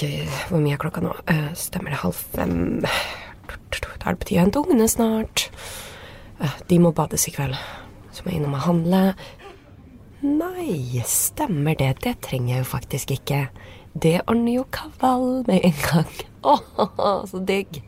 Ok, 0.00 0.30
hvor 0.48 0.62
mye 0.64 0.72
er 0.72 0.78
klokka 0.80 1.02
nå? 1.04 1.10
Eh, 1.28 1.50
stemmer 1.60 1.92
det 1.92 1.98
halv 2.00 2.16
fem? 2.16 2.80
Da 2.80 2.86
er 4.08 4.14
det 4.14 4.20
på 4.22 4.28
tide 4.30 4.38
å 4.38 4.44
hente 4.46 4.60
ungene 4.62 4.86
snart. 4.88 5.42
Eh, 6.40 6.54
de 6.70 6.78
må 6.80 6.88
bades 6.96 7.26
i 7.28 7.32
kveld. 7.34 7.58
Så 8.08 8.24
må 8.24 8.32
jeg 8.32 8.40
innom 8.40 8.54
og 8.56 8.62
handle. 8.64 9.00
Nei, 10.24 11.02
stemmer 11.04 11.76
det. 11.76 11.90
Det 12.00 12.14
trenger 12.24 12.54
jeg 12.54 12.62
jo 12.62 12.68
faktisk 12.70 13.12
ikke. 13.12 13.42
Det 13.92 14.14
ordner 14.24 14.54
jo 14.54 14.64
Kaval 14.72 15.44
med 15.50 15.68
en 15.68 15.76
gang. 15.84 16.08
Åh, 16.48 17.20
så 17.28 17.42
digg. 17.44 17.82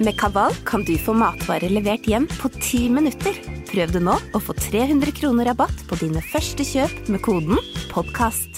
Med 0.00 0.16
Kaval 0.16 0.56
kan 0.64 0.86
du 0.88 0.94
få 0.96 1.12
matvarer 1.20 1.68
levert 1.68 2.08
hjem 2.08 2.30
på 2.38 2.48
ti 2.56 2.86
minutter. 2.88 3.36
Prøv 3.68 3.92
det 3.92 4.00
nå 4.08 4.16
og 4.16 4.40
få 4.46 4.56
300 4.56 5.12
kroner 5.20 5.52
rabatt 5.52 5.84
på 5.84 6.00
dine 6.00 6.24
første 6.32 6.64
kjøp 6.64 7.12
med 7.12 7.20
koden 7.28 7.60
'podkast'. 7.92 8.57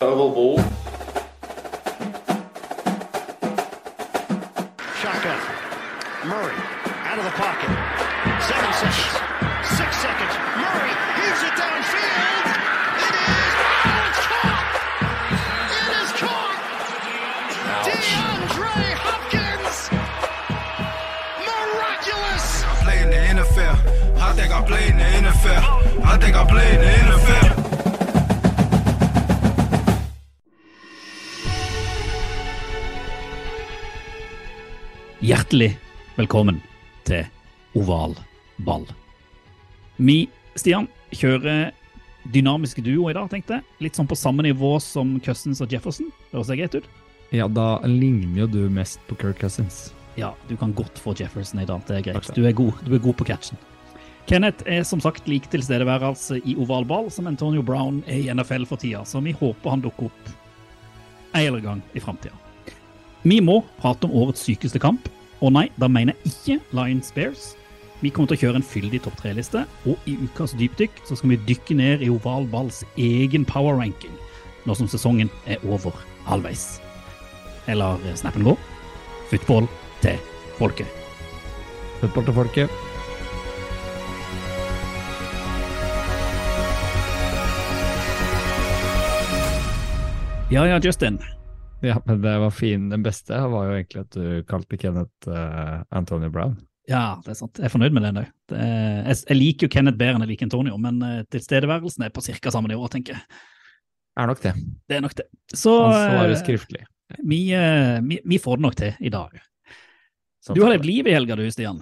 Oval 0.00 0.30
ball. 0.34 0.58
Shaka. 4.98 5.34
Murray 6.26 6.58
out 7.06 7.18
of 7.18 7.24
the 7.24 7.30
pocket. 7.38 7.70
Seven 8.42 8.72
seconds. 8.74 9.22
Six 9.78 9.90
seconds. 10.02 10.34
Murray 10.58 10.94
heaves 11.14 11.42
it 11.46 11.54
downfield. 11.54 12.44
It 13.06 13.14
is. 13.22 13.54
Oh, 13.86 14.10
it's 14.10 14.22
caught. 14.34 14.66
It 15.78 15.90
is 16.02 16.10
caught. 16.18 16.58
DeAndre 17.86 18.98
Hopkins. 18.98 19.78
Miraculous. 21.46 22.64
I 22.64 22.74
play 22.82 22.98
in 23.02 23.10
the 23.10 23.42
NFL. 23.42 23.76
I 24.20 24.32
think 24.32 24.52
I 24.52 24.60
play 24.66 24.88
in 24.88 24.96
the 24.98 25.04
NFL. 25.04 25.62
I 26.04 26.18
think 26.18 26.34
I 26.34 26.44
play 26.46 26.74
in 26.74 26.80
the 26.80 26.86
NFL. 27.14 27.53
Hjertelig 35.54 35.76
velkommen 36.16 36.56
til 37.06 37.20
Oval 37.78 38.16
ball. 38.66 38.88
Vi, 40.02 40.24
Stian, 40.58 40.88
kjører 41.14 41.68
dynamiske 42.34 42.82
duo 42.82 43.06
i 43.06 43.14
dag, 43.14 43.28
tenkte 43.30 43.60
jeg. 43.60 43.64
Litt 43.86 43.94
sånn 43.94 44.10
på 44.10 44.18
samme 44.18 44.42
nivå 44.42 44.72
som 44.82 45.12
Cousins 45.22 45.62
og 45.62 45.70
Jefferson. 45.70 46.10
Høres 46.32 46.50
det 46.50 46.58
greit 46.58 46.74
ut? 46.74 46.90
Ja, 47.30 47.46
da 47.46 47.78
ligner 47.86 48.42
jo 48.42 48.50
du 48.50 48.58
mest 48.66 48.98
på 49.06 49.14
Kirk 49.22 49.38
Cousins. 49.44 49.92
Ja, 50.18 50.32
du 50.50 50.58
kan 50.58 50.74
godt 50.74 50.98
få 50.98 51.14
Jefferson 51.14 51.62
i 51.62 51.70
dag, 51.70 51.86
det 51.86 52.00
er 52.00 52.06
greit. 52.10 52.34
Du 52.34 52.42
er 52.42 52.58
god, 52.64 52.82
du 52.82 52.90
er 52.98 53.06
god 53.06 53.20
på 53.22 53.30
catchen. 53.30 53.62
Kenneth 54.26 54.66
er 54.66 54.82
som 54.82 55.06
sagt 55.06 55.30
like 55.30 55.54
tilstedeværelse 55.54 56.42
i 56.42 56.58
oval 56.58 56.82
ball 56.82 57.12
som 57.14 57.30
Antonio 57.30 57.62
Brown 57.62 58.02
er 58.10 58.24
i 58.24 58.30
NFL 58.34 58.66
for 58.74 58.82
tida, 58.82 59.06
så 59.06 59.22
vi 59.22 59.38
håper 59.38 59.78
han 59.78 59.86
dukker 59.86 60.10
opp 60.10 60.36
en 61.30 61.44
eller 61.46 61.60
annen 61.60 61.68
gang 61.70 61.90
i 61.94 62.02
framtida. 62.02 62.34
Vi 63.22 63.38
må 63.38 63.62
prate 63.78 64.10
om 64.10 64.18
årets 64.18 64.42
sykeste 64.50 64.82
kamp, 64.82 65.06
og 65.44 65.52
nei, 65.52 65.66
da 65.76 65.90
mener 65.92 66.16
jeg 66.16 66.32
ikke 66.32 66.76
Lions 66.78 67.12
Bears. 67.12 67.52
Vi 68.00 68.10
kommer 68.12 68.30
til 68.32 68.38
å 68.38 68.42
kjøre 68.44 68.60
en 68.60 68.66
fyldig 68.66 69.02
topp 69.04 69.18
tre-liste, 69.20 69.64
og 69.84 70.08
i 70.08 70.16
ukas 70.24 70.54
dypdykk 70.56 71.02
så 71.04 71.18
skal 71.18 71.34
vi 71.34 71.40
dykke 71.50 71.76
ned 71.76 72.04
i 72.04 72.08
oval 72.12 72.48
balls 72.48 72.82
egen 73.00 73.44
power 73.48 73.76
ranking, 73.76 74.14
nå 74.64 74.76
som 74.76 74.88
sesongen 74.88 75.28
er 75.44 75.60
over 75.68 75.92
halvveis. 76.28 76.78
Eller 77.68 78.00
snappen 78.16 78.44
går. 78.48 78.58
Football 79.30 79.68
til 80.00 80.16
folket. 80.56 80.88
Football 82.00 82.28
til 82.28 82.36
folket. 82.40 82.82
Ja 90.52 90.64
ja, 90.68 90.76
Justin. 90.78 91.18
Ja, 91.82 91.98
men 92.06 92.22
det 92.22 92.38
var 92.38 92.50
fin. 92.54 92.88
Den 92.90 93.02
beste 93.04 93.38
var 93.50 93.66
jo 93.68 93.74
egentlig 93.76 94.04
at 94.04 94.14
du 94.16 94.44
kalte 94.48 94.78
Kenneth 94.80 95.28
uh, 95.28 95.82
Antonio 95.90 96.30
Brown. 96.32 96.54
Ja, 96.88 97.20
det 97.24 97.32
er 97.32 97.38
sant. 97.38 97.58
Jeg 97.58 97.68
er 97.68 97.72
fornøyd 97.72 97.94
med 97.96 98.04
det 98.04 98.12
òg. 98.20 98.30
Jeg, 98.54 99.16
jeg 99.30 99.36
liker 99.38 99.66
jo 99.66 99.72
Kenneth 99.72 99.98
bedre 100.00 100.18
enn 100.18 100.24
jeg 100.26 100.34
liker 100.34 100.48
Antonio, 100.48 100.78
men 100.80 101.00
uh, 101.04 101.22
tilstedeværelsen 101.32 102.06
er 102.06 102.12
på 102.14 102.24
ca. 102.24 102.52
samme 102.52 102.70
nivå, 102.70 102.88
tenker 102.92 103.16
jeg. 103.16 103.42
Er 104.20 104.28
nok 104.30 104.42
det. 104.44 104.52
Det 104.88 104.98
er 104.98 105.02
nok 105.02 105.16
det. 105.18 105.26
Så 105.50 105.72
Han 105.82 105.94
svarer 105.96 106.36
skriftlig. 106.38 106.84
skriftlig. 106.84 107.24
vi, 107.26 107.40
eh, 107.52 107.96
vi, 108.06 108.20
vi 108.24 108.38
får 108.38 108.60
det 108.60 108.62
nok 108.62 108.76
til 108.78 109.00
i 109.00 109.10
dag. 109.10 109.40
Sånn, 110.44 110.54
Du 110.54 110.62
hadde 110.62 110.76
et 110.78 110.86
liv 110.86 111.08
i 111.08 111.16
helga 111.16 111.34
du, 111.40 111.42
Stian. 111.50 111.80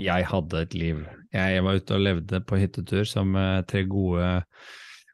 Jeg 0.00 0.24
hadde 0.30 0.62
et 0.64 0.74
liv. 0.74 1.02
Jeg 1.34 1.64
var 1.66 1.76
ute 1.76 1.98
og 1.98 2.00
levde 2.06 2.40
på 2.48 2.56
hyttetur 2.62 3.04
som 3.04 3.36
tre 3.68 3.84
gode 3.90 4.30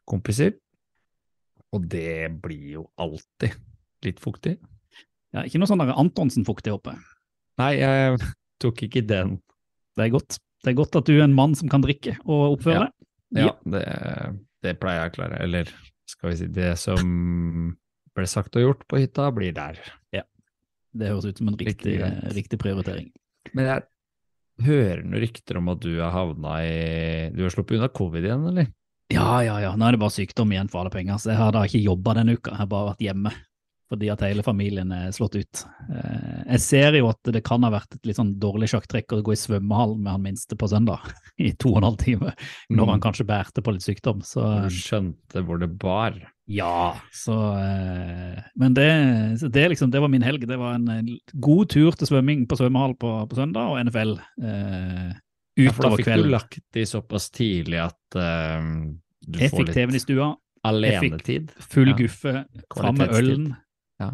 kompiser. 0.07 0.55
Og 1.75 1.83
det 1.91 2.31
blir 2.39 2.77
jo 2.77 2.85
alltid 2.95 3.59
litt 4.05 4.21
fuktig. 4.23 4.57
Ja, 5.31 5.45
ikke 5.47 5.61
noe 5.61 5.69
sånn 5.69 5.83
Antonsen-fuktig 5.83 6.73
oppe. 6.75 6.95
Nei, 7.61 7.73
jeg 7.79 8.17
tok 8.61 8.81
ikke 8.87 9.03
den. 9.07 9.37
Det 9.97 10.07
er 10.07 10.13
godt. 10.13 10.39
Det 10.61 10.73
er 10.73 10.77
godt 10.77 10.97
at 10.99 11.07
du 11.09 11.15
er 11.15 11.25
en 11.25 11.35
mann 11.35 11.55
som 11.57 11.69
kan 11.71 11.81
drikke 11.83 12.17
og 12.25 12.57
oppføre 12.57 12.87
Ja. 12.87 12.89
ja. 13.33 13.45
Ja, 13.47 13.53
det, 13.73 13.85
det 14.65 14.75
pleier 14.81 15.05
jeg 15.05 15.13
å 15.13 15.15
klare. 15.15 15.39
Eller 15.45 15.71
skal 16.09 16.31
vi 16.33 16.41
si, 16.41 16.49
det 16.51 16.73
som 16.79 17.77
ble 18.15 18.27
sagt 18.27 18.57
og 18.59 18.65
gjort 18.65 18.83
på 18.91 18.99
hytta, 19.01 19.29
blir 19.33 19.55
der. 19.55 19.79
Ja, 20.13 20.25
Det 20.91 21.07
høres 21.13 21.29
ut 21.29 21.39
som 21.39 21.47
en 21.49 21.57
riktig, 21.57 21.95
riktig 22.35 22.59
prioritering. 22.59 23.09
Men 23.55 23.69
jeg 23.69 24.67
hører 24.67 25.01
noen 25.05 25.23
rykter 25.23 25.57
om 25.57 25.71
at 25.71 25.79
du 25.81 25.95
har 25.97 26.11
havna 26.13 26.57
i 26.61 27.31
Du 27.33 27.41
har 27.45 27.53
sluppet 27.53 27.79
unna 27.79 27.87
covid 27.89 28.27
igjen, 28.27 28.43
eller? 28.51 28.67
Ja, 29.11 29.39
ja, 29.43 29.55
ja. 29.63 29.71
Nå 29.75 29.87
er 29.87 29.95
det 29.95 30.03
bare 30.03 30.13
sykdom 30.13 30.51
igjen 30.53 30.69
for 30.71 30.83
alle 30.83 30.91
penger. 30.93 31.17
Så 31.19 31.31
jeg 31.33 31.39
har 31.39 31.55
da 31.55 31.63
ikke 31.67 31.81
jobba 31.81 32.13
denne 32.19 32.35
uka, 32.37 32.53
jeg 32.53 32.61
har 32.61 32.69
bare 32.71 32.91
vært 32.91 33.07
hjemme. 33.07 33.33
Fordi 33.91 34.07
at 34.07 34.21
hele 34.23 34.39
familien 34.45 34.87
er 34.95 35.09
slått 35.11 35.35
ut. 35.35 35.61
Eh, 35.91 36.43
Jeg 36.53 36.59
ser 36.63 36.95
jo 36.95 37.09
at 37.11 37.19
det 37.27 37.41
kan 37.43 37.61
ha 37.67 37.69
vært 37.73 37.97
et 37.97 38.05
litt 38.07 38.15
sånn 38.15 38.37
dårlig 38.39 38.69
sjakktrekk 38.71 39.11
å 39.17 39.21
gå 39.21 39.33
i 39.35 39.39
svømmehall 39.41 39.97
med 39.99 40.13
han 40.13 40.23
minste 40.23 40.55
på 40.55 40.69
søndag 40.71 41.03
i 41.37 41.51
to 41.59 41.73
og 41.73 41.81
en 41.81 41.89
halv 41.89 41.97
time, 41.99 42.31
når 42.71 42.85
Mm. 42.87 42.91
han 42.93 43.01
kanskje 43.03 43.25
bærte 43.27 43.59
på 43.65 43.73
litt 43.75 43.83
sykdom. 43.83 44.21
Så 44.23 44.45
Du 44.63 44.69
skjønte 44.77 45.43
hvor 45.43 45.59
det 45.59 45.67
bar. 45.77 46.15
ja, 46.47 46.93
så 47.11 47.35
eh, 47.59 48.39
Men 48.55 48.73
det, 48.79 48.87
det, 49.51 49.65
liksom, 49.73 49.91
det 49.91 49.99
var 49.99 50.07
min 50.07 50.23
helg. 50.23 50.47
Det 50.47 50.57
var 50.57 50.75
en 50.79 51.17
god 51.35 51.67
tur 51.69 51.91
til 51.91 52.07
svømming 52.07 52.47
på 52.47 52.55
svømmehall 52.59 52.95
på, 52.97 53.11
på 53.27 53.35
søndag, 53.35 53.67
og 53.75 53.81
NFL 53.89 54.15
eh, 54.41 55.11
Ja, 55.59 55.71
for 55.75 55.83
da 55.83 55.89
utover 55.91 55.97
kveld. 55.97 55.97
du 55.99 56.03
kvelden. 56.03 56.31
lagt 56.31 56.59
de 56.73 56.85
såpass 56.87 57.27
tidlig 57.35 57.81
at 57.83 58.15
eh, 58.15 58.71
du 59.27 59.39
Jeg 59.39 59.51
får 59.51 59.65
fikk 59.65 59.73
TV-en 59.75 59.89
i 59.89 59.99
litt 59.99 60.07
stua, 60.07 60.29
alenetid. 60.63 61.51
full 61.59 61.89
Ja. 61.89 61.95
guffe, 61.97 62.45
fram 62.77 62.97
med 62.97 63.09
ølen. 63.17 63.47
Ja. 64.01 64.09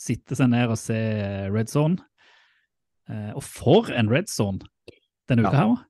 Sitte 0.00 0.36
seg 0.38 0.50
ned 0.52 0.70
og 0.72 0.78
se 0.80 0.96
Red 1.54 1.70
Zone. 1.72 1.98
Eh, 3.10 3.32
og 3.36 3.42
for 3.44 3.90
en 3.92 4.08
Red 4.10 4.30
Zone 4.32 4.64
denne 5.28 5.44
uka 5.44 5.52
Ja. 5.52 5.58
her 5.60 5.72
òg! 5.74 5.82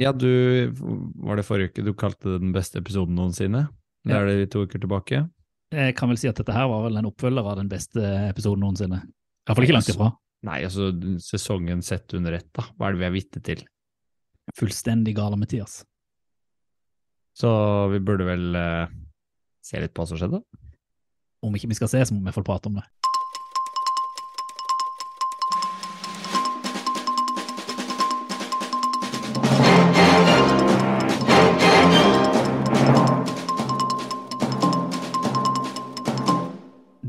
Ja, 0.00 0.10
du 0.16 0.72
Var 0.72 1.36
det 1.36 1.44
forrige 1.44 1.68
uke 1.70 1.84
du 1.84 1.92
kalte 1.92 2.30
det 2.32 2.40
den 2.40 2.52
beste 2.54 2.80
episoden 2.80 3.14
noensinne? 3.18 3.66
Det 4.06 4.14
er 4.16 4.26
det 4.26 4.50
to 4.50 4.64
uker 4.64 4.80
tilbake. 4.82 5.20
Jeg 5.72 5.94
kan 5.96 6.08
vel 6.10 6.18
si 6.18 6.28
at 6.28 6.36
dette 6.40 6.52
her 6.52 6.66
var 6.68 6.82
vel 6.88 6.96
en 6.98 7.06
oppfølger 7.10 7.44
av 7.52 7.56
den 7.60 7.68
beste 7.70 8.00
episoden 8.30 8.64
noensinne. 8.64 9.02
Iallfall 9.46 9.64
ikke 9.68 9.76
langt 9.76 9.92
ifra. 9.92 10.08
Nei, 10.42 10.58
altså 10.66 10.88
sesongen 11.22 11.82
sett 11.86 12.12
under 12.18 12.34
ett, 12.34 12.48
da. 12.56 12.64
Hva 12.76 12.88
er 12.88 12.96
det 12.96 13.00
vi 13.02 13.06
er 13.06 13.14
vitne 13.14 13.42
til? 13.46 13.62
Fullstendig 14.58 15.14
gale 15.14 15.38
Mathias. 15.38 15.84
Så 17.38 17.48
vi 17.92 18.00
burde 18.04 18.26
vel 18.26 18.56
eh, 18.58 18.90
se 19.64 19.80
litt 19.80 19.94
på 19.94 20.02
hva 20.02 20.08
som 20.10 20.18
skjedde. 20.20 20.42
Om 21.42 21.54
ikke 21.58 21.68
vi 21.68 21.74
skal 21.74 21.88
se, 21.90 22.04
så 22.06 22.14
må 22.14 22.22
vi 22.22 22.34
få 22.34 22.44
prate 22.46 22.70
om 22.70 22.76
det. 22.78 22.84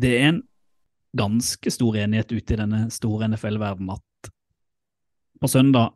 Det 0.03 0.15
er 0.17 0.31
en 0.33 0.41
ganske 1.17 1.71
stor 1.71 1.95
enighet 2.01 2.33
ute 2.33 2.55
i 2.55 2.57
denne 2.59 2.87
store 2.91 3.29
NFL-verdenen 3.29 3.93
at 3.93 4.31
på 5.39 5.47
søndag 5.51 5.93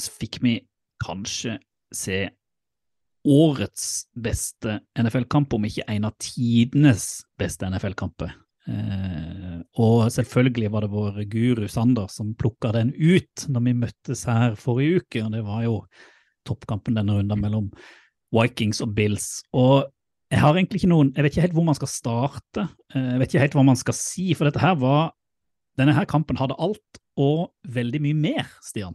fikk 0.00 0.38
vi 0.44 0.54
kanskje 1.02 1.58
se 1.92 2.28
årets 3.28 4.06
beste 4.18 4.80
NFL-kamp, 4.98 5.52
om 5.54 5.66
ikke 5.68 5.86
en 5.90 6.08
av 6.08 6.16
tidenes 6.20 7.22
beste 7.38 7.68
NFL-kamper. 7.70 8.32
Eh, 8.70 9.56
og 9.82 10.04
selvfølgelig 10.14 10.70
var 10.70 10.84
det 10.84 10.92
vår 10.92 11.22
guru 11.30 11.64
Sander 11.70 12.10
som 12.12 12.34
plukka 12.38 12.70
den 12.76 12.92
ut 12.94 13.46
når 13.50 13.64
vi 13.66 13.74
møttes 13.74 14.22
her 14.30 14.54
forrige 14.58 15.02
uke, 15.02 15.24
og 15.24 15.32
det 15.34 15.42
var 15.46 15.64
jo 15.66 15.80
toppkampen 16.46 16.98
denne 16.98 17.16
runden 17.18 17.42
mellom 17.42 17.72
Vikings 18.34 18.82
og 18.84 18.94
Bills. 18.96 19.42
Og 19.54 19.90
jeg 20.32 20.40
har 20.40 20.56
egentlig 20.56 20.80
ikke 20.80 20.88
noen 20.88 21.10
Jeg 21.12 21.24
vet 21.24 21.34
ikke 21.34 21.44
helt 21.44 21.56
hvor 21.58 21.66
man 21.66 21.76
skal 21.76 21.90
starte, 21.90 22.68
eh, 22.94 23.10
jeg 23.14 23.22
vet 23.22 23.32
ikke 23.32 23.46
helt 23.46 23.58
hva 23.58 23.66
man 23.70 23.80
skal 23.80 23.98
si, 23.98 24.30
for 24.38 24.48
dette 24.48 24.62
her 24.62 24.78
var 24.80 25.12
Denne 25.80 25.94
her 25.96 26.04
kampen 26.04 26.36
hadde 26.36 26.58
alt 26.60 26.98
og 27.16 27.48
veldig 27.64 28.00
mye 28.04 28.16
mer, 28.16 28.48
Stian. 28.60 28.92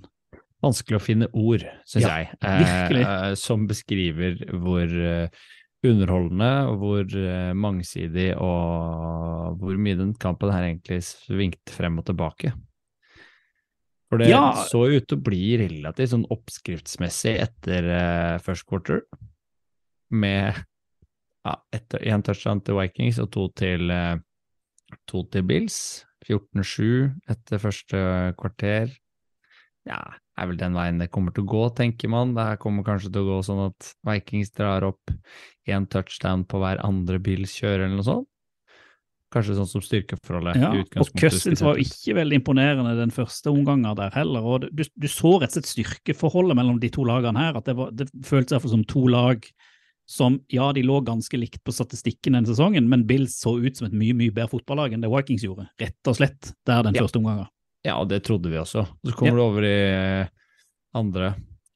Vanskelig 0.63 0.97
å 0.97 1.03
finne 1.03 1.27
ord, 1.33 1.63
syns 1.85 2.05
Ja, 2.07 2.15
jeg, 2.23 2.37
eh, 2.41 3.01
eh, 3.03 3.33
som 3.37 3.67
beskriver 3.69 4.39
hvor 4.57 4.85
eh, 4.89 5.29
underholdende 5.85 6.51
og 6.71 6.79
hvor 6.81 7.17
eh, 7.21 7.51
mangsidig 7.53 8.31
og 8.41 9.59
hvor 9.61 9.77
mye 9.77 9.99
den 9.99 10.15
kampen 10.17 10.51
her 10.51 10.65
egentlig 10.65 11.03
svingte 11.05 11.75
frem 11.75 11.99
og 12.01 12.07
tilbake. 12.09 12.53
For 14.09 14.17
det 14.21 14.29
Ja. 14.31 14.53
så 14.71 14.85
ut 14.87 15.07
til 15.07 15.17
å 15.19 15.23
bli 15.23 15.57
relativt 15.59 16.13
sånn 16.13 16.27
oppskriftsmessig 16.31 17.35
etter 17.43 17.89
eh, 17.91 18.37
first 18.39 18.65
quarter, 18.65 19.03
med 20.09 20.55
ja, 21.45 21.55
én 21.99 22.23
touchdown 22.23 22.61
til 22.63 22.75
Vikings 22.79 23.19
og 23.19 23.31
to 23.35 23.49
til, 23.59 23.91
eh, 23.91 24.15
to 25.07 25.23
til 25.31 25.43
Bills. 25.43 26.05
14-7 26.27 27.13
etter 27.29 27.59
første 27.61 27.99
kvarter. 28.39 28.89
Ja, 29.87 29.99
er 30.37 30.47
vel 30.51 30.57
den 30.59 30.75
veien 30.77 30.99
det 31.01 31.09
kommer 31.13 31.33
til 31.33 31.45
å 31.45 31.49
gå, 31.49 31.63
tenker 31.77 32.11
man. 32.13 32.35
Det 32.37 32.45
her 32.51 32.59
kommer 32.61 32.85
kanskje 32.85 33.09
til 33.11 33.23
å 33.25 33.29
gå 33.31 33.37
sånn 33.47 33.61
at 33.67 33.91
Vikings 34.07 34.51
drar 34.57 34.85
opp 34.85 35.13
én 35.67 35.87
touchdown 35.89 36.45
på 36.47 36.61
hver 36.61 36.81
andre 36.85 37.19
Bills 37.23 37.55
kjører, 37.57 37.87
eller 37.87 37.97
noe 37.99 38.07
sånt. 38.07 38.29
Kanskje 39.33 39.57
sånn 39.57 39.67
som 39.67 39.81
styrkeforholdet 39.83 40.55
Ja, 40.55 40.69
og 41.01 41.09
Cousins 41.19 41.59
var 41.59 41.75
jo 41.75 41.83
ikke 41.83 42.13
veldig 42.15 42.37
imponerende 42.39 42.93
den 42.95 43.11
første 43.11 43.51
omgangen 43.51 43.97
der 43.99 44.13
heller. 44.15 44.45
og 44.45 44.69
Du, 44.71 44.85
du 44.87 45.07
så 45.11 45.33
rett 45.41 45.51
og 45.51 45.57
slett 45.57 45.67
styrkeforholdet 45.73 46.55
mellom 46.55 46.79
de 46.79 46.87
to 46.95 47.03
lagene 47.03 47.41
her. 47.41 47.57
at 47.59 47.67
Det, 47.67 47.75
var, 47.75 47.91
det 47.91 48.07
føltes 48.23 48.55
iallfall 48.55 48.77
som 48.77 48.85
to 48.87 49.03
lag 49.11 49.43
som 50.07 50.39
ja, 50.47 50.69
de 50.71 50.85
lå 50.87 51.01
ganske 51.03 51.35
likt 51.35 51.59
på 51.67 51.73
statistikken 51.75 52.37
denne 52.37 52.47
sesongen, 52.47 52.87
men 52.87 53.03
Bills 53.09 53.35
så 53.41 53.57
ut 53.59 53.75
som 53.75 53.89
et 53.89 53.97
mye 53.99 54.15
mye 54.15 54.31
bedre 54.31 54.53
fotballag 54.53 54.95
enn 54.95 55.03
det 55.03 55.11
Vikings 55.11 55.43
gjorde. 55.43 55.67
Rett 55.83 56.07
og 56.07 56.15
slett 56.15 56.53
der 56.65 56.87
den 56.87 56.95
Ja. 56.95 57.03
første 57.03 57.19
omgangen. 57.19 57.49
Ja, 57.87 57.97
det 58.03 58.21
trodde 58.27 58.51
vi 58.51 58.59
også. 58.59 58.83
Så 59.05 59.15
kommer 59.15 59.31
Ja. 59.31 59.37
du 59.39 59.43
over 59.45 59.63
i 59.67 59.75
eh, 59.87 60.27
andre 60.97 61.33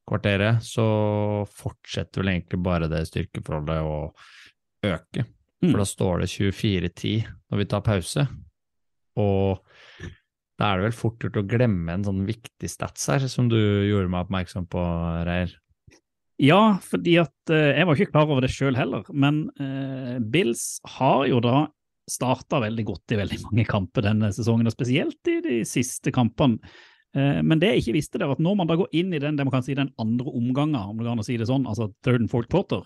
kvarteret, 0.10 0.60
så 0.66 0.84
fortsetter 1.48 2.20
vel 2.22 2.34
egentlig 2.34 2.60
bare 2.66 2.90
det 2.92 3.06
styrkeforholdet 3.08 3.80
å 3.86 4.12
øke. 4.84 5.24
Mm. 5.62 5.70
For 5.72 5.78
da 5.84 5.86
står 5.88 6.24
det 6.24 6.32
24-10 6.34 7.28
når 7.52 7.62
vi 7.62 7.68
tar 7.70 7.84
pause. 7.86 8.26
Og 9.22 9.62
da 10.60 10.72
er 10.74 10.82
det 10.82 10.88
vel 10.90 10.98
fort 10.98 11.24
gjort 11.24 11.40
å 11.42 11.46
glemme 11.48 11.94
en 11.96 12.04
sånn 12.06 12.24
viktig 12.28 12.70
stats 12.70 13.08
her, 13.12 13.24
som 13.32 13.48
du 13.50 13.58
gjorde 13.58 14.10
meg 14.12 14.26
oppmerksom 14.28 14.68
på, 14.72 14.82
Reir. 15.28 15.54
Ja, 16.42 16.78
fordi 16.82 17.20
at 17.22 17.54
eh, 17.54 17.78
jeg 17.78 17.86
var 17.88 17.96
ikke 18.00 18.12
klar 18.12 18.26
over 18.28 18.42
det 18.42 18.50
sjøl 18.54 18.76
heller, 18.78 19.06
men 19.14 19.44
eh, 19.62 20.18
Bills 20.34 20.80
har 20.98 21.28
jo 21.30 21.40
da 21.46 21.68
starta 22.10 22.62
veldig 22.64 22.86
godt 22.88 23.14
i 23.14 23.20
veldig 23.20 23.42
mange 23.46 23.66
kamper 23.70 24.06
denne 24.06 24.32
sesongen, 24.36 24.70
og 24.70 24.74
spesielt 24.76 25.30
i 25.32 25.38
de 25.46 25.60
siste 25.68 26.14
kampene. 26.16 26.58
Eh, 27.16 27.42
men 27.44 27.60
det 27.60 27.74
jeg 27.74 27.84
ikke 27.84 27.98
visste, 28.00 28.20
det 28.22 28.28
var 28.28 28.40
at 28.40 28.44
når 28.44 28.58
man 28.62 28.70
da 28.70 28.78
går 28.80 28.92
inn 28.98 29.14
i 29.14 29.20
den, 29.22 29.38
det 29.38 29.46
man 29.48 29.54
kan 29.54 29.66
si, 29.66 29.76
den 29.78 29.94
andre 30.02 30.32
omgangen, 30.32 30.80
om 30.80 30.98
det 30.98 31.06
går 31.08 31.16
an 31.16 31.24
å 31.24 31.28
si 31.28 31.38
det 31.40 31.50
sånn, 31.50 31.68
altså 31.70 31.92
third 32.06 32.24
and 32.24 32.32
fourth 32.32 32.52
quarter, 32.52 32.86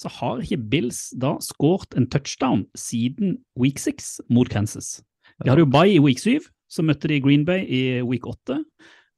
så 0.00 0.10
har 0.10 0.42
ikke 0.42 0.58
Bills 0.72 1.06
da 1.22 1.36
skåret 1.44 1.94
en 1.94 2.08
touchdown 2.10 2.64
siden 2.74 3.36
week 3.60 3.78
six 3.78 4.16
mot 4.32 4.48
Kansas. 4.50 4.98
De 5.42 5.50
hadde 5.50 5.62
jo 5.62 5.70
bye 5.70 5.92
i 5.92 6.02
week 6.02 6.18
syv, 6.22 6.48
så 6.70 6.82
møtte 6.82 7.10
de 7.10 7.20
Green 7.22 7.44
Bay 7.46 7.62
i 7.68 7.82
week 8.02 8.26
åtte. 8.26 8.62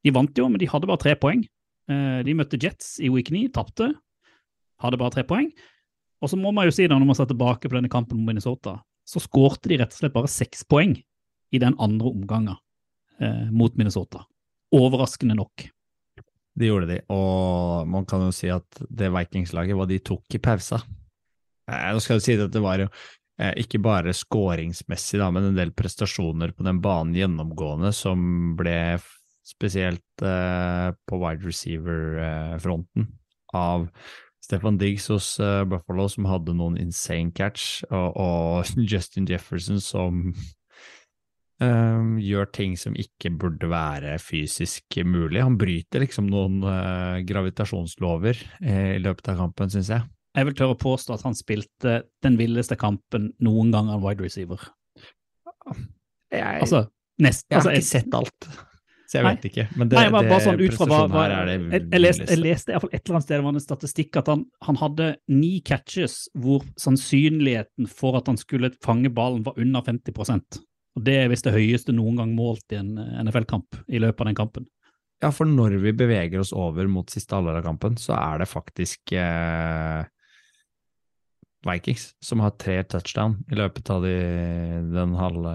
De 0.04 0.12
vant 0.12 0.36
jo, 0.36 0.48
men 0.50 0.60
de 0.60 0.68
hadde 0.68 0.88
bare 0.88 1.00
tre 1.00 1.14
poeng. 1.16 1.46
Eh, 1.88 2.20
De 2.26 2.34
møtte 2.36 2.60
Jets 2.60 2.98
i 3.00 3.08
week 3.12 3.30
ni, 3.32 3.46
tapte. 3.48 3.92
Hadde 4.82 5.00
bare 5.00 5.14
tre 5.14 5.24
poeng. 5.24 5.48
Og 6.20 6.32
så 6.32 6.36
må 6.40 6.52
man 6.52 6.68
jo 6.68 6.74
si 6.74 6.86
da, 6.88 6.96
når 6.98 7.08
man 7.08 7.18
ser 7.18 7.28
tilbake 7.30 7.68
på 7.68 7.76
denne 7.76 7.92
kampen 7.92 8.18
mot 8.18 8.28
Minnesota, 8.28 8.78
så 9.06 9.22
skårte 9.22 9.70
de 9.70 9.80
rett 9.80 9.94
og 9.94 10.00
slett 10.00 10.14
bare 10.14 10.30
seks 10.30 10.64
poeng 10.68 10.96
i 11.54 11.62
den 11.62 11.76
andre 11.82 12.10
omgangen 12.10 12.56
eh, 13.22 13.46
mot 13.54 13.74
Minnesota. 13.78 14.24
Overraskende 14.74 15.36
nok. 15.38 15.68
Det 16.56 16.70
gjorde 16.70 16.88
de, 16.88 17.02
og 17.12 17.86
man 17.92 18.06
kan 18.08 18.24
jo 18.24 18.32
si 18.34 18.48
at 18.50 18.80
det 18.88 19.12
Vikings-laget, 19.12 19.76
hva 19.76 19.86
de 19.88 20.00
tok 20.00 20.38
i 20.38 20.40
pausa 20.40 20.80
eh, 20.80 21.90
Nå 21.92 22.00
skal 22.00 22.18
du 22.18 22.24
si 22.24 22.36
at 22.40 22.52
det 22.54 22.62
var 22.64 22.80
jo 22.80 22.88
eh, 22.88 23.52
ikke 23.60 23.82
bare 23.84 24.14
skåringsmessig, 24.16 25.20
da, 25.20 25.28
men 25.34 25.50
en 25.50 25.58
del 25.58 25.74
prestasjoner 25.76 26.56
på 26.56 26.64
den 26.66 26.80
banen 26.84 27.14
gjennomgående 27.16 27.92
som 27.94 28.56
ble 28.58 28.96
spesielt 29.46 30.24
eh, 30.24 30.88
på 31.06 31.20
wide 31.22 31.44
receiver-fronten 31.46 33.10
av 33.54 33.86
Stefan 34.44 34.78
Diggs 34.78 35.08
hos 35.10 35.36
eh, 35.42 35.64
Buffalo, 35.68 36.06
som 36.12 36.28
hadde 36.30 36.54
noen 36.56 36.76
insane 36.80 37.32
catch, 37.34 37.82
og, 37.90 38.16
og 38.16 38.76
Justin 38.90 39.28
Jefferson 39.30 39.82
som 39.82 40.28
Um, 41.56 42.18
gjør 42.20 42.50
ting 42.52 42.74
som 42.76 42.92
ikke 43.00 43.30
burde 43.32 43.70
være 43.72 44.18
fysisk 44.20 44.98
mulig. 45.08 45.40
Han 45.40 45.56
bryter 45.56 46.02
liksom 46.04 46.28
noen 46.28 46.58
uh, 46.60 47.16
gravitasjonslover 47.24 48.42
uh, 48.60 48.90
i 48.98 49.00
løpet 49.00 49.30
av 49.32 49.40
kampen, 49.40 49.72
syns 49.72 49.88
jeg. 49.94 50.04
Jeg 50.36 50.50
vil 50.50 50.56
tørre 50.58 50.76
å 50.76 50.80
påstå 50.82 51.14
at 51.16 51.24
han 51.24 51.36
spilte 51.36 51.94
den 52.24 52.36
villeste 52.36 52.76
kampen 52.76 53.30
noen 53.40 53.72
gang 53.72 53.88
av 53.88 54.04
wide 54.04 54.26
receiver. 54.26 54.68
Jeg, 56.28 56.60
Altså, 56.60 56.84
nest, 57.22 57.46
jeg 57.48 57.56
har 57.56 57.62
altså, 57.62 57.72
ikke 57.72 57.88
sett 57.88 58.16
alt, 58.20 58.48
så 59.06 59.20
jeg 59.20 59.26
Nei. 59.26 59.32
vet 59.36 59.44
ikke. 59.50 59.64
Men 59.78 59.90
det, 59.90 59.98
Nei, 60.00 60.06
bare, 60.10 60.28
bare 60.30 60.42
sånn 60.42 60.60
ut 60.60 60.76
fra 60.76 60.86
hva, 60.90 61.00
her 61.14 61.34
er 61.36 61.50
det 61.50 61.56
jeg, 61.78 62.00
leste, 62.02 62.26
jeg 62.26 62.40
leste 62.42 62.80
fall 62.82 62.90
et 62.90 62.98
eller 62.98 63.16
annet 63.16 63.26
sted 63.26 63.36
det 63.36 63.44
var 63.46 63.52
en 63.54 63.62
statistikk 63.62 64.18
at 64.18 64.30
han, 64.32 64.42
han 64.66 64.78
hadde 64.80 65.10
ni 65.30 65.52
catches 65.66 66.16
hvor 66.34 66.64
sannsynligheten 66.80 67.90
for 67.90 68.18
at 68.18 68.30
han 68.30 68.40
skulle 68.40 68.72
fange 68.84 69.12
ballen 69.14 69.44
var 69.46 69.60
under 69.62 69.86
50 69.86 70.10
Og 70.96 71.04
Det 71.06 71.14
er 71.20 71.30
visst 71.30 71.46
det 71.46 71.54
høyeste 71.54 71.94
noen 71.94 72.18
gang 72.18 72.34
målt 72.34 72.74
i 72.74 72.80
en 72.80 72.96
eh, 72.98 73.22
NFL-kamp 73.22 73.78
i 73.86 74.02
løpet 74.02 74.24
av 74.24 74.30
den 74.32 74.40
kampen. 74.42 74.66
Ja, 75.22 75.30
for 75.32 75.48
når 75.48 75.78
vi 75.80 75.94
beveger 75.96 76.42
oss 76.42 76.52
over 76.52 76.90
mot 76.90 77.08
siste 77.12 77.38
halvdel 77.38 77.62
av 77.62 77.64
kampen, 77.64 77.94
så 78.00 78.18
er 78.18 78.42
det 78.42 78.50
faktisk 78.50 79.14
eh, 79.16 80.02
Vikings 81.66 82.10
som 82.22 82.42
har 82.44 82.58
tre 82.60 82.82
touchdown 82.84 83.38
i 83.50 83.56
løpet 83.58 83.90
av 83.90 84.04
de, 84.04 84.16
den 84.92 85.14
halve 85.18 85.54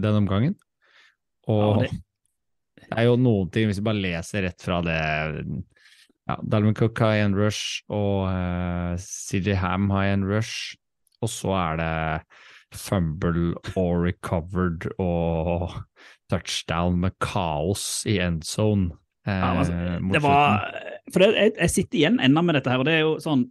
den 0.00 0.18
omgangen. 0.18 0.56
Og 1.50 1.62
Ja, 1.62 1.84
det, 1.84 1.92
er 2.90 3.08
jo 3.08 3.16
noen 3.20 3.50
ting, 3.54 3.68
hvis 3.68 3.80
vi 3.80 3.86
bare 3.86 4.02
leser 4.02 4.46
rett 4.48 4.64
fra 4.64 4.80
det 4.84 4.98
ja, 6.24 6.38
Dalvin 6.40 6.76
Cook 6.76 7.00
har 7.04 7.20
en 7.20 7.36
rush, 7.36 7.82
og 7.92 8.26
uh, 8.30 8.94
CJ 9.00 9.58
Ham 9.60 9.90
har 9.92 10.14
en 10.14 10.24
rush, 10.28 10.76
og 11.24 11.30
så 11.32 11.52
er 11.58 11.80
det 11.80 11.94
fumble 12.74 13.52
og 13.78 13.90
recovered 14.02 14.88
og 14.98 15.74
touchdown 16.32 16.98
med 17.04 17.14
kaos 17.22 18.02
i 18.10 18.18
end 18.24 18.42
zone. 18.48 18.90
Eh, 19.28 19.32
Ja, 19.32 19.52
altså, 19.60 19.76
det 20.12 20.22
var, 20.24 20.64
for 21.12 21.22
det, 21.22 21.28
jeg, 21.38 21.52
jeg 21.60 21.70
sitter 21.70 22.00
igjen 22.00 22.18
ennå 22.24 22.42
med 22.44 22.58
dette 22.58 22.72
her, 22.72 22.82
og 22.82 22.88
det 22.88 22.96
er 22.96 23.04
jo 23.06 23.14
sånn 23.22 23.46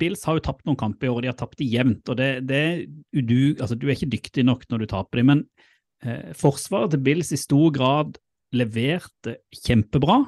Bills 0.00 0.22
har 0.24 0.38
jo 0.38 0.44
tapt 0.46 0.64
noen 0.64 0.78
kamper 0.80 1.06
i 1.06 1.10
år, 1.10 1.18
og 1.18 1.24
de 1.26 1.28
har 1.28 1.36
tapt 1.36 1.58
de 1.60 1.66
jevnt. 1.68 2.08
og 2.08 2.16
det, 2.16 2.30
det 2.48 2.88
du, 3.12 3.52
altså, 3.60 3.76
du 3.76 3.84
er 3.86 3.98
ikke 3.98 4.14
dyktig 4.14 4.46
nok 4.48 4.64
når 4.70 4.80
du 4.80 4.86
taper 4.94 5.20
dem, 5.20 5.28
men 5.28 5.42
eh, 6.02 6.30
forsvaret 6.38 6.94
til 6.94 7.02
Bills 7.04 7.34
i 7.36 7.40
stor 7.40 7.68
grad 7.74 8.16
leverte 8.56 9.38
kjempebra. 9.64 10.22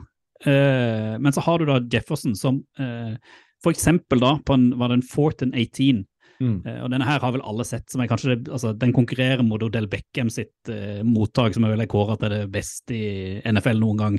Eh, 0.45 1.17
men 1.21 1.33
så 1.33 1.45
har 1.45 1.61
du 1.61 1.69
da 1.69 1.81
Jefferson 1.81 2.37
som 2.37 2.63
eh, 2.81 3.17
for 3.61 3.75
eksempel 3.75 4.23
da 4.23 4.39
på 4.45 4.57
en, 4.57 4.71
var 4.81 4.89
det 4.89 5.01
en 5.01 5.11
fourth 5.11 5.45
and 5.45 5.55
18 5.55 6.07
Mm. 6.41 6.63
Eh, 6.65 6.79
og 6.81 6.89
denne 6.93 7.05
her 7.05 7.21
har 7.21 7.35
vel 7.35 7.43
alle 7.45 7.67
sett, 7.69 7.91
som 7.93 8.01
er 8.01 8.09
kanskje 8.09 8.33
det, 8.33 8.49
altså, 8.49 8.73
den 8.73 8.95
konkurrerer 8.97 9.45
mot 9.45 9.63
Odell 9.63 9.91
Beckham 9.93 10.31
sitt 10.33 10.71
eh, 10.73 11.03
mottak, 11.05 11.53
som 11.53 11.67
er 11.67 11.75
vel 11.75 11.85
kåret 11.91 12.23
til 12.23 12.33
det 12.33 12.47
beste 12.55 12.97
i 12.97 13.11
NFL 13.45 13.83
noen 13.83 14.01
gang. 14.01 14.17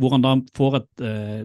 Hvor 0.00 0.14
han 0.14 0.24
da 0.24 0.32
får 0.56 0.78
et 0.78 1.04
uh, 1.04 1.42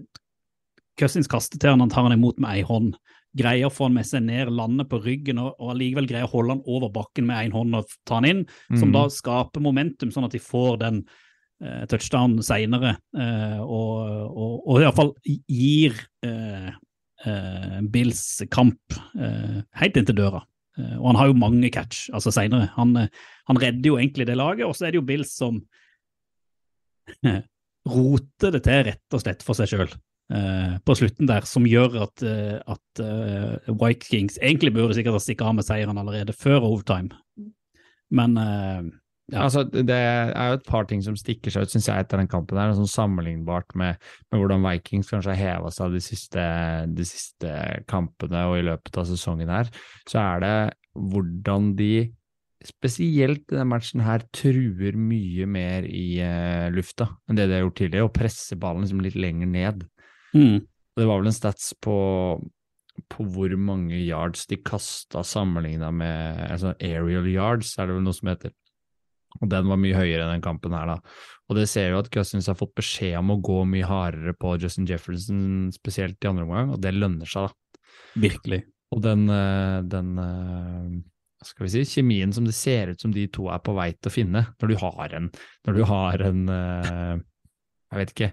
Cousins 0.98 1.28
kaster 1.28 1.60
til 1.60 1.74
han, 1.74 1.84
han 1.84 1.92
tar 1.92 2.08
han 2.08 2.16
imot 2.16 2.40
med 2.40 2.56
ei 2.56 2.64
hånd. 2.66 2.96
Greier 3.38 3.68
å 3.68 3.74
få 3.74 3.90
han 3.90 3.98
med 4.00 4.08
seg 4.08 4.24
ned, 4.26 4.50
lande 4.56 4.88
på 4.88 5.02
ryggen, 5.04 5.44
og, 5.44 5.60
og 5.60 5.76
allikevel 5.76 6.08
greier 6.10 6.26
å 6.26 6.32
holde 6.32 6.56
han 6.56 6.64
over 6.64 6.90
bakken 6.96 7.28
med 7.28 7.50
én 7.50 7.54
hånd 7.54 7.76
og 7.76 7.92
ta 8.08 8.22
han 8.22 8.30
inn. 8.32 8.46
Som 8.72 8.88
Mm. 8.88 8.96
da 8.96 9.04
skaper 9.12 9.62
momentum, 9.62 10.16
sånn 10.16 10.26
at 10.26 10.34
de 10.34 10.42
får 10.42 10.80
den 10.88 11.04
eh, 11.04 11.26
touchdown 11.90 12.38
seinere. 12.46 12.96
Uh, 13.18 13.62
og, 13.64 13.94
og, 14.30 14.52
og 14.68 14.82
iallfall 14.84 15.14
gir 15.26 15.96
eh, 16.26 16.70
eh, 17.26 17.80
Bills 17.82 18.44
kamp 18.54 18.98
eh, 19.18 19.60
helt 19.82 19.98
inn 19.98 20.08
til 20.08 20.18
døra. 20.18 20.44
Eh, 20.78 20.96
og 21.00 21.12
han 21.12 21.20
har 21.22 21.32
jo 21.32 21.40
mange 21.40 21.72
catch 21.74 22.08
altså 22.14 22.34
seinere. 22.36 22.70
Han, 22.78 22.96
eh, 23.00 23.10
han 23.50 23.62
redder 23.62 23.92
jo 23.92 24.00
egentlig 24.00 24.28
det 24.30 24.38
laget, 24.38 24.68
og 24.68 24.76
så 24.78 24.88
er 24.88 24.94
det 24.94 25.02
jo 25.02 25.08
Bills 25.08 25.34
som 25.38 25.62
roter 27.98 28.58
det 28.58 28.64
til 28.68 28.86
rett 28.90 29.16
og 29.16 29.24
slett 29.24 29.46
for 29.48 29.58
seg 29.58 29.74
sjøl. 29.74 29.98
på 30.84 30.92
slutten 31.00 31.24
der, 31.24 31.46
som 31.48 31.64
gjør 31.64 31.94
at, 32.04 32.20
uh, 32.20 32.58
at 32.68 33.00
uh, 33.00 33.70
Vikings 33.80 34.36
egentlig 34.42 34.74
burde 34.76 34.98
sikkert 34.98 35.16
ha 35.16 35.22
stikket 35.24 35.48
av 35.48 35.54
med 35.56 35.64
seieren 35.64 36.02
allerede 36.02 36.36
før 36.36 36.66
overtime. 36.68 37.16
Men 38.12 38.36
eh, 38.38 38.90
Ja. 39.28 39.44
Altså, 39.44 39.66
det 39.68 39.92
er 39.92 40.52
jo 40.54 40.56
et 40.56 40.68
par 40.70 40.86
ting 40.88 41.02
som 41.04 41.18
stikker 41.20 41.52
seg 41.52 41.66
ut, 41.68 41.72
syns 41.74 41.90
jeg, 41.90 42.06
etter 42.06 42.22
den 42.22 42.30
kampen. 42.32 42.60
her, 42.60 42.72
sånn 42.78 42.88
Sammenlignbart 42.88 43.74
med, 43.76 44.00
med 44.32 44.40
hvordan 44.40 44.64
Vikings 44.64 45.12
kanskje 45.12 45.34
har 45.34 45.42
heva 45.42 45.72
seg 45.76 45.98
de 45.98 46.04
siste, 46.04 46.44
de 46.96 47.08
siste 47.08 47.52
kampene 47.92 48.46
og 48.48 48.62
i 48.62 48.68
løpet 48.70 49.02
av 49.02 49.10
sesongen 49.10 49.52
her, 49.52 49.72
så 50.08 50.22
er 50.24 50.46
det 50.46 50.56
hvordan 50.96 51.74
de 51.78 51.92
spesielt 52.66 53.44
i 53.46 53.54
denne 53.54 53.68
matchen 53.70 54.02
her, 54.06 54.24
truer 54.34 54.96
mye 54.98 55.46
mer 55.50 55.86
i 55.86 56.18
uh, 56.24 56.68
lufta 56.74 57.10
enn 57.28 57.38
det 57.38 57.50
de 57.50 57.58
har 57.58 57.66
gjort 57.66 57.80
tidligere, 57.82 58.08
og 58.08 58.16
presser 58.16 58.60
ballen 58.60 58.86
liksom 58.86 59.04
litt 59.04 59.18
lenger 59.20 59.52
ned. 59.52 59.84
Mm. 60.34 60.64
Det 60.98 61.06
var 61.06 61.20
vel 61.20 61.30
en 61.30 61.36
stats 61.36 61.74
på, 61.84 61.98
på 63.12 63.28
hvor 63.36 63.54
mange 63.60 64.00
yards 64.00 64.48
de 64.50 64.58
kasta 64.66 65.22
sammenligna 65.28 65.92
med 65.94 66.48
altså 66.48 66.74
aerial 66.80 67.28
yards, 67.30 67.76
er 67.78 67.90
det 67.90 68.00
vel 68.00 68.08
noe 68.08 68.18
som 68.18 68.32
heter. 68.32 68.56
Og 69.42 69.50
den 69.52 69.68
var 69.70 69.80
mye 69.80 69.98
høyere 69.98 70.24
enn 70.26 70.38
den 70.38 70.46
kampen 70.46 70.76
her, 70.76 70.90
da. 70.90 70.98
Og 71.48 71.60
det 71.60 71.68
ser 71.72 71.92
jo 71.92 72.00
at 72.02 72.10
Cousins 72.14 72.50
har 72.50 72.58
fått 72.60 72.74
beskjed 72.78 73.18
om 73.20 73.36
å 73.36 73.42
gå 73.44 73.60
mye 73.70 73.88
hardere 73.88 74.34
på 74.40 74.56
Justin 74.62 74.88
Jefferson, 74.90 75.70
spesielt 75.76 76.24
i 76.24 76.32
andre 76.32 76.48
omgang, 76.48 76.74
og 76.76 76.82
det 76.84 76.96
lønner 76.96 77.30
seg, 77.30 77.48
da. 77.48 77.84
Virkelig. 78.28 78.64
Og 78.96 79.04
den, 79.04 79.28
eh, 79.32 79.78
den 79.92 80.12
eh, 80.24 80.98
skal 81.46 81.68
vi 81.68 81.74
si, 81.76 81.86
kjemien 82.00 82.34
som 82.34 82.48
det 82.48 82.56
ser 82.58 82.94
ut 82.94 83.04
som 83.04 83.14
de 83.14 83.28
to 83.32 83.50
er 83.54 83.62
på 83.64 83.76
vei 83.78 83.92
til 83.94 84.12
å 84.12 84.16
finne, 84.16 84.46
når 84.62 84.74
du 84.74 84.80
har 84.82 85.18
en, 85.20 85.30
når 85.68 85.78
du 85.78 85.84
har 85.92 86.26
en 86.32 86.48
eh, 86.56 87.14
jeg 87.88 88.02
vet 88.02 88.16
ikke, 88.16 88.32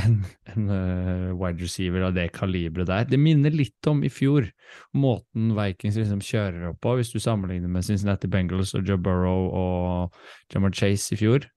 en, 0.00 0.18
en 0.54 0.68
uh, 0.70 1.32
wide 1.36 1.60
receiver 1.60 2.06
av 2.06 2.14
det 2.16 2.30
kaliberet 2.36 2.88
der. 2.88 3.08
Det 3.10 3.20
minner 3.20 3.54
litt 3.54 3.88
om 3.90 4.02
i 4.04 4.10
fjor, 4.12 4.48
måten 4.96 5.52
Vikings 5.56 5.98
liksom 6.00 6.22
kjører 6.24 6.70
opp 6.70 6.80
på, 6.84 6.96
hvis 6.98 7.12
du 7.12 7.20
sammenligner 7.22 7.72
med 7.72 7.86
Cincinnati 7.86 8.30
Bengals 8.32 8.74
og 8.78 8.88
Joe 8.88 9.00
Burrow 9.00 9.50
og 9.50 10.54
Jamar 10.54 10.74
Chase 10.76 11.16
i 11.16 11.20
fjor. 11.20 11.48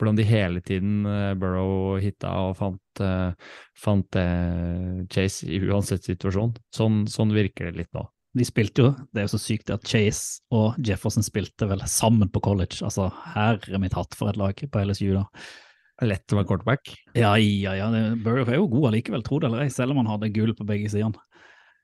Hvordan 0.00 0.16
de 0.16 0.24
hele 0.24 0.62
tiden 0.64 1.04
uh, 1.06 1.34
Burrow 1.38 1.98
hitta 2.02 2.32
og 2.48 2.56
fant, 2.58 3.04
uh, 3.04 3.58
fant 3.78 4.22
Chase 5.12 5.46
i 5.46 5.60
uansett 5.68 6.08
situasjon. 6.08 6.56
Sånn, 6.74 7.04
sånn 7.10 7.36
virker 7.36 7.70
det 7.70 7.84
litt 7.84 7.94
nå. 7.96 8.08
De 8.38 8.44
spilte 8.46 8.84
jo, 8.84 8.90
det 9.10 9.20
er 9.20 9.24
jo 9.26 9.32
så 9.32 9.40
sykt 9.42 9.72
at 9.74 9.86
Chase 9.90 10.44
og 10.54 10.76
Jefferson 10.86 11.24
spilte 11.26 11.66
vel 11.66 11.82
sammen 11.90 12.30
på 12.30 12.42
college. 12.44 12.78
Altså, 12.86 13.08
herre 13.34 13.80
mitt 13.82 13.96
hatt 13.98 14.14
for 14.14 14.30
et 14.30 14.38
lag 14.38 14.54
på 14.54 14.82
LSU, 14.86 15.10
da. 15.16 15.24
Lett 16.00 16.32
å 16.32 16.38
være 16.38 16.48
quarterback. 16.48 16.92
Ja, 17.18 17.34
ja, 17.36 17.74
ja. 17.76 17.90
det- 17.92 18.22
Burrow 18.24 18.48
er 18.48 18.56
jo 18.56 18.68
god 18.72 18.90
allikevel, 18.92 19.24
tro 19.26 19.38
det 19.38 19.50
eller 19.50 19.66
ei, 19.66 19.72
selv 19.72 19.92
om 19.92 20.00
han 20.00 20.08
hadde 20.08 20.32
gull 20.32 20.54
på 20.56 20.66
begge 20.68 20.88
sidene. 20.92 21.20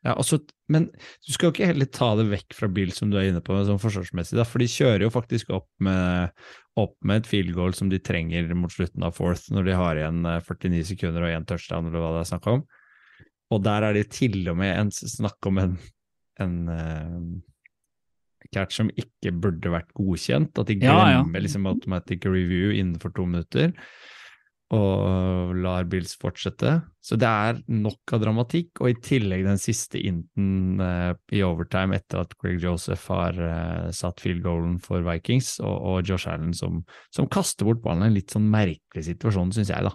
Ja, 0.06 0.14
altså, 0.14 0.38
men 0.70 0.86
du 1.26 1.32
skal 1.34 1.48
jo 1.48 1.52
ikke 1.54 1.66
heller 1.66 1.88
ta 1.90 2.12
det 2.14 2.28
vekk 2.30 2.54
fra 2.54 2.68
Bill, 2.70 2.92
som 2.94 3.10
du 3.10 3.16
er 3.18 3.26
inne 3.30 3.42
på, 3.42 3.56
sånn 3.66 3.80
forsvarsmessig, 3.82 4.36
da, 4.38 4.44
for 4.46 4.62
de 4.62 4.68
kjører 4.70 5.02
jo 5.02 5.10
faktisk 5.10 5.50
opp 5.56 5.66
med, 5.82 6.30
opp 6.78 6.94
med 7.02 7.24
et 7.24 7.26
field 7.30 7.52
goal 7.56 7.74
som 7.74 7.90
de 7.90 7.98
trenger 7.98 8.52
mot 8.54 8.70
slutten 8.70 9.02
av 9.02 9.16
fourth, 9.18 9.48
når 9.50 9.66
de 9.66 9.74
har 9.80 9.98
igjen 9.98 10.20
eh, 10.30 10.38
49 10.46 10.84
sekunder 10.92 11.26
og 11.26 11.34
én 11.34 11.48
touchdown, 11.48 11.88
eller 11.90 12.04
hva 12.04 12.12
det 12.14 12.22
er 12.22 12.30
snakk 12.30 12.46
om. 12.52 12.62
Og 13.56 13.62
der 13.66 13.88
er 13.88 13.98
det 13.98 14.06
til 14.14 14.40
og 14.52 14.56
med 14.60 14.76
en 14.78 14.94
snakk 14.94 15.50
om 15.50 15.58
en, 15.64 15.76
en 16.44 16.56
eh, 16.70 17.20
catch 18.54 18.78
som 18.78 18.90
ikke 18.98 19.32
burde 19.34 19.72
vært 19.72 19.92
godkjent, 19.96 20.58
at 20.58 20.66
de 20.70 20.78
Ja, 20.80 20.98
ja. 21.10 21.22
glemmer 21.22 21.44
liksom 21.44 21.66
automatic 21.70 22.26
review 22.28 22.74
innenfor 22.76 23.14
to 23.16 23.26
minutter 23.26 23.72
og 24.74 25.54
lar 25.62 25.84
Bills 25.86 26.16
fortsette. 26.18 26.72
Så 26.98 27.14
det 27.20 27.28
er 27.28 27.60
nok 27.70 28.14
av 28.16 28.22
dramatikk, 28.24 28.80
og 28.82 28.90
i 28.90 28.96
tillegg 28.98 29.44
den 29.46 29.60
siste 29.62 30.00
inten 30.02 30.80
uh, 30.82 31.12
i 31.30 31.44
overtime 31.46 31.94
etter 31.94 32.24
at 32.24 32.34
Greg 32.42 32.58
Joseph 32.64 33.06
har 33.12 33.38
uh, 33.38 33.92
satt 33.94 34.18
field 34.24 34.42
goalen 34.42 34.80
for 34.82 35.06
Vikings, 35.06 35.60
og, 35.62 35.76
og 35.76 36.10
Josh 36.10 36.26
Allen 36.32 36.50
som, 36.56 36.80
som 37.14 37.30
kaster 37.30 37.68
bort 37.68 37.84
ballen 37.84 38.08
en 38.08 38.16
litt 38.16 38.34
sånn 38.34 38.50
merkelig 38.50 39.06
situasjon, 39.06 39.54
syns 39.54 39.70
jeg, 39.70 39.86
da. 39.86 39.94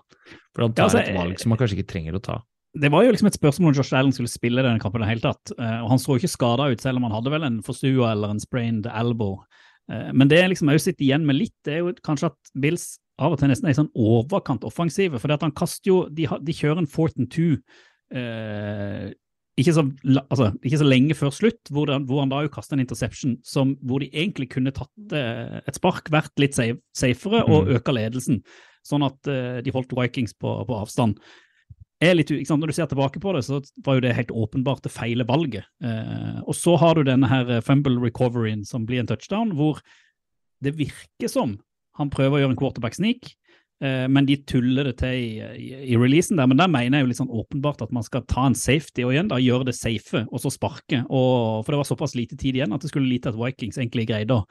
For 0.56 0.64
han 0.64 0.72
Ja, 0.72 0.78
tar 0.78 0.88
altså, 0.88 1.04
et 1.04 1.20
valg 1.20 1.44
som 1.44 1.52
han 1.52 1.60
kanskje 1.60 1.82
ikke 1.82 1.92
trenger 1.92 2.16
å 2.22 2.24
ta. 2.32 2.40
Det 2.74 2.88
var 2.92 3.04
jo 3.04 3.12
liksom 3.12 3.28
et 3.28 3.36
spørsmål 3.36 3.74
om 3.74 3.76
Josh 3.76 3.94
Allen 3.98 4.14
skulle 4.16 4.32
spille 4.32 4.64
denne 4.64 4.80
kampen 4.80 5.02
i 5.02 5.06
det 5.06 5.10
hele 5.12 5.26
tatt. 5.26 5.52
eh, 5.60 5.82
Og 5.84 5.90
han 5.90 6.00
så 6.00 6.14
jo 6.16 6.22
ikke 6.22 6.32
skada 6.38 6.70
ut, 6.72 6.80
selv 6.80 6.98
om 6.98 7.04
han 7.04 7.12
hadde 7.12 7.32
vel 7.34 7.44
en 7.44 7.62
forstua 7.62 8.12
eller 8.14 8.30
en 8.32 8.40
sprained 8.40 8.86
elbow. 8.88 9.42
Eh, 9.92 10.12
Men 10.14 10.28
det 10.30 10.40
jeg 10.40 10.50
liksom 10.54 10.70
også 10.72 10.88
sitter 10.92 11.04
igjen 11.06 11.26
med 11.26 11.36
litt, 11.36 11.56
det 11.66 11.74
er 11.74 11.80
jo 11.84 11.94
kanskje 12.02 12.32
at 12.32 12.38
Bills 12.56 12.98
av 13.20 13.34
og 13.34 13.40
til 13.40 13.50
nesten 13.50 13.68
er 13.70 13.74
sånn 13.76 13.92
overkant 13.94 14.64
offensive. 14.64 15.20
For 15.20 15.28
han 15.30 15.52
kaster 15.52 15.86
jo 15.92 16.08
De, 16.10 16.26
de 16.26 16.54
kjører 16.54 16.80
en 16.80 16.88
fourth 16.88 17.20
and 17.20 17.30
two 17.30 17.58
eh, 18.16 19.12
ikke, 19.60 19.74
så, 19.76 19.84
altså, 20.32 20.48
ikke 20.64 20.80
så 20.80 20.88
lenge 20.88 21.14
før 21.18 21.30
slutt, 21.36 21.70
hvor, 21.70 21.92
han- 21.92 22.06
hvor 22.08 22.22
han 22.24 22.30
da 22.32 22.42
jo 22.42 22.50
kaster 22.50 22.74
en 22.78 22.80
interception 22.86 23.38
som, 23.44 23.76
hvor 23.84 24.00
de 24.00 24.10
egentlig 24.10 24.50
kunne 24.50 24.72
tatt 24.72 25.12
eh, 25.14 25.60
et 25.68 25.76
spark, 25.76 26.10
vært 26.10 26.32
litt 26.40 26.56
safe, 26.56 26.80
safere 26.96 27.44
og 27.46 27.68
Mm. 27.68 27.76
øka 27.78 27.94
ledelsen. 27.94 28.42
Sånn 28.88 29.04
at 29.06 29.28
eh, 29.28 29.62
de 29.62 29.72
holdt 29.72 29.92
Vikings 29.94 30.34
på, 30.34 30.66
på 30.66 30.80
avstand 30.82 31.20
litt? 32.02 32.32
Når 32.50 32.72
du 32.72 32.76
ser 32.76 32.90
tilbake 32.90 33.22
på 33.22 33.34
det, 33.36 33.44
så 33.46 33.60
var 33.86 33.98
jo 33.98 34.06
det 34.06 34.16
helt 34.18 34.32
åpenbart 34.34 34.86
det 34.86 34.94
feile 34.94 35.26
valget. 35.28 35.68
Eh, 35.84 36.40
og 36.42 36.56
så 36.58 36.78
har 36.82 36.98
du 36.98 37.06
denne 37.08 37.30
her 37.30 37.50
eh, 37.58 37.66
fumble 37.66 38.00
recoveryen 38.02 38.66
som 38.68 38.88
blir 38.90 39.04
en 39.04 39.12
touchdown, 39.12 39.54
hvor 39.58 39.82
det 40.62 40.74
virker 40.80 41.30
som 41.32 41.60
han 42.00 42.12
prøver 42.14 42.38
å 42.38 42.42
gjøre 42.44 42.56
en 42.56 42.60
quarterback 42.60 42.98
sneak, 42.98 43.32
eh, 43.84 44.08
men 44.10 44.26
de 44.26 44.40
tuller 44.50 44.90
det 44.90 44.96
til 45.04 45.14
i, 45.20 45.30
i, 45.62 45.70
i 45.94 46.00
releasen 46.00 46.42
der. 46.42 46.50
Men 46.50 46.64
der 46.64 46.72
mener 46.74 46.98
jeg 46.98 47.06
jo 47.06 47.12
litt 47.12 47.22
sånn 47.22 47.38
åpenbart 47.44 47.86
at 47.86 47.94
man 47.94 48.06
skal 48.08 48.26
ta 48.30 48.48
en 48.50 48.58
safety 48.58 49.06
og 49.06 49.14
igjen 49.14 49.30
da 49.32 49.42
gjøre 49.42 49.70
det 49.70 49.78
safe, 49.78 50.26
og 50.26 50.42
så 50.42 50.54
sparke. 50.54 51.04
Og, 51.06 51.62
for 51.62 51.74
det 51.74 51.84
var 51.84 51.92
såpass 51.92 52.18
lite 52.18 52.40
tid 52.40 52.58
igjen 52.58 52.74
at 52.74 52.82
det 52.82 52.94
skulle 52.94 53.12
lite 53.12 53.34
at 53.34 53.40
Vikings 53.40 53.78
egentlig 53.82 54.10
greide 54.10 54.42
å 54.42 54.46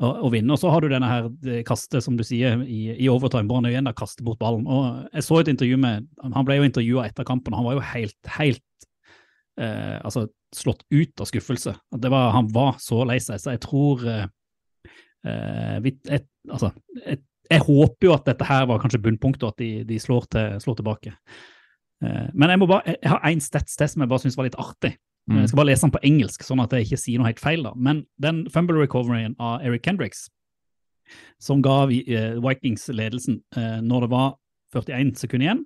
å, 0.00 0.30
vinne. 0.32 0.54
Og 0.54 0.60
så 0.60 0.70
har 0.72 0.82
du 0.82 0.88
denne 0.90 1.08
her 1.08 1.62
kastet, 1.68 2.02
som 2.04 2.16
du 2.16 2.24
sier, 2.26 2.62
i, 2.64 2.80
i 2.96 3.08
overtime, 3.12 3.46
hvor 3.48 3.60
han 3.60 3.68
igjen 3.68 3.88
da 3.88 3.94
kaster 3.96 4.24
bort 4.26 4.40
ballen. 4.40 4.66
Og 4.70 5.06
jeg 5.12 5.26
så 5.26 5.40
et 5.40 5.52
intervju 5.52 5.78
med 5.80 6.08
Han 6.24 6.46
ble 6.48 6.60
jo 6.60 6.68
intervjua 6.68 7.06
etter 7.08 7.26
kampen, 7.28 7.54
og 7.54 7.60
han 7.60 7.68
var 7.68 7.78
jo 7.78 7.86
helt, 7.92 8.32
helt 8.38 8.86
eh, 9.60 9.98
altså 10.00 10.26
slått 10.56 10.86
ut 10.90 11.22
av 11.22 11.28
skuffelse. 11.30 11.74
Var, 11.90 12.30
han 12.36 12.48
var 12.54 12.78
så 12.82 13.02
lei 13.08 13.20
seg, 13.22 13.42
så 13.42 13.54
jeg 13.54 13.62
tror 13.66 14.06
eh, 14.08 14.24
eh, 15.28 15.76
vi, 15.84 15.94
et, 16.10 16.28
altså, 16.50 16.72
et, 17.04 17.22
Jeg 17.50 17.66
håper 17.66 18.06
jo 18.06 18.14
at 18.14 18.28
dette 18.28 18.46
her 18.46 18.66
var 18.70 18.80
kanskje 18.82 19.02
bunnpunktet, 19.04 19.44
og 19.44 19.54
at 19.54 19.62
de, 19.62 19.70
de 19.86 20.00
slår, 20.00 20.28
til, 20.32 20.58
slår 20.64 20.80
tilbake. 20.80 21.14
Eh, 22.00 22.26
men 22.32 22.54
jeg 22.54 22.62
må 22.62 22.70
bare, 22.70 22.96
jeg 22.96 23.12
har 23.12 23.24
én 23.28 23.42
stats 23.44 23.76
til 23.76 23.90
som 23.90 24.04
jeg 24.04 24.12
bare 24.12 24.24
syns 24.24 24.38
var 24.38 24.48
litt 24.48 24.60
artig. 24.60 24.96
Mm. 25.30 25.40
Jeg 25.44 25.50
skal 25.50 25.60
bare 25.60 25.70
lese 25.70 25.86
den 25.86 25.94
på 25.94 26.02
engelsk, 26.06 26.44
sånn 26.44 26.62
at 26.62 26.72
jeg 26.74 26.88
ikke 26.88 27.00
sier 27.04 27.20
noe 27.20 27.30
helt 27.30 27.42
feil. 27.42 27.62
da. 27.62 27.72
Men 27.76 28.04
den 28.22 28.42
fumble 28.50 28.80
recoveryen 28.82 29.36
av 29.38 29.62
Eric 29.66 29.84
Kendricks, 29.86 30.26
som 31.42 31.62
ga 31.62 31.84
eh, 31.90 32.38
Vikings 32.42 32.88
ledelsen 32.90 33.40
eh, 33.56 33.78
når 33.82 34.06
det 34.06 34.10
var 34.10 34.34
41 34.74 35.14
sekunder 35.18 35.46
igjen, 35.46 35.62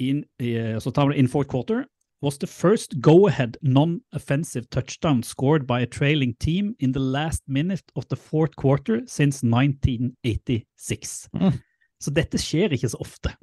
in, 0.00 0.24
eh, 0.40 0.76
så 0.80 0.92
tar 0.92 1.08
vi 1.08 1.16
det 1.16 1.24
in 1.24 1.28
fourth 1.28 1.52
quarter, 1.52 1.84
was 2.24 2.38
the 2.38 2.46
first 2.46 3.00
go-ahead 3.00 3.56
non-offensive 3.62 4.68
touchdown 4.70 5.22
scored 5.22 5.66
by 5.66 5.82
a 5.82 5.86
trailing 5.86 6.34
team 6.40 6.74
in 6.78 6.92
the 6.92 7.00
last 7.00 7.42
minute 7.46 7.84
of 7.94 8.08
the 8.08 8.16
fourth 8.16 8.56
quarter 8.56 9.02
since 9.06 9.44
1986. 9.44 11.28
Mm. 11.34 11.60
Så 12.00 12.10
dette 12.10 12.40
skjer 12.40 12.72
ikke 12.72 12.88
så 12.88 13.00
ofte. 13.00 13.36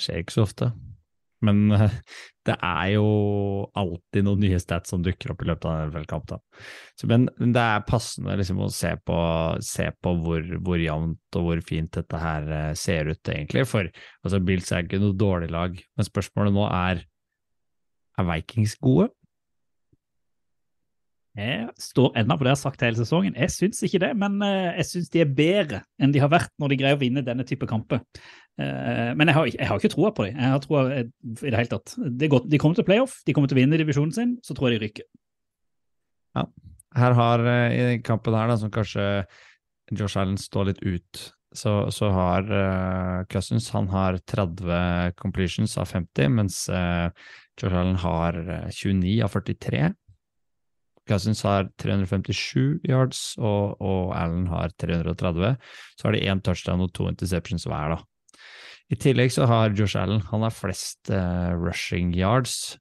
Skjer 0.00 0.20
ikke 0.20 0.36
så 0.36 0.44
ofte. 0.44 0.70
Men 1.46 1.62
det 2.48 2.56
er 2.56 2.92
jo 2.94 3.06
alltid 3.78 4.26
noen 4.26 4.44
nye 4.44 4.60
stats 4.62 4.92
som 4.92 5.02
dukker 5.04 5.32
opp 5.34 5.42
i 5.42 5.48
løpet 5.50 5.68
av 5.68 5.78
en 5.78 5.90
NFL-kamp. 5.90 6.36
men 7.10 7.26
det 7.40 7.64
er 7.64 7.88
passende 7.88 8.36
liksom 8.38 8.62
å 8.62 8.70
se 8.72 8.92
på, 9.06 9.18
se 9.64 9.90
på 10.02 10.14
hvor, 10.22 10.46
hvor 10.66 10.82
jevnt 10.82 11.40
og 11.40 11.48
hvor 11.48 11.66
fint 11.66 11.92
dette 11.96 12.22
her 12.22 12.48
eh, 12.60 12.72
ser 12.78 13.10
ut, 13.10 13.22
egentlig. 13.32 13.66
For 13.70 13.90
altså, 14.22 14.42
Bills 14.42 14.72
er 14.72 14.86
ikke 14.86 15.02
noe 15.02 15.18
dårlig 15.18 15.50
lag, 15.54 15.76
men 15.76 16.10
spørsmålet 16.10 16.56
nå 16.56 16.70
er 16.70 17.06
er 18.16 18.24
Vikings 18.24 18.76
gode? 18.80 19.10
Jeg 21.36 21.68
står 21.80 22.14
ennå 22.16 22.36
på 22.38 22.46
det 22.46 22.52
jeg 22.52 22.56
har 22.56 22.62
sagt 22.62 22.82
hele 22.84 22.96
sesongen. 22.96 23.34
Jeg 23.36 23.52
syns 23.52 23.82
ikke 23.84 24.00
det, 24.00 24.10
men 24.16 24.38
eh, 24.44 24.78
jeg 24.78 24.88
syns 24.88 25.10
de 25.12 25.20
er 25.20 25.34
bedre 25.36 25.82
enn 26.00 26.14
de 26.14 26.22
har 26.22 26.30
vært 26.32 26.52
når 26.60 26.72
de 26.72 26.78
greier 26.80 26.96
å 26.96 27.00
vinne 27.00 27.24
denne 27.26 27.44
type 27.48 27.68
kamper. 27.68 28.00
Eh, 28.56 29.12
Men 29.12 29.28
jeg 29.28 29.36
har, 29.36 29.50
jeg 29.52 29.68
har 29.68 29.82
ikke 29.82 29.92
troa 29.92 30.12
på 30.16 30.24
dem. 30.24 30.38
Jeg 30.40 30.54
har 30.54 30.62
troa 30.64 30.84
eh, 30.94 31.10
i 31.34 31.50
det 31.52 31.58
hele 31.58 31.72
tatt. 31.74 31.92
Det 31.96 32.30
de 32.32 32.60
kommer 32.62 32.78
til 32.78 32.88
playoff, 32.88 33.18
de 33.26 33.36
kommer 33.36 33.52
til 33.52 33.58
å 33.58 33.60
vinne 33.60 33.80
divisjonen 33.80 34.16
sin, 34.16 34.34
så 34.40 34.56
tror 34.56 34.70
jeg 34.70 34.78
de 34.78 34.86
rykker. 34.86 35.08
Her 36.96 37.16
har, 37.16 37.42
i 37.68 38.00
kampen 38.04 38.36
her, 38.36 38.48
da, 38.48 38.56
som 38.60 38.72
kanskje 38.72 39.04
Josh 39.92 40.16
Allen 40.16 40.38
står 40.40 40.70
litt 40.70 40.80
ut, 40.84 41.22
så, 41.56 41.74
så 41.92 42.08
har 42.12 42.48
Cousins 43.32 43.68
han 43.72 43.88
har 43.92 44.16
30 44.24 45.16
completions 45.20 45.76
av 45.80 45.92
50, 45.92 46.32
mens 46.36 46.62
Josh 47.60 47.76
Allen 47.76 47.96
har 48.00 48.36
eh, 48.36 48.68
29 48.72 49.22
av 49.24 49.32
43. 49.32 49.92
Cousins 51.08 51.42
har 51.46 51.68
357 51.82 52.82
yards, 52.88 53.20
og, 53.38 53.76
og 53.80 54.12
Allen 54.16 54.46
har 54.50 54.74
330. 54.80 55.54
Så 55.96 56.08
har 56.08 56.16
de 56.16 56.24
én 56.26 56.42
touchdown 56.42 56.82
og 56.84 56.92
to 56.96 57.08
interceptions 57.10 57.66
hver, 57.68 57.96
da. 57.96 58.02
I 58.86 58.98
tillegg 59.02 59.32
så 59.34 59.48
har 59.50 59.74
Josh 59.74 59.98
Allen 59.98 60.20
han 60.28 60.44
har 60.46 60.54
flest 60.54 61.10
uh, 61.10 61.54
rushing 61.58 62.12
yards 62.14 62.76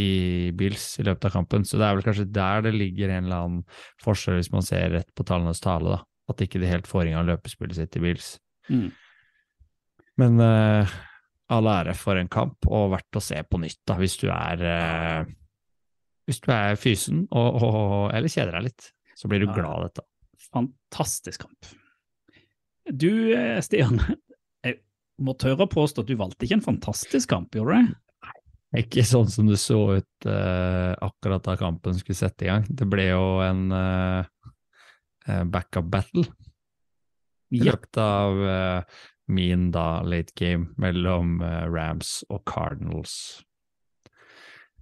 i 0.00 0.52
Bills 0.56 0.94
i 1.02 1.04
løpet 1.04 1.26
av 1.28 1.34
kampen, 1.34 1.66
så 1.68 1.76
det 1.76 1.84
er 1.84 1.98
vel 1.98 2.06
kanskje 2.06 2.28
der 2.32 2.62
det 2.64 2.72
ligger 2.76 3.10
en 3.10 3.26
eller 3.26 3.42
annen 3.42 3.80
forskjell 4.04 4.38
hvis 4.38 4.52
man 4.54 4.64
ser 4.64 4.94
rett 4.94 5.10
på 5.12 5.26
tallenes 5.28 5.60
tale, 5.60 5.98
da. 5.98 6.04
At 6.28 6.44
ikke 6.44 6.60
de 6.60 6.70
helt 6.70 6.88
får 6.88 7.08
i 7.08 7.12
gang 7.16 7.26
løpespillet 7.28 7.76
sitt 7.76 7.96
i 7.98 8.02
Bills. 8.04 8.34
Mm. 8.68 8.88
Men 10.20 10.40
uh, 10.44 10.96
all 11.52 11.68
ære 11.72 11.94
for 11.96 12.20
en 12.20 12.30
kamp, 12.30 12.68
og 12.68 12.92
verdt 12.94 13.18
å 13.18 13.24
se 13.24 13.40
på 13.48 13.60
nytt, 13.62 13.80
da, 13.88 13.96
hvis 14.00 14.18
du 14.20 14.26
er 14.28 14.64
eh, 14.68 15.30
Hvis 16.28 16.42
du 16.44 16.50
er 16.52 16.76
fysen 16.76 17.24
og, 17.32 17.62
og, 17.64 17.82
eller 18.12 18.28
kjeder 18.28 18.58
deg 18.58 18.68
litt. 18.68 18.90
Så 19.16 19.30
blir 19.30 19.40
du 19.42 19.48
glad 19.48 19.70
av 19.72 19.86
dette. 19.88 20.04
Fantastisk 20.52 21.46
kamp. 21.46 21.70
Du, 22.88 23.32
eh, 23.34 23.58
Stian, 23.64 23.98
jeg 24.66 24.78
må 25.20 25.34
tørre 25.40 25.66
å 25.66 25.72
påstå 25.72 26.04
at 26.04 26.10
du 26.10 26.18
valgte 26.20 26.46
ikke 26.46 26.60
en 26.60 26.68
fantastisk 26.68 27.32
kamp, 27.32 27.56
gjorde 27.56 27.80
du? 27.82 27.96
Ikke 28.78 29.00
sånn 29.08 29.30
som 29.32 29.48
det 29.48 29.56
så 29.62 29.78
ut 29.96 30.26
uh, 30.28 30.92
akkurat 31.00 31.40
da 31.46 31.54
kampen 31.56 31.96
skulle 31.96 32.18
sette 32.18 32.44
i 32.44 32.50
gang. 32.50 32.66
Det 32.68 32.84
ble 32.84 33.06
jo 33.08 33.38
en 33.40 33.62
eh, 33.72 35.38
backup 35.48 35.88
battle 35.88 36.26
i 37.48 37.62
Ja. 37.62 37.72
løpet 37.72 37.96
av 38.02 38.42
uh, 38.44 38.98
min 39.32 39.70
da 39.72 40.02
late 40.04 40.36
game 40.36 40.74
mellom 40.76 41.40
Rams 41.40 42.20
og 42.28 42.44
Cardinals. 42.48 43.42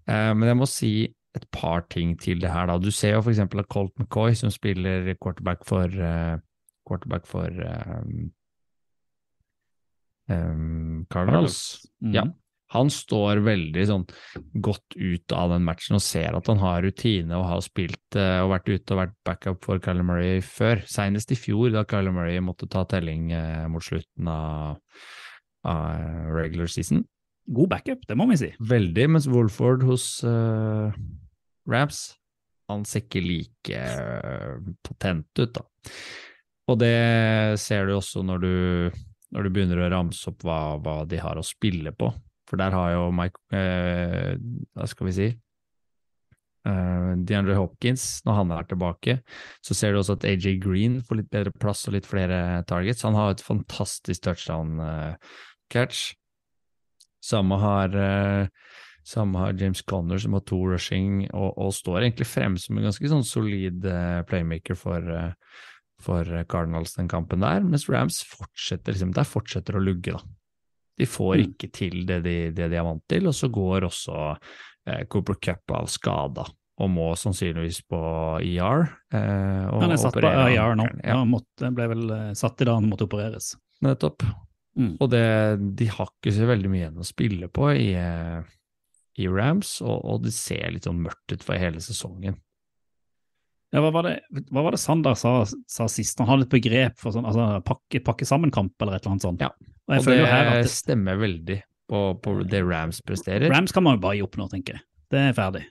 Men 0.07 0.45
jeg 0.47 0.59
må 0.59 0.67
si 0.71 0.91
et 1.37 1.47
par 1.55 1.85
ting 1.93 2.16
til 2.21 2.40
det 2.43 2.52
her. 2.52 2.66
da. 2.71 2.78
Du 2.78 2.90
ser 2.95 3.16
jo 3.16 3.23
eksempel 3.31 3.62
at 3.62 3.71
Colt 3.73 3.93
McCoy, 3.99 4.35
som 4.35 4.52
spiller 4.52 5.14
quarterback 5.21 5.64
for, 5.69 5.87
uh, 5.87 6.38
quarterback 6.88 7.26
for 7.26 7.50
um, 7.50 8.33
um, 10.28 11.07
Cardinals. 11.11 11.87
Mm. 12.00 12.12
Ja. 12.14 12.26
Han 12.75 12.90
står 12.90 13.45
veldig 13.47 13.83
sånn 13.87 14.05
godt 14.59 14.97
ut 14.99 15.33
av 15.33 15.52
den 15.55 15.62
matchen 15.69 16.00
og 16.00 16.02
ser 16.02 16.35
at 16.35 16.49
han 16.50 16.59
har 16.59 16.83
rutine 16.83 17.37
og 17.38 17.47
har 17.47 17.61
spilt 17.62 18.19
eh, 18.19 18.40
og 18.43 18.50
vært 18.57 18.73
ute 18.73 18.97
og 18.97 18.99
vært 19.05 19.14
backup 19.28 19.61
for 19.62 19.78
Kyler 19.85 20.02
Murray 20.02 20.40
før. 20.43 20.83
Senest 20.90 21.31
i 21.31 21.38
fjor, 21.38 21.71
da 21.71 21.85
Kyler 21.87 22.16
Murray 22.16 22.43
måtte 22.43 22.66
ta 22.66 22.83
telling 22.90 23.31
mot 23.71 23.87
slutten 23.87 24.33
av, 24.33 24.81
av 25.62 26.35
regular 26.35 26.66
season. 26.66 27.07
God 27.47 27.71
backup, 27.71 28.02
det 28.09 28.16
må 28.19 28.26
vi 28.31 28.38
si. 28.40 28.49
Veldig, 28.59 29.07
mens 29.14 29.28
Wolford 29.31 29.85
hos 29.87 30.07
uh, 30.26 30.90
Rams, 31.70 32.14
han 32.70 32.85
ser 32.88 33.04
ikke 33.04 33.23
like 33.23 33.78
eh, 33.78 34.56
potent 34.85 35.30
ut, 35.38 35.52
da. 35.54 35.64
Og 36.66 36.78
det 36.82 36.96
ser 37.62 37.87
du 37.87 37.94
også 37.94 38.25
når 38.26 38.42
du, 38.42 38.54
når 39.35 39.46
du 39.46 39.52
begynner 39.54 39.85
å 39.85 39.90
ramse 39.92 40.26
opp 40.32 40.42
hva, 40.46 40.61
hva 40.82 41.00
de 41.06 41.20
har 41.23 41.38
å 41.38 41.46
spille 41.46 41.92
på. 41.94 42.11
For 42.46 42.58
der 42.58 42.75
har 42.75 42.92
jo 42.94 43.06
Mike 43.14 43.58
eh, 43.58 44.37
Hva 44.75 44.87
skal 44.87 45.08
vi 45.08 45.14
si? 45.14 45.28
Eh, 46.66 47.11
DeAndre 47.26 47.54
Hopkins, 47.58 48.04
når 48.26 48.38
han 48.40 48.52
er 48.56 48.66
tilbake, 48.70 49.18
så 49.62 49.75
ser 49.78 49.94
du 49.94 50.00
også 50.00 50.16
at 50.18 50.26
AJ 50.26 50.56
Green 50.62 50.99
får 51.06 51.20
litt 51.20 51.30
bedre 51.30 51.54
plass 51.54 51.85
og 51.87 51.94
litt 51.94 52.08
flere 52.08 52.64
targets. 52.70 53.04
Han 53.06 53.18
har 53.18 53.35
et 53.35 53.44
fantastisk 53.46 54.26
touchdown-catch. 54.26 56.06
Samme 57.23 57.58
har 57.62 57.94
eh, 57.99 58.50
samme 59.07 59.39
har 59.39 59.55
James 59.61 59.83
Conner, 59.87 60.19
som 60.19 60.35
har 60.35 60.43
to 60.49 60.59
rushing, 60.67 61.29
og, 61.31 61.53
og 61.63 61.73
står 61.77 62.01
egentlig 62.03 62.27
frem 62.27 62.57
som 62.59 62.77
en 62.81 62.89
ganske 62.89 63.11
sånn 63.13 63.23
solid 63.27 63.85
eh, 63.87 64.23
playmaker 64.27 64.75
for, 64.79 64.99
eh, 65.15 65.31
for 66.03 66.27
Cardinals 66.51 66.97
den 66.99 67.07
kampen 67.09 67.45
der, 67.45 67.63
mens 67.63 67.87
Rams 67.89 68.19
fortsetter 68.27 68.97
liksom, 68.97 69.15
der 69.17 69.29
fortsetter 69.31 69.79
å 69.79 69.85
lugge, 69.87 70.17
da. 70.19 70.23
De 70.99 71.05
får 71.05 71.35
Mm. 71.37 71.43
ikke 71.51 71.69
til 71.77 72.07
det 72.09 72.23
de, 72.25 72.37
det 72.57 72.71
de 72.73 72.77
er 72.81 72.85
vant 72.87 73.03
til, 73.09 73.27
og 73.29 73.35
så 73.37 73.51
går 73.53 73.85
også 73.85 74.21
eh, 74.89 75.03
Cooper 75.13 75.37
Cup 75.45 75.75
av 75.77 75.87
skada, 75.93 76.47
og 76.81 76.91
må 76.93 77.11
sannsynligvis 77.17 77.83
på 77.89 78.01
ER. 78.41 78.87
Eh, 79.13 79.71
Han 79.81 79.93
er 79.93 80.01
satt 80.01 80.17
på 80.17 80.25
ER 80.25 80.51
IR 80.55 80.75
nå. 80.77 80.87
Ja. 81.05 81.19
Han 81.23 81.31
måtte, 81.35 81.71
ble 81.77 81.87
vel 81.93 82.11
eh, 82.17 82.33
satt 82.37 82.61
i 82.61 82.69
dag 82.69 82.81
han 82.81 82.89
måtte 82.91 83.07
opereres. 83.07 83.55
Nettopp. 83.85 84.25
Mm. 84.77 84.95
Og 85.01 85.09
det, 85.13 85.23
de 85.77 85.87
har 85.89 86.09
ikke 86.11 86.33
så 86.37 86.49
veldig 86.49 86.69
mye 86.73 86.83
igjen 86.87 87.01
å 87.01 87.07
spille 87.09 87.49
på 87.53 87.71
i, 87.77 87.91
i 89.20 89.28
Rams, 89.30 89.78
og, 89.85 90.00
og 90.04 90.25
det 90.26 90.35
ser 90.37 90.73
litt 90.75 90.88
sånn 90.88 91.02
mørkt 91.04 91.32
ut 91.32 91.44
for 91.44 91.58
hele 91.61 91.82
sesongen. 91.82 92.38
Ja, 93.75 93.82
hva, 93.82 93.90
var 93.92 94.06
det, 94.06 94.16
hva 94.54 94.62
var 94.64 94.76
det 94.76 94.80
Sander 94.80 95.16
sa, 95.18 95.40
sa 95.44 95.88
sist? 95.90 96.20
Han 96.23 96.28
hadde 96.30 96.46
et 96.46 96.52
begrep 96.54 97.00
for 97.00 97.12
sånn, 97.12 97.26
altså, 97.28 97.49
pakke, 97.66 98.00
pakke 98.04 98.28
sammen-kamp 98.28 98.76
eller 98.80 98.96
et 98.96 99.02
eller 99.02 99.16
annet 99.16 99.26
sånt. 99.26 99.42
Ja, 99.42 99.50
og 99.90 99.96
og 99.99 100.06
det 100.11 100.20
det, 100.62 100.70
stemmer 100.73 101.18
veldig 101.20 101.58
på, 101.90 102.02
på 102.23 102.37
det 102.46 102.62
Rams 102.66 103.02
presterer. 103.04 103.50
Rams 103.52 103.75
kan 103.75 103.85
man 103.87 103.99
jo 103.99 104.04
bare 104.06 104.20
gi 104.20 104.26
opp 104.26 104.38
nå, 104.40 104.46
tenker 104.52 104.78
jeg. 104.78 104.87
Det 105.12 105.25
er 105.28 105.35
ferdig. 105.37 105.66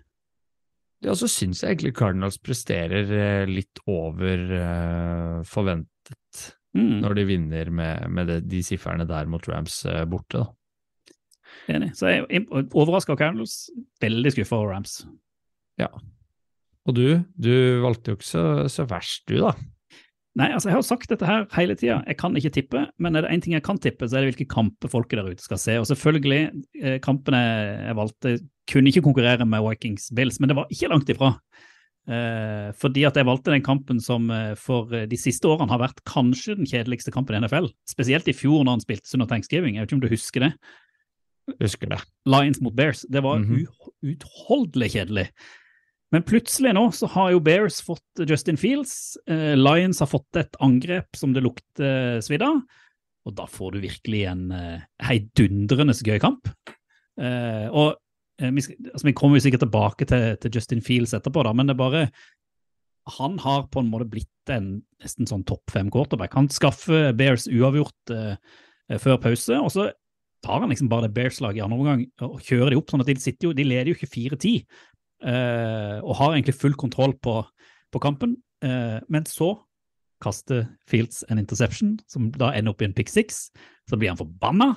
Ja, 1.06 1.16
så 1.18 1.28
syns 1.30 1.62
jeg 1.62 1.76
egentlig 1.76 1.96
Cardinals 1.98 2.38
presterer 2.42 3.10
eh, 3.14 3.48
litt 3.50 3.82
over 3.92 4.46
uh, 4.52 5.42
forventet 5.48 6.56
Mm, 6.76 7.00
når 7.00 7.14
de 7.16 7.24
vinner 7.24 7.70
med, 7.72 8.10
med 8.12 8.28
det, 8.28 8.40
de 8.52 8.60
sifrene 8.66 9.08
der 9.08 9.30
mot 9.32 9.46
Rams 9.48 9.80
uh, 9.88 10.04
borte. 10.10 10.42
Da. 10.42 10.48
Enig. 11.74 11.92
Så 11.98 12.12
jeg 12.12 12.26
er 12.30 12.66
overraska 12.76 13.16
Cardinals. 13.18 13.70
Veldig 14.04 14.36
skuffa 14.36 14.60
over 14.60 14.74
Rams. 14.76 15.00
Ja. 15.82 15.90
Og 16.86 16.98
du, 16.98 17.08
du 17.42 17.54
valgte 17.82 18.14
jo 18.14 18.20
ikke 18.20 18.28
så, 18.28 18.44
så 18.72 18.86
verst, 18.90 19.26
du, 19.30 19.40
da. 19.42 19.56
Nei, 20.36 20.50
altså 20.52 20.68
jeg 20.68 20.76
har 20.76 20.84
sagt 20.84 21.12
dette 21.12 21.28
her 21.28 21.46
hele 21.56 21.78
tida. 21.80 22.02
Jeg 22.10 22.18
kan 22.20 22.36
ikke 22.36 22.52
tippe, 22.58 22.82
men 23.00 23.16
er 23.16 23.24
det 23.24 23.32
én 23.32 23.44
ting 23.44 23.56
jeg 23.56 23.64
kan 23.66 23.80
tippe, 23.82 24.06
så 24.06 24.18
er 24.18 24.26
det 24.26 24.34
hvilke 24.34 24.52
kamper 24.52 24.92
folket 24.92 25.22
der 25.22 25.30
ute 25.32 25.46
skal 25.46 25.62
se. 25.62 25.78
Og 25.80 25.88
selvfølgelig, 25.88 26.42
eh, 26.82 26.98
kampene 27.04 27.40
jeg 27.40 27.98
valgte 27.98 28.36
kunne 28.70 28.92
ikke 28.92 29.06
konkurrere 29.06 29.48
med 29.48 29.64
Vikings 29.64 30.10
Bills, 30.18 30.42
men 30.42 30.52
det 30.52 30.58
var 30.60 30.68
ikke 30.74 30.92
langt 30.92 31.10
ifra. 31.14 31.32
Eh, 32.06 32.70
fordi 32.78 33.02
at 33.08 33.16
jeg 33.18 33.26
valgte 33.26 33.50
den 33.50 33.64
kampen 33.66 33.98
som 34.04 34.28
eh, 34.30 34.54
for 34.60 34.92
eh, 34.94 35.08
de 35.10 35.18
siste 35.18 35.48
årene 35.50 35.72
har 35.72 35.82
vært 35.82 36.04
kanskje 36.06 36.54
den 36.60 36.68
kjedeligste 36.70 37.14
kampen 37.14 37.38
i 37.38 37.42
NFL. 37.42 37.72
Spesielt 37.90 38.28
i 38.30 38.36
fjor 38.36 38.62
når 38.62 38.78
han 38.78 38.84
spilte 38.84 39.16
under 39.18 39.30
thanksgiving. 39.32 39.78
Jeg 39.78 39.86
vet 39.86 39.90
ikke 39.90 39.98
om 39.98 40.04
du 40.04 40.12
husker 40.12 40.46
det? 40.46 40.52
Husker 41.62 41.92
det. 41.92 42.00
Lions 42.26 42.62
mot 42.62 42.74
Bears. 42.76 43.04
Det 43.10 43.22
var 43.24 43.40
Mhm. 43.40 43.68
uutholdelig 44.04 44.92
kjedelig. 44.96 45.28
Men 46.12 46.24
plutselig 46.24 46.74
nå 46.74 46.88
så 46.94 47.08
har 47.12 47.32
jo 47.32 47.40
Bears 47.44 47.82
fått 47.82 48.28
Justin 48.30 48.58
Fields. 48.58 49.18
Eh, 49.28 49.56
Lions 49.58 50.00
har 50.00 50.08
fått 50.08 50.36
et 50.40 50.52
angrep 50.62 51.16
som 51.16 51.34
det 51.34 51.44
lukter 51.44 52.22
svidd 52.24 52.42
av. 52.46 52.62
Og 53.26 53.36
da 53.36 53.46
får 53.50 53.74
du 53.74 53.82
virkelig 53.82 54.24
en 54.30 54.52
eh, 54.52 54.82
heidundrende 55.02 55.94
gøy 55.98 56.20
kamp. 56.22 56.48
Eh, 57.20 57.68
og 57.74 57.96
eh, 58.40 58.52
vi, 58.52 58.62
altså, 58.94 59.04
vi 59.04 59.14
kommer 59.14 59.38
jo 59.40 59.46
sikkert 59.50 59.66
tilbake 59.66 60.06
til, 60.08 60.38
til 60.38 60.52
Justin 60.52 60.82
Fields 60.82 61.14
etterpå, 61.18 61.44
da, 61.44 61.54
men 61.54 61.68
det 61.68 61.74
er 61.76 61.84
bare 61.84 62.12
Han 63.20 63.38
har 63.40 63.68
på 63.70 63.80
en 63.84 63.92
måte 63.92 64.10
blitt 64.10 64.50
en 64.50 64.82
nesten 65.04 65.28
sånn 65.30 65.44
topp 65.46 65.70
fem 65.70 65.92
quarterback. 65.94 66.34
Han 66.34 66.48
skaffer 66.50 67.12
Bears 67.14 67.46
uavgjort 67.48 68.10
eh, 68.16 68.98
før 68.98 69.20
pause, 69.22 69.60
og 69.62 69.70
så 69.74 69.92
tar 70.46 70.62
han 70.62 70.72
liksom 70.72 70.90
bare 70.92 71.08
det 71.08 71.16
Bears-laget 71.16 71.60
i 71.60 71.66
andre 71.66 71.78
omgang 71.82 72.04
og 72.26 72.42
kjører 72.46 72.74
de 72.74 72.80
opp. 72.80 72.92
sånn 72.92 73.04
at 73.04 73.10
De 73.10 73.22
sitter 73.22 73.50
jo, 73.50 73.54
de 73.58 73.66
leder 73.66 73.92
jo 73.92 73.98
24-10 73.98 74.52
eh, 75.26 75.98
og 76.02 76.18
har 76.20 76.36
egentlig 76.36 76.58
full 76.58 76.76
kontroll 76.78 77.16
på, 77.18 77.40
på 77.92 78.02
kampen. 78.04 78.38
Eh, 78.66 79.00
men 79.10 79.26
så 79.30 79.56
kaster 80.24 80.68
Fields 80.90 81.24
en 81.30 81.42
interception, 81.42 81.98
som 82.10 82.30
da 82.34 82.52
ender 82.56 82.74
opp 82.74 82.84
i 82.84 82.88
en 82.88 82.96
pick 82.96 83.12
six. 83.12 83.50
Så 83.90 84.00
blir 84.00 84.14
han 84.14 84.20
forbanna, 84.22 84.76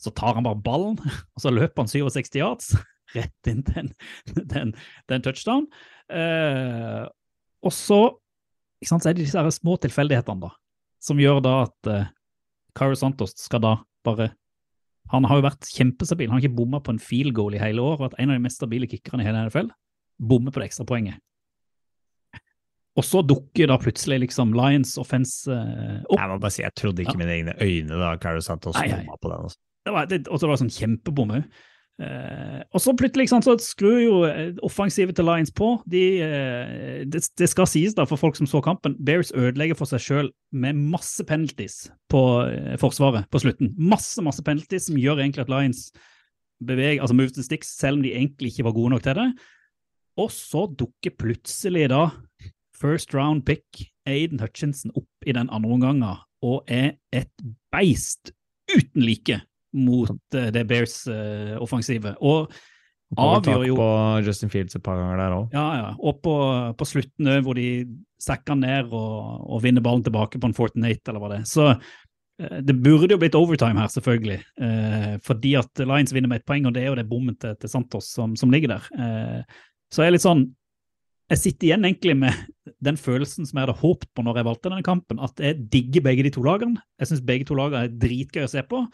så 0.00 0.12
tar 0.14 0.36
han 0.36 0.46
bare 0.46 0.60
ballen, 0.62 1.00
og 1.34 1.42
så 1.42 1.52
løper 1.54 1.84
han 1.84 1.92
67 1.92 2.38
yards 2.40 2.74
rett 3.16 3.50
inn 3.50 3.64
til 3.66 3.82
en, 3.84 3.92
den, 4.54 4.74
den 5.10 5.26
touchdown. 5.26 5.66
Eh, 6.12 7.04
og 7.66 7.74
så, 7.74 8.00
ikke 8.82 8.92
sant, 8.92 9.04
så 9.04 9.10
er 9.10 9.16
det 9.16 9.26
disse 9.26 9.58
små 9.58 9.78
tilfeldighetene 9.82 10.46
da, 10.46 10.52
som 11.02 11.20
gjør 11.20 11.42
da 11.44 11.54
at 11.66 11.92
eh, 11.92 12.10
Cairo 12.76 12.98
Santos 12.98 13.32
skal 13.40 13.64
da 13.64 13.78
bare 14.06 14.34
han 15.12 15.24
har 15.28 15.38
jo 15.38 15.44
vært 15.46 15.68
kjempestabil. 15.70 16.28
Han 16.30 16.38
har 16.40 16.44
ikke 16.44 16.56
bomma 16.58 16.80
på 16.82 16.90
en 16.94 16.98
field 17.02 17.34
goal 17.36 17.54
i 17.54 17.60
hele 17.62 17.82
år. 17.84 18.00
Vært 18.00 18.16
en 18.18 18.32
av 18.32 18.38
de 18.38 18.42
mest 18.42 18.58
stabile 18.58 18.88
kickerne 18.90 19.22
i 19.22 19.26
hele 19.28 19.44
NFL. 19.46 19.68
Bommer 20.18 20.50
på 20.54 20.62
det 20.62 20.70
ekstrapoenget. 20.70 21.20
Og 22.96 23.04
så 23.04 23.20
dukker 23.28 23.68
da 23.68 23.76
plutselig 23.76 24.22
liksom 24.24 24.54
Lions 24.56 24.94
offense 24.98 25.52
eh, 25.52 25.98
opp. 26.08 26.16
Jeg 26.16 26.30
må 26.32 26.38
bare 26.40 26.54
si, 26.54 26.62
jeg 26.64 26.72
trodde 26.80 27.04
ikke 27.04 27.12
Ja. 27.12 27.20
mine 27.20 27.34
egne 27.34 27.54
øyne 27.60 27.98
da 28.00 28.14
Carol 28.22 28.40
Santos 28.42 28.76
bomma 28.78 29.18
på 29.20 29.28
den. 29.28 29.42
Altså. 29.44 29.58
Det 29.86 29.92
var, 29.92 30.06
det, 30.10 30.20
og 30.32 30.40
så 30.40 30.48
var 30.48 30.56
det 30.56 30.62
sånn 30.64 30.72
kjempebom 30.78 31.34
òg. 31.36 31.44
Eh, 31.96 32.60
og 32.76 32.82
så 32.84 32.92
plutselig 32.92 33.24
ikke 33.24 33.38
så 33.40 33.54
skrur 33.64 34.00
jo 34.02 34.16
eh, 34.28 34.56
offensivet 34.66 35.16
til 35.16 35.24
Lions 35.24 35.52
på. 35.56 35.70
De, 35.88 36.02
eh, 36.20 36.98
det, 37.08 37.22
det 37.40 37.48
skal 37.48 37.68
sies 37.70 37.96
da 37.96 38.04
for 38.08 38.20
folk 38.20 38.36
som 38.36 38.48
så 38.50 38.60
kampen, 38.64 38.98
Bears 39.00 39.32
ødelegger 39.32 39.78
for 39.78 39.88
seg 39.88 40.04
sjøl 40.04 40.28
med 40.52 40.76
masse 40.92 41.24
penalties 41.24 41.86
på 42.12 42.22
eh, 42.50 42.76
forsvaret 42.80 43.28
på 43.32 43.40
slutten. 43.40 43.72
Masse 43.80 44.24
masse 44.24 44.44
penalties 44.44 44.90
som 44.90 45.00
gjør 45.00 45.24
egentlig 45.24 45.46
at 45.46 45.52
Lions 45.52 45.88
beveger, 46.64 47.00
altså 47.00 47.16
moves 47.16 47.36
the 47.36 47.44
sticks, 47.44 47.72
selv 47.76 47.98
om 48.00 48.04
de 48.04 48.14
egentlig 48.16 48.52
ikke 48.52 48.68
var 48.68 48.76
gode 48.76 48.94
nok 48.94 49.04
til 49.04 49.16
det. 49.16 49.26
Og 50.20 50.30
så 50.32 50.64
dukker 50.72 51.16
plutselig 51.16 51.90
da 51.92 52.08
first 52.76 53.14
round 53.16 53.44
pick 53.48 53.88
Aiden 54.08 54.40
Hutchinson 54.40 54.92
opp 54.96 55.28
i 55.28 55.32
den 55.32 55.48
andre 55.48 55.72
omgangen 55.72 56.24
og 56.44 56.64
er 56.68 56.96
et 57.12 57.32
beist 57.72 58.32
uten 58.68 59.04
like 59.04 59.40
mot 59.74 60.34
eh, 60.34 60.48
det 60.54 60.64
Bears-offensivet. 60.68 62.16
og 62.20 62.50
avgjør 63.14 63.66
jo 63.68 63.76
på 63.78 63.90
Justin 64.26 64.50
Fields 64.50 64.74
et 64.74 64.82
par 64.82 64.98
ganger 64.98 65.20
der 65.20 65.36
òg. 65.36 65.54
ja, 65.54 65.66
ja. 65.78 65.92
Og 65.98 66.18
på, 66.24 66.34
på 66.78 66.88
slutten 66.88 67.30
òg, 67.30 67.44
hvor 67.46 67.58
de 67.58 67.68
sekker 68.22 68.58
ned 68.58 68.90
og, 68.90 69.46
og 69.46 69.62
vinner 69.62 69.84
ballen 69.84 70.02
tilbake 70.06 70.40
på 70.42 70.50
en 70.50 70.56
Fortnite, 70.56 71.06
eller 71.10 71.22
hva 71.22 71.30
det 71.32 71.40
er. 71.42 71.46
Så 71.50 71.68
eh, 71.70 72.58
det 72.66 72.78
burde 72.82 73.14
jo 73.14 73.20
blitt 73.22 73.38
overtime 73.38 73.78
her, 73.80 73.92
selvfølgelig. 73.92 74.40
Eh, 74.58 75.16
fordi 75.26 75.54
at 75.60 75.84
Lions 75.84 76.14
vinner 76.16 76.32
med 76.32 76.42
ett 76.42 76.48
poeng, 76.48 76.66
og 76.66 76.74
det 76.74 76.84
er 76.84 76.90
jo 76.90 76.98
det 76.98 77.08
bommen 77.10 77.38
til, 77.38 77.54
til 77.60 77.72
Santos 77.72 78.10
som, 78.16 78.34
som 78.38 78.52
ligger 78.52 78.76
der. 78.76 78.92
Eh, 78.98 79.66
så 79.92 80.02
jeg 80.02 80.10
er 80.10 80.16
litt 80.18 80.26
sånn 80.26 80.48
jeg 81.26 81.40
sitter 81.42 81.66
igjen 81.66 81.86
egentlig 81.88 82.14
med 82.20 82.36
den 82.86 82.98
følelsen 83.00 83.46
som 83.48 83.58
jeg 83.58 83.66
hadde 83.66 83.80
håpet 83.80 84.10
på 84.14 84.22
når 84.22 84.38
jeg 84.38 84.46
valgte 84.46 84.70
denne 84.70 84.86
kampen, 84.86 85.18
at 85.22 85.40
jeg 85.42 85.58
digger 85.72 86.04
begge 86.06 86.26
de 86.26 86.30
to 86.36 86.44
lagene. 86.46 86.78
Jeg 87.00 87.10
syns 87.10 87.24
begge 87.26 87.48
to 87.48 87.56
lagene 87.58 87.88
er 87.88 87.96
dritgøy 88.04 88.44
å 88.46 88.50
se 88.52 88.62
på. 88.68 88.84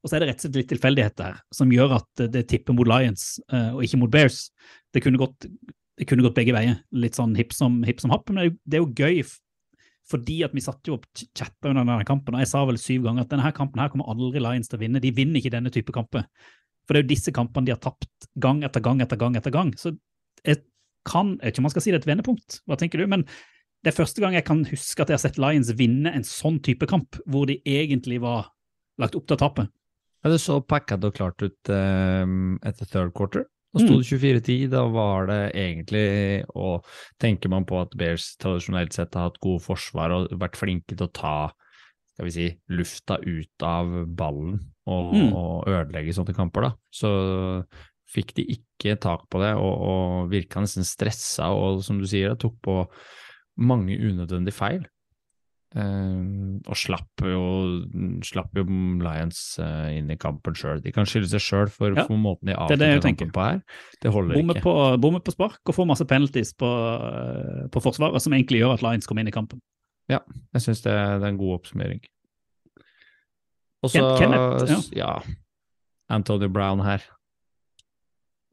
Og 0.00 0.08
så 0.08 0.16
er 0.16 0.22
det 0.22 0.30
rett 0.30 0.40
og 0.40 0.46
slett 0.46 0.58
litt 0.62 0.70
tilfeldigheter 0.72 1.26
her 1.28 1.42
som 1.52 1.72
gjør 1.74 1.98
at 1.98 2.24
det 2.32 2.46
tipper 2.48 2.76
mot 2.76 2.88
Lions 2.88 3.34
uh, 3.52 3.76
og 3.76 3.84
ikke 3.84 4.00
mot 4.00 4.12
Bears. 4.12 4.46
Det 4.94 5.02
kunne 5.04 5.20
gått, 5.20 5.44
det 6.00 6.08
kunne 6.08 6.24
gått 6.24 6.38
begge 6.38 6.54
veier, 6.56 6.80
litt 6.96 7.18
sånn 7.18 7.36
hipp 7.36 7.52
som, 7.56 7.82
hip 7.84 8.00
som 8.00 8.14
happ. 8.14 8.24
Men 8.30 8.40
det 8.40 8.50
det 8.64 8.80
er 8.80 8.84
jo 8.86 8.94
gøy 8.96 9.24
fordi 10.10 10.40
at 10.42 10.54
vi 10.56 10.62
satt 10.64 10.88
jo 10.88 10.96
opp 10.96 11.04
chatta 11.38 11.70
under 11.70 11.84
denne 11.84 12.06
kampen, 12.08 12.34
og 12.34 12.42
jeg 12.42 12.50
sa 12.50 12.64
vel 12.66 12.80
syv 12.80 13.04
ganger 13.06 13.22
at 13.22 13.30
denne 13.30 13.52
kampen 13.54 13.82
her 13.82 13.92
kommer 13.92 14.08
aldri 14.10 14.42
Lions 14.42 14.70
til 14.70 14.80
å 14.80 14.82
vinne. 14.82 15.02
De 15.02 15.12
vinner 15.14 15.38
ikke 15.38 15.52
denne 15.54 15.70
type 15.70 15.94
kamper. 15.94 16.24
For 16.82 16.96
det 16.96 17.02
er 17.02 17.04
jo 17.04 17.12
disse 17.12 17.34
kampene 17.34 17.68
de 17.68 17.74
har 17.76 17.82
tapt 17.84 18.26
gang 18.42 18.64
etter 18.66 18.82
gang 18.82 19.02
etter 19.04 19.20
gang 19.20 19.36
etter 19.38 19.54
gang. 19.54 19.70
Så 19.78 19.92
jeg 20.42 20.64
kan, 21.06 21.36
jeg 21.36 21.44
vet 21.44 21.54
ikke 21.54 21.62
om 21.62 21.68
man 21.68 21.74
skal 21.76 21.84
si 21.84 21.92
det 21.92 22.00
er 22.00 22.02
et 22.02 22.10
vendepunkt, 22.10 22.58
hva 22.66 22.78
tenker 22.80 22.98
du? 22.98 23.06
Men 23.12 23.22
det 23.80 23.92
er 23.92 23.96
første 23.96 24.20
gang 24.20 24.34
jeg 24.36 24.44
kan 24.48 24.64
huske 24.68 25.04
at 25.04 25.12
jeg 25.12 25.16
har 25.16 25.22
sett 25.22 25.38
Lions 25.40 25.70
vinne 25.78 26.10
en 26.12 26.26
sånn 26.26 26.58
type 26.64 26.88
kamp, 26.90 27.20
hvor 27.30 27.46
de 27.48 27.60
egentlig 27.64 28.18
var 28.24 28.50
lagt 29.00 29.14
opp 29.16 29.28
til 29.28 29.38
å 29.38 29.40
tape. 29.40 29.68
Ja, 30.24 30.30
det 30.30 30.40
så 30.42 30.58
packed 30.60 31.04
og 31.04 31.14
klart 31.16 31.40
ut 31.42 31.70
um, 31.72 32.58
etter 32.66 32.86
third 32.90 33.14
quarter. 33.16 33.46
Da 33.72 33.80
sto 33.84 33.94
Mm. 33.94 34.00
det 34.02 34.08
24-10. 34.10 34.68
Da 34.72 34.82
var 34.90 35.26
det 35.30 35.52
egentlig 35.54 36.44
Og 36.58 36.84
tenker 37.22 37.48
man 37.48 37.64
på 37.64 37.80
at 37.80 37.92
Bears 37.96 38.36
tradisjonelt 38.36 38.92
sett 38.92 39.14
har 39.14 39.28
hatt 39.30 39.38
gode 39.40 39.62
forsvar 39.62 40.10
og 40.10 40.32
vært 40.40 40.58
flinke 40.58 40.96
til 40.96 41.06
å 41.06 41.12
ta 41.12 41.34
skal 42.12 42.26
vi 42.26 42.30
si, 42.34 42.48
lufta 42.68 43.16
ut 43.22 43.62
av 43.64 43.86
ballen 44.18 44.58
og, 44.86 45.14
Mm. 45.14 45.32
og 45.32 45.68
ødelegge 45.70 46.12
sånne 46.12 46.34
kamper, 46.36 46.60
da. 46.66 46.72
Så 46.92 47.64
fikk 48.12 48.34
de 48.34 48.44
ikke 48.58 48.98
tak 49.00 49.22
på 49.30 49.38
det, 49.40 49.54
og, 49.56 49.74
og 49.80 50.30
virka 50.30 50.60
nesten 50.60 50.84
stressa 50.84 51.48
og 51.54 51.82
som 51.86 51.98
du 51.98 52.04
sier, 52.10 52.34
tok 52.36 52.58
på 52.60 52.74
mange 53.56 53.96
unødvendige 53.96 54.52
feil. 54.52 54.84
Eh, 55.70 56.22
og 56.66 56.74
slapp 56.74 57.22
jo, 57.22 57.42
slapp 58.26 58.56
jo 58.58 58.64
Lions 58.66 59.38
eh, 59.62 59.98
inn 60.00 60.10
i 60.10 60.16
kampen 60.18 60.56
sjøl. 60.58 60.80
De 60.82 60.90
kan 60.90 61.06
skylde 61.06 61.30
seg 61.30 61.44
sjøl 61.44 61.70
for, 61.70 61.94
Ja, 61.94 62.06
for 62.08 62.18
måten 62.18 62.50
de 62.50 62.56
er 62.56 62.98
tenker. 62.98 63.28
kampen 63.30 63.30
på 63.36 63.44
her. 63.44 63.60
Det 64.02 64.10
holder 64.10 64.34
Bommer 64.40 64.58
ikke. 64.58 64.64
på, 64.66 64.74
bommer 65.00 65.22
på 65.22 65.34
spark 65.36 65.60
og 65.70 65.76
får 65.76 65.86
masse 65.86 66.06
penalties 66.10 66.50
på, 66.58 66.66
eh, 66.66 67.68
på 67.70 67.82
forsvaret, 67.84 68.18
som 68.20 68.34
egentlig 68.34 68.64
gjør 68.64 68.74
at 68.74 68.82
Lions 68.82 69.06
kommer 69.06 69.22
inn 69.22 69.30
i 69.30 69.36
kampen. 69.36 69.62
Ja, 70.10 70.18
Jeg 70.54 70.62
syns 70.66 70.82
det, 70.82 70.90
det 70.90 71.22
er 71.22 71.28
en 71.30 71.38
god 71.38 71.60
oppsummering. 71.60 72.00
Og 73.82 73.90
så 73.94 74.02
ja. 74.02 74.80
ja. 74.92 75.12
Anthony 76.10 76.48
Brown 76.50 76.80
her. 76.84 77.04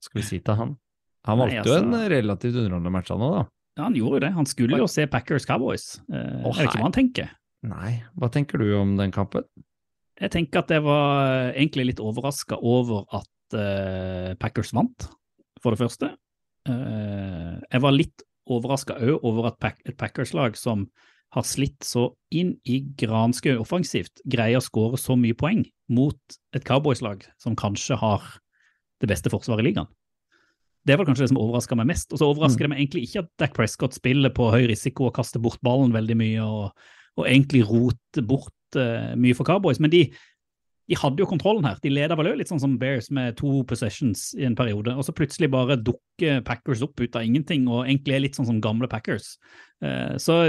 Skal 0.06 0.22
vi 0.22 0.26
si 0.28 0.40
til 0.40 0.56
han? 0.56 0.78
Han 1.26 1.40
valgte 1.42 1.66
jo 1.66 1.74
en 1.82 1.90
altså- 1.94 2.10
relativt 2.14 2.56
underholdende 2.62 2.92
match, 2.94 3.10
han 3.10 3.20
òg, 3.26 3.34
da. 3.42 3.46
Ja, 3.78 3.86
han 3.86 3.96
gjorde 3.96 4.18
jo 4.18 4.24
det. 4.26 4.34
Han 4.34 4.50
skulle 4.50 4.80
jo 4.82 4.88
se 4.90 5.06
Packers 5.10 5.46
Cowboys. 5.46 6.00
Eh, 6.10 6.42
oh, 6.42 6.50
jeg 6.56 6.66
vet 6.66 6.72
ikke 6.72 6.82
hva 6.82 6.88
han 6.90 6.96
tenker. 6.96 7.34
Nei, 7.68 7.92
hva 8.18 8.30
tenker 8.34 8.62
du 8.62 8.72
om 8.80 8.96
den 8.98 9.14
kampen? 9.14 9.46
Jeg 10.18 10.34
tenker 10.34 10.64
at 10.64 10.72
jeg 10.74 10.82
var 10.82 11.52
egentlig 11.52 11.92
litt 11.92 12.02
overraska 12.02 12.58
over 12.58 13.06
at 13.14 13.58
eh, 13.58 14.32
Packers 14.42 14.74
vant, 14.74 15.06
for 15.62 15.76
det 15.76 15.82
første. 15.84 16.10
Eh, 16.66 17.54
jeg 17.62 17.84
var 17.86 17.94
litt 17.94 18.26
overraska 18.50 18.98
òg 18.98 19.22
over 19.28 19.52
at 19.52 19.60
Pack 19.62 19.84
et 19.86 19.98
Packers-lag 20.00 20.58
som 20.58 20.88
har 21.36 21.46
slitt 21.46 21.84
så 21.84 22.08
inn 22.34 22.56
i 22.66 22.80
granske 22.98 23.58
offensivt, 23.60 24.24
greier 24.26 24.62
å 24.62 24.64
skåre 24.64 24.98
så 24.98 25.18
mye 25.20 25.38
poeng 25.38 25.66
mot 25.92 26.38
et 26.56 26.66
Cowboys-lag 26.66 27.26
som 27.42 27.58
kanskje 27.60 28.00
har 28.00 28.24
det 29.04 29.10
beste 29.12 29.30
forsvaret 29.30 29.66
i 29.66 29.70
ligaen. 29.70 29.90
Det 30.88 30.96
var 30.96 31.08
kanskje 31.08 31.26
det 31.26 31.32
som 31.34 31.42
overraska 31.42 31.76
meg 31.80 31.90
mest. 31.92 32.14
Og 32.14 32.22
så 32.22 32.30
overrasker 32.30 32.66
det 32.66 32.72
meg 32.72 32.84
egentlig 32.84 33.08
ikke 33.08 33.26
at 33.26 33.34
Dak 33.42 33.58
Prescott 33.58 33.98
spiller 33.98 34.34
på 34.34 34.48
høy 34.54 34.70
risiko 34.72 35.10
og 35.10 35.18
kaster 35.18 35.44
bort 35.44 35.60
ballen 35.66 35.92
veldig 35.96 36.18
mye, 36.20 36.46
og, 36.46 36.90
og 37.20 37.28
egentlig 37.28 37.66
roter 37.68 38.26
bort 38.28 38.80
uh, 38.80 39.14
mye 39.20 39.36
for 39.38 39.48
Cowboys. 39.48 39.82
Men 39.84 39.92
de, 39.94 40.06
de 40.88 41.00
hadde 41.00 41.24
jo 41.24 41.30
kontrollen 41.30 41.68
her. 41.68 41.80
De 41.84 41.92
leda 41.92 42.16
vel 42.20 42.32
òg 42.32 42.40
litt 42.40 42.52
sånn 42.52 42.64
som 42.64 42.78
Bears 42.80 43.12
med 43.12 43.36
to 43.40 43.62
possessions 43.68 44.30
i 44.40 44.48
en 44.48 44.56
periode, 44.56 44.96
og 44.96 45.04
så 45.04 45.16
plutselig 45.16 45.52
bare 45.52 45.80
dukker 45.82 46.44
Packers 46.48 46.86
opp 46.88 47.04
ut 47.04 47.20
av 47.20 47.28
ingenting, 47.28 47.68
og 47.68 47.84
egentlig 47.86 48.16
er 48.16 48.24
litt 48.24 48.40
sånn 48.40 48.48
som 48.48 48.64
gamle 48.64 48.90
Packers. 48.92 49.36
Uh, 49.84 50.16
så 50.22 50.46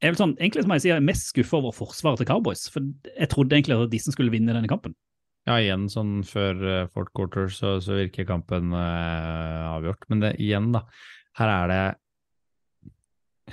jeg 0.00 0.14
vil 0.14 0.16
sånn, 0.16 0.34
egentlig 0.40 0.64
som 0.64 0.72
jeg 0.74 0.82
sier, 0.82 0.94
jeg 0.94 1.02
er 1.02 1.10
mest 1.10 1.28
skuffa 1.28 1.58
over 1.58 1.76
forsvaret 1.76 2.22
til 2.22 2.28
Cowboys, 2.30 2.64
for 2.72 2.84
jeg 3.12 3.30
trodde 3.30 3.56
egentlig 3.56 3.76
at 3.76 3.92
de 3.92 4.00
som 4.00 4.14
skulle 4.14 4.32
vinne 4.32 4.54
denne 4.54 4.70
kampen. 4.70 4.94
Ja, 5.48 5.56
igjen 5.56 5.88
sånn 5.90 6.20
før 6.28 6.60
uh, 6.60 6.88
fourth 6.92 7.12
quarter 7.16 7.48
så, 7.52 7.78
så 7.82 7.96
virker 7.96 8.28
kampen 8.28 8.74
uh, 8.76 9.72
avgjort. 9.72 10.04
Men 10.12 10.24
det, 10.24 10.34
igjen, 10.42 10.70
da. 10.74 10.84
Her 11.40 11.52
er 11.54 11.70
det 11.72 11.84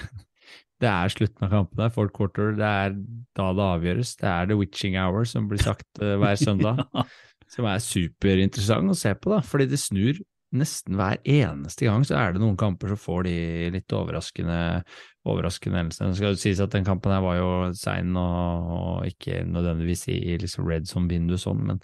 Det 0.77 0.89
er 0.91 1.09
slutten 1.09 1.47
av 1.47 1.53
kampen 1.55 1.79
der, 1.79 1.93
fourth 1.93 2.13
quarter. 2.13 2.51
Det 2.57 2.67
er 2.83 2.97
da 3.37 3.47
det 3.57 3.65
avgjøres. 3.65 4.11
Det 4.19 4.27
er 4.29 4.49
the 4.51 4.57
witching 4.59 4.97
hour, 4.99 5.25
som 5.25 5.47
blir 5.49 5.63
sagt 5.63 5.87
uh, 6.03 6.17
hver 6.21 6.37
søndag. 6.39 6.83
Som 7.47 7.63
er 7.63 7.79
superinteressant 7.79 8.91
å 8.91 8.95
se 8.97 9.13
på, 9.15 9.31
da. 9.31 9.39
Fordi 9.39 9.69
det 9.71 9.77
snur 9.79 10.17
nesten 10.55 10.95
hver 10.99 11.19
eneste 11.27 11.87
gang. 11.87 12.05
Så 12.07 12.15
er 12.19 12.33
det 12.33 12.43
noen 12.43 12.57
kamper 12.59 12.93
så 12.93 12.99
får 12.99 13.27
de 13.27 13.37
litt 13.75 13.95
overraskende 13.95 14.59
overraskende 15.27 15.81
hendelsene. 15.81 16.13
Det 16.13 16.19
skal 16.19 16.35
jo 16.35 16.39
sies 16.39 16.61
at 16.63 16.75
den 16.75 16.85
kampen 16.87 17.13
her 17.13 17.23
var 17.23 17.39
jo 17.39 17.49
sein 17.77 18.15
og, 18.19 18.69
og 18.77 19.09
ikke 19.09 19.41
nødvendigvis 19.47 20.07
i, 20.13 20.21
i 20.31 20.37
liksom 20.41 20.67
red 20.69 20.87
som-vindu 20.89 21.37
sånn, 21.41 21.65
men 21.67 21.81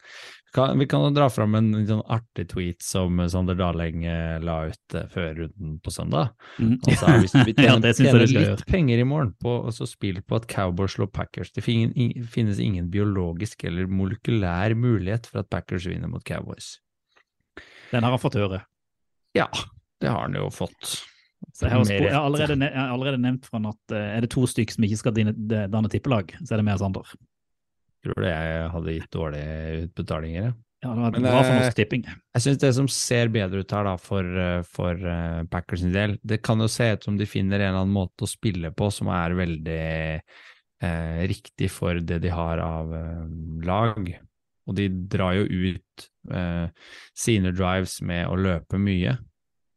kan, 0.54 0.78
vi 0.78 0.86
kan 0.86 1.08
dra 1.16 1.32
fram 1.34 1.56
en 1.58 1.72
sånn 1.90 2.04
artig 2.14 2.46
tweet 2.52 2.84
som 2.86 3.18
Sander 3.32 3.58
Daleng 3.58 4.04
eh, 4.06 4.36
la 4.44 4.60
ut 4.70 4.98
eh, 4.98 5.08
før 5.10 5.32
runden 5.40 5.80
på 5.82 5.94
søndag. 5.94 6.36
og 6.62 6.86
Han 6.92 7.00
sa 7.00 7.16
hvis 7.18 7.34
vi 7.40 7.56
Ja, 7.58 7.74
tjener, 7.74 7.82
det 7.88 7.96
synes 7.98 8.12
tjener 8.12 8.34
litt 8.36 8.66
penger 8.70 9.02
i 9.02 9.08
morgen 9.08 9.34
på 9.42 9.56
å 9.66 9.90
spille 9.90 10.22
på 10.22 10.38
at 10.38 10.46
Cowboys 10.52 10.94
slår 10.94 11.10
Packers, 11.16 11.50
det 11.58 11.66
finnes 11.66 12.62
ingen 12.62 12.92
biologisk 12.94 13.66
eller 13.66 13.90
molekylær 13.90 14.78
mulighet 14.78 15.26
for 15.32 15.42
at 15.42 15.50
Packers 15.50 15.90
vinner 15.90 16.12
mot 16.12 16.26
Cowboys. 16.28 16.76
Den 17.94 18.06
har 18.06 18.16
han 18.16 18.22
fått 18.22 18.38
høre. 18.40 18.64
Ja, 19.38 19.48
det 20.02 20.10
har 20.12 20.26
han 20.26 20.38
jo 20.38 20.50
fått. 20.54 20.96
Så 21.54 21.68
jeg, 21.68 21.74
har, 21.74 21.84
spurt, 21.84 22.06
jeg, 22.08 22.16
har 22.16 22.26
allerede, 22.26 22.58
jeg 22.66 22.80
har 22.80 22.92
allerede 22.96 23.20
nevnt 23.22 23.48
fra 23.50 23.60
han 23.60 23.72
at 23.74 23.94
eh, 23.94 24.12
er 24.18 24.26
det 24.26 24.32
to 24.34 24.46
stykker 24.48 24.78
som 24.78 24.86
ikke 24.88 25.00
skal 25.02 25.18
danne 25.18 25.92
tippelag, 25.92 26.32
så 26.42 26.56
er 26.56 26.62
det 26.62 26.68
meg 26.68 26.78
og 26.78 26.84
Sander. 26.86 27.16
Tror 28.04 28.20
du 28.20 28.28
jeg 28.28 28.70
hadde 28.74 28.96
gitt 28.96 29.10
dårlige 29.16 29.82
utbetalinger? 29.88 30.48
jeg? 30.48 30.54
Ja, 30.84 30.92
det 30.92 31.04
var 31.04 31.14
Men, 31.16 31.28
bra 31.28 31.42
for 31.42 31.52
eh, 31.52 31.60
Norsk 31.62 31.78
Tipping. 31.80 32.08
Jeg 32.08 32.46
syns 32.46 32.62
det 32.64 32.72
som 32.80 32.88
ser 32.92 33.32
bedre 33.32 33.64
ut 33.64 33.76
her 33.76 33.88
da, 33.88 33.94
for, 34.02 34.40
eh, 34.46 34.64
for 34.68 35.06
Packers 35.52 35.84
sin 35.84 35.94
del, 35.96 36.18
det 36.24 36.42
kan 36.44 36.64
jo 36.64 36.72
se 36.72 36.90
ut 36.96 37.08
som 37.08 37.20
de 37.20 37.28
finner 37.30 37.60
en 37.60 37.70
eller 37.70 37.84
annen 37.84 37.96
måte 37.96 38.26
å 38.26 38.32
spille 38.32 38.74
på 38.76 38.90
som 38.92 39.12
er 39.14 39.38
veldig 39.38 39.84
eh, 40.84 41.28
riktig 41.28 41.72
for 41.72 42.00
det 42.00 42.20
de 42.24 42.32
har 42.34 42.62
av 42.64 42.94
eh, 42.96 43.26
lag. 43.68 44.14
Og 44.68 44.76
de 44.78 44.88
drar 45.12 45.36
jo 45.36 45.44
ut 45.46 46.06
eh, 46.32 46.68
sine 47.18 47.52
drives 47.56 47.98
med 48.02 48.28
å 48.32 48.38
løpe 48.40 48.80
mye, 48.80 49.18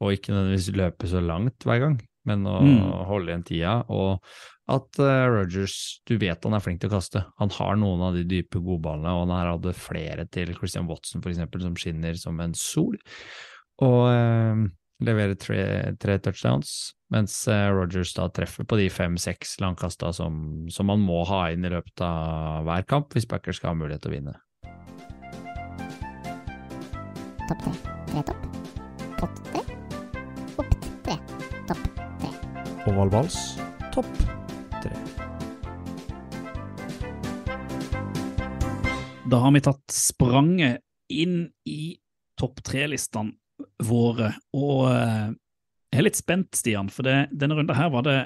og 0.03 0.13
ikke 0.15 0.35
nødvendigvis 0.35 0.75
løpe 0.77 1.09
så 1.11 1.23
langt 1.25 1.65
hver 1.67 1.81
gang, 1.83 1.97
men 2.29 2.45
å 2.47 2.59
Mm. 2.61 2.85
holde 3.09 3.33
igjen 3.33 3.45
tida. 3.49 3.75
Og 3.91 4.21
at 4.69 4.99
eh, 4.99 5.27
Rogers, 5.31 6.01
du 6.07 6.17
vet 6.19 6.43
han 6.45 6.55
er 6.55 6.61
flink 6.63 6.81
til 6.83 6.91
å 6.91 6.97
kaste. 6.99 7.25
Han 7.39 7.51
har 7.55 7.77
noen 7.77 8.03
av 8.03 8.15
de 8.15 8.25
dype 8.27 8.59
godballene, 8.63 9.11
og 9.15 9.27
han 9.27 9.37
her 9.39 9.53
hadde 9.55 9.75
flere 9.79 10.27
til 10.31 10.55
Christian 10.55 10.87
Watson 10.91 11.23
for 11.23 11.31
eksempel, 11.31 11.63
som 11.63 11.75
skinner 11.79 12.15
som 12.19 12.39
en 12.41 12.55
sol. 12.55 12.99
Og 13.83 14.03
eh, 14.11 14.67
leverer 15.07 15.35
tre, 15.37 15.61
tre 16.01 16.19
touchdowns, 16.19 16.95
mens 17.13 17.35
eh, 17.53 17.69
Rogers 17.75 18.15
da 18.17 18.29
treffer 18.33 18.65
på 18.67 18.79
de 18.81 18.89
fem-seks 18.91 19.59
langkasta 19.61 20.13
som, 20.17 20.67
som 20.73 20.87
man 20.89 21.03
må 21.05 21.25
ha 21.29 21.49
inn 21.53 21.65
i 21.67 21.71
løpet 21.75 22.01
av 22.07 22.65
hver 22.67 22.87
kamp 22.89 23.13
hvis 23.15 23.27
Packers 23.29 23.61
skal 23.61 23.75
ha 23.75 23.79
mulighet 23.83 24.03
til 24.07 24.15
å 24.15 24.17
vinne. 24.17 24.35
Topp 27.47 27.63
tre. 27.63 27.73
Tre 28.11 28.23
topp. 28.31 28.47
Pott 29.21 29.43
tre. 29.51 29.63
Opp 30.57 30.77
tre. 31.05 31.17
Topp 31.69 31.85
tre. 32.21 32.31
Oval 32.91 33.13
vals, 33.15 33.39
topp 33.95 34.11
tre. 34.83 34.95
Da 39.27 39.43
har 39.43 39.55
vi 39.55 39.63
tatt 39.67 39.95
spranget 39.95 40.83
inn 41.11 41.49
i 41.67 41.97
topp 42.39 42.63
tre-listene 42.67 43.35
våre, 43.87 44.33
og 44.55 44.89
eh, 44.91 45.29
jeg 45.91 46.01
er 46.01 46.07
litt 46.07 46.19
spent, 46.19 46.51
Stian, 46.59 46.91
for 46.93 47.07
det, 47.07 47.29
denne 47.33 47.57
runden 47.57 47.79
her 47.79 47.91
var 47.95 48.05
det 48.07 48.19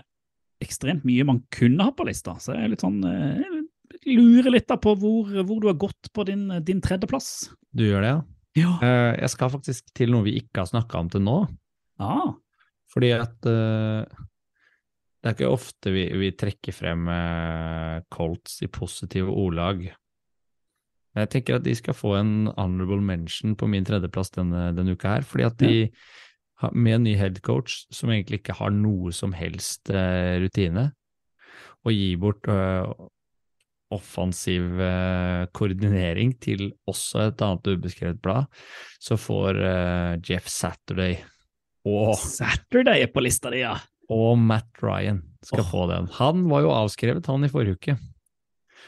ekstremt 0.61 1.07
mye 1.09 1.25
man 1.25 1.43
kunne 1.55 1.87
ha 1.87 1.93
på 1.97 2.05
lista, 2.09 2.35
så 2.41 2.57
jeg 2.57 2.67
er 2.67 2.73
litt 2.75 2.85
sånn 2.85 2.99
eh, 3.07 3.41
lurer 4.09 4.55
litt 4.55 4.69
da 4.71 4.79
på 4.81 4.95
hvor, 4.97 5.29
hvor 5.45 5.61
du 5.61 5.69
har 5.69 5.79
gått 5.81 6.11
på 6.15 6.25
din, 6.29 6.49
din 6.65 6.81
tredjeplass. 6.85 7.51
Du 7.73 7.85
gjør 7.85 8.05
det, 8.05 8.13
ja? 8.15 8.21
Ja. 8.59 8.73
Uh, 8.83 9.13
jeg 9.15 9.31
skal 9.35 9.53
faktisk 9.53 9.93
til 9.95 10.11
noe 10.15 10.27
vi 10.27 10.39
ikke 10.41 10.65
har 10.65 10.71
snakka 10.71 11.05
om 11.05 11.11
til 11.13 11.23
nå. 11.23 11.37
Ah, 12.03 12.33
Fordi 12.91 13.13
at 13.15 13.47
uh, 13.47 14.03
det 15.21 15.29
er 15.29 15.37
ikke 15.37 15.53
ofte 15.53 15.93
vi, 15.95 16.07
vi 16.19 16.33
trekker 16.35 16.75
frem 16.75 17.07
uh, 17.07 18.01
Colts 18.11 18.59
i 18.65 18.71
positive 18.73 19.31
ordlag. 19.31 19.85
Men 21.11 21.27
jeg 21.27 21.33
tenker 21.35 21.59
at 21.59 21.67
de 21.67 21.75
skal 21.77 21.95
få 21.95 22.17
en 22.19 22.35
honorable 22.57 23.03
mention 23.05 23.55
på 23.59 23.69
min 23.71 23.87
tredjeplass 23.87 24.33
denne, 24.35 24.71
denne 24.75 24.97
uka 24.97 25.19
her, 25.19 25.27
fordi 25.27 25.47
at 25.47 25.57
de 25.61 25.73
ha- 26.63 26.73
med 26.73 27.01
en 27.01 27.07
ny 27.09 27.15
headcoach 27.19 27.85
som 27.95 28.13
egentlig 28.15 28.41
ikke 28.41 28.59
har 28.61 28.71
noe 28.75 29.11
som 29.15 29.35
helst 29.35 29.91
rutine, 29.91 30.93
og 31.83 31.97
gi 31.97 32.13
bort 32.21 32.47
offensiv 33.95 34.81
eh, 34.81 35.49
koordinering 35.57 36.37
til 36.43 36.69
også 36.91 37.27
et 37.29 37.43
annet 37.43 37.73
ubeskrevet 37.73 38.21
blad, 38.23 38.49
så 39.03 39.19
får 39.19 39.59
eh, 39.59 40.15
Jeff 40.27 40.49
Saturday 40.51 41.19
og, 41.89 42.17
Saturday 42.21 43.07
er 43.07 43.13
på 43.13 43.23
lista 43.25 43.53
di, 43.53 43.63
ja. 43.63 43.77
og 44.13 44.35
Matt 44.39 44.83
Ryan 44.85 45.23
skal 45.45 45.65
oh. 45.65 45.71
få 45.71 45.87
den. 45.89 46.11
Han 46.19 46.45
var 46.51 46.67
jo 46.67 46.75
avskrevet, 46.77 47.29
han 47.31 47.47
i 47.47 47.53
forrige 47.53 47.79
uke. 47.79 47.97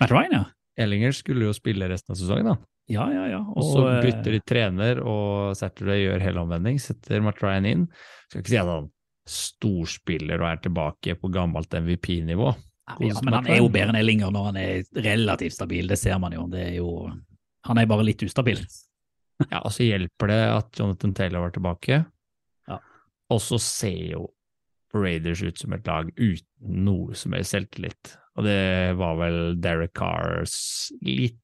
Matt 0.01 0.13
Ryan, 0.13 0.37
ja. 0.37 0.43
Ellinger 0.83 1.15
skulle 1.17 1.49
jo 1.49 1.55
spille 1.57 1.89
resten 1.89 2.15
av 2.15 2.21
sesongen, 2.21 2.53
da. 2.53 2.59
Ja, 2.93 3.07
ja, 3.15 3.29
ja. 3.31 3.41
Og 3.55 3.65
så 3.65 3.87
eh, 3.89 4.01
bytter 4.05 4.37
de 4.37 4.43
trener, 4.45 5.01
og 5.01 5.57
Saturday 5.57 6.05
gjør 6.05 6.27
helomvending, 6.27 6.81
setter 6.83 7.25
Matt 7.25 7.41
Ryan 7.45 7.69
inn. 7.69 7.87
Skal 8.29 8.43
ikke 8.43 8.53
si 8.53 8.61
at 8.61 8.69
han 8.69 8.91
storspiller 9.29 10.43
og 10.43 10.51
er 10.51 10.63
tilbake 10.65 11.17
på 11.17 11.31
gammelt 11.33 11.73
MVP-nivå. 11.73 12.53
Ja, 13.01 13.21
men 13.25 13.35
han 13.35 13.47
er 13.47 13.59
jo 13.63 13.69
bedre 13.73 13.89
enn 13.93 13.97
Ellinger 14.01 14.31
når 14.35 14.45
han 14.51 14.57
er 14.57 14.83
relativt 14.95 15.55
stabil, 15.57 15.87
det 15.89 15.99
ser 15.99 16.19
man 16.19 16.33
jo. 16.33 16.47
Det 16.53 16.61
er 16.69 16.75
jo 16.77 16.89
han 17.65 17.79
er 17.79 17.87
bare 17.87 18.05
litt 18.05 18.23
ustabil. 18.27 18.59
Ja, 19.51 19.61
og 19.65 19.71
så 19.75 19.85
hjelper 19.87 20.29
det 20.29 20.41
at 20.51 20.79
Jonathan 20.79 21.15
Taylor 21.15 21.41
var 21.47 21.51
tilbake. 21.55 22.05
Ja. 22.69 22.79
Og 23.31 23.41
så 23.41 23.59
ser 23.63 24.01
jo 24.17 24.25
Raiders 24.95 25.41
ut 25.43 25.59
som 25.59 25.73
et 25.73 25.87
lag 25.87 26.11
uten 26.19 26.83
noe 26.85 27.15
som 27.17 27.33
helst 27.33 27.55
selvtillit. 27.55 28.17
Og 28.37 28.45
det 28.45 28.95
var 28.99 29.17
vel 29.21 29.39
Derek 29.63 29.95
Carrs 29.95 30.91
litt 31.03 31.39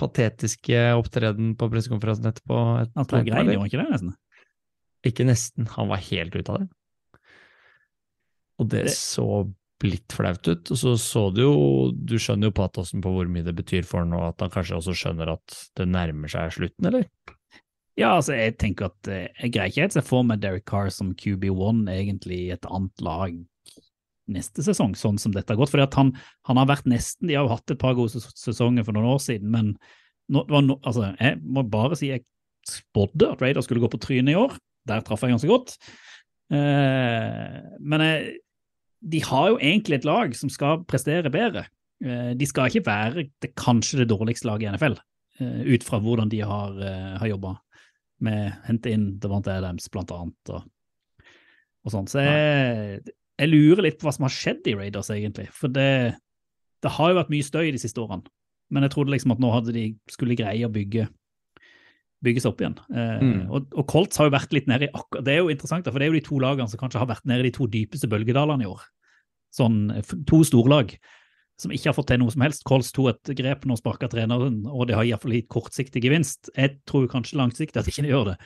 patetiske 0.00 0.78
opptreden 0.96 1.54
på 1.58 1.68
pressekonferansen 1.72 2.30
etterpå. 2.30 2.60
et 2.82 2.94
Han 2.96 3.04
tok 3.10 3.26
grein, 3.26 3.50
gjorde 3.50 3.58
han 3.60 3.68
ikke 3.70 3.82
det, 3.82 3.90
nesten? 3.92 4.14
Ikke 5.06 5.26
nesten, 5.28 5.66
han 5.74 5.88
var 5.90 6.00
helt 6.08 6.34
ute 6.34 6.48
av 6.54 6.58
det. 6.62 6.68
Og 8.58 8.68
det, 8.72 8.84
Det- 8.86 8.94
så 8.96 9.52
litt 9.84 10.14
flaut 10.16 10.46
ut. 10.48 10.70
Og 10.72 10.78
så 10.80 10.94
så 11.00 11.26
du 11.34 11.42
jo, 11.42 11.56
du 11.92 12.16
skjønner 12.20 12.50
jo 12.50 12.56
patosen 12.56 13.02
på 13.04 13.12
hvor 13.12 13.28
mye 13.30 13.44
det 13.46 13.56
betyr 13.58 13.84
for 13.88 14.04
han, 14.04 14.14
og 14.16 14.30
at 14.30 14.44
han 14.44 14.52
kanskje 14.54 14.78
også 14.78 14.96
skjønner 14.96 15.34
at 15.36 15.58
det 15.76 15.88
nærmer 15.90 16.32
seg 16.32 16.54
slutten, 16.56 16.88
eller? 16.88 17.08
Ja, 17.96 18.14
altså, 18.18 18.34
jeg 18.36 18.58
tenker 18.60 18.90
at 18.90 19.08
eh, 19.08 19.28
jeg 19.40 19.54
greier 19.54 19.72
ikke 19.72 19.86
helt 19.86 19.96
se 19.96 20.04
for 20.04 20.24
meg 20.28 20.42
Derek 20.42 20.66
Carr 20.68 20.90
som 20.92 21.14
QB1 21.16 21.86
egentlig 21.94 22.40
i 22.44 22.54
et 22.56 22.68
annet 22.68 23.04
lag 23.04 23.36
neste 24.26 24.64
sesong, 24.66 24.96
sånn 24.98 25.20
som 25.22 25.32
dette 25.32 25.52
har 25.52 25.60
gått. 25.60 25.72
For 25.72 25.80
han, 25.80 26.12
han 26.48 26.60
har 26.60 26.68
vært 26.68 26.88
nesten 26.90 27.30
De 27.30 27.36
har 27.38 27.46
jo 27.46 27.54
hatt 27.54 27.72
et 27.72 27.80
par 27.80 27.94
gode 27.96 28.20
sesonger 28.20 28.84
for 28.84 28.96
noen 28.96 29.14
år 29.14 29.22
siden, 29.22 29.52
men 29.54 29.72
nå, 30.32 30.42
no, 30.50 30.80
altså, 30.82 31.12
jeg 31.14 31.38
må 31.40 31.62
bare 31.70 31.96
si 31.98 32.10
jeg 32.10 32.26
spådde 32.66 33.30
at 33.32 33.44
Raiders 33.44 33.68
skulle 33.68 33.84
gå 33.84 33.90
på 33.92 34.00
trynet 34.02 34.34
i 34.34 34.38
år. 34.38 34.56
Der 34.90 35.04
traff 35.06 35.22
jeg 35.22 35.32
ganske 35.32 35.50
godt. 35.50 35.76
Eh, 36.52 37.54
men 37.80 38.04
jeg, 38.04 38.34
de 39.00 39.20
har 39.24 39.50
jo 39.52 39.58
egentlig 39.58 40.00
et 40.00 40.08
lag 40.08 40.32
som 40.36 40.50
skal 40.52 40.84
prestere 40.88 41.32
bedre. 41.32 41.66
Eh, 42.04 42.32
de 42.36 42.48
skal 42.48 42.70
ikke 42.70 42.86
være 42.86 43.26
det, 43.42 43.52
kanskje 43.58 44.02
det 44.02 44.10
dårligste 44.12 44.48
laget 44.48 44.68
i 44.68 44.72
NFL, 44.74 44.96
eh, 45.40 45.60
ut 45.74 45.86
fra 45.86 46.00
hvordan 46.02 46.32
de 46.32 46.42
har, 46.44 46.76
uh, 46.76 47.16
har 47.20 47.30
jobba 47.30 47.56
med 48.24 48.52
hente 48.66 48.92
inn 48.92 49.10
Devante 49.20 49.52
Adams, 49.52 49.88
blant 49.92 50.12
annet, 50.12 50.52
og, 50.52 50.64
og 51.84 51.92
sånn. 51.92 52.08
Så 52.08 52.24
jeg, 52.24 53.02
jeg 53.36 53.50
lurer 53.50 53.84
litt 53.84 53.98
på 54.00 54.08
hva 54.08 54.14
som 54.16 54.24
har 54.28 54.32
skjedd 54.32 54.68
i 54.70 54.76
Raiders, 54.78 55.12
egentlig. 55.12 55.50
For 55.52 55.72
det, 55.72 56.16
det 56.84 56.94
har 56.96 57.12
jo 57.12 57.18
vært 57.20 57.32
mye 57.32 57.46
støy 57.46 57.68
de 57.74 57.80
siste 57.82 58.00
årene. 58.00 58.24
Men 58.72 58.86
jeg 58.86 58.96
trodde 58.96 59.12
liksom 59.12 59.34
at 59.36 59.42
nå 59.42 59.52
hadde 59.52 59.74
de 59.76 59.84
skulle 60.10 60.36
greie 60.38 60.66
å 60.66 60.72
bygge 60.72 61.06
bygge 62.24 62.40
seg 62.42 62.52
opp 62.54 62.60
igjen. 62.64 62.78
Eh, 62.94 63.20
Mm. 63.22 63.50
og, 63.50 63.66
og 63.76 63.86
Colts 63.90 64.16
har 64.16 64.26
jo 64.30 64.34
vært 64.36 64.52
litt 64.56 64.66
nede 64.70 64.86
i 64.88 64.92
akkurat 64.92 65.24
Det 65.24 65.34
er 65.34 65.38
jo 65.42 65.50
interessant, 65.52 65.84
da, 65.84 65.90
for 65.92 65.98
det 66.00 66.06
er 66.06 66.12
jo 66.14 66.20
de 66.20 66.26
to 66.26 66.38
lagene 66.40 66.68
som 66.68 66.80
kanskje 66.80 66.98
har 67.02 67.10
vært 67.10 67.26
nede 67.28 67.44
i 67.44 67.50
de 67.50 67.54
to 67.56 67.66
dypeste 67.66 68.08
bølgedalene 68.08 68.64
i 68.64 68.70
år. 68.70 68.82
Sånn 69.56 69.78
to 70.28 70.42
storlag 70.44 70.96
som 71.60 71.72
ikke 71.72 71.88
har 71.88 71.96
fått 71.96 72.10
til 72.10 72.18
noe 72.20 72.32
som 72.32 72.42
helst. 72.44 72.64
Colts 72.68 72.90
tok 72.92 73.14
et 73.14 73.30
grep 73.38 73.64
nå 73.64 73.76
sparka 73.78 74.08
treneren, 74.12 74.58
og 74.68 74.88
det 74.88 74.96
har 74.98 75.04
iallfall 75.08 75.32
gitt 75.32 75.48
kortsiktig 75.48 76.02
gevinst. 76.04 76.50
Jeg 76.56 76.80
tror 76.84 77.06
kanskje 77.08 77.38
langsiktig 77.40 77.80
at 77.80 77.86
de 77.88 77.94
ikke 77.94 78.10
gjør 78.10 78.32
det. 78.32 78.36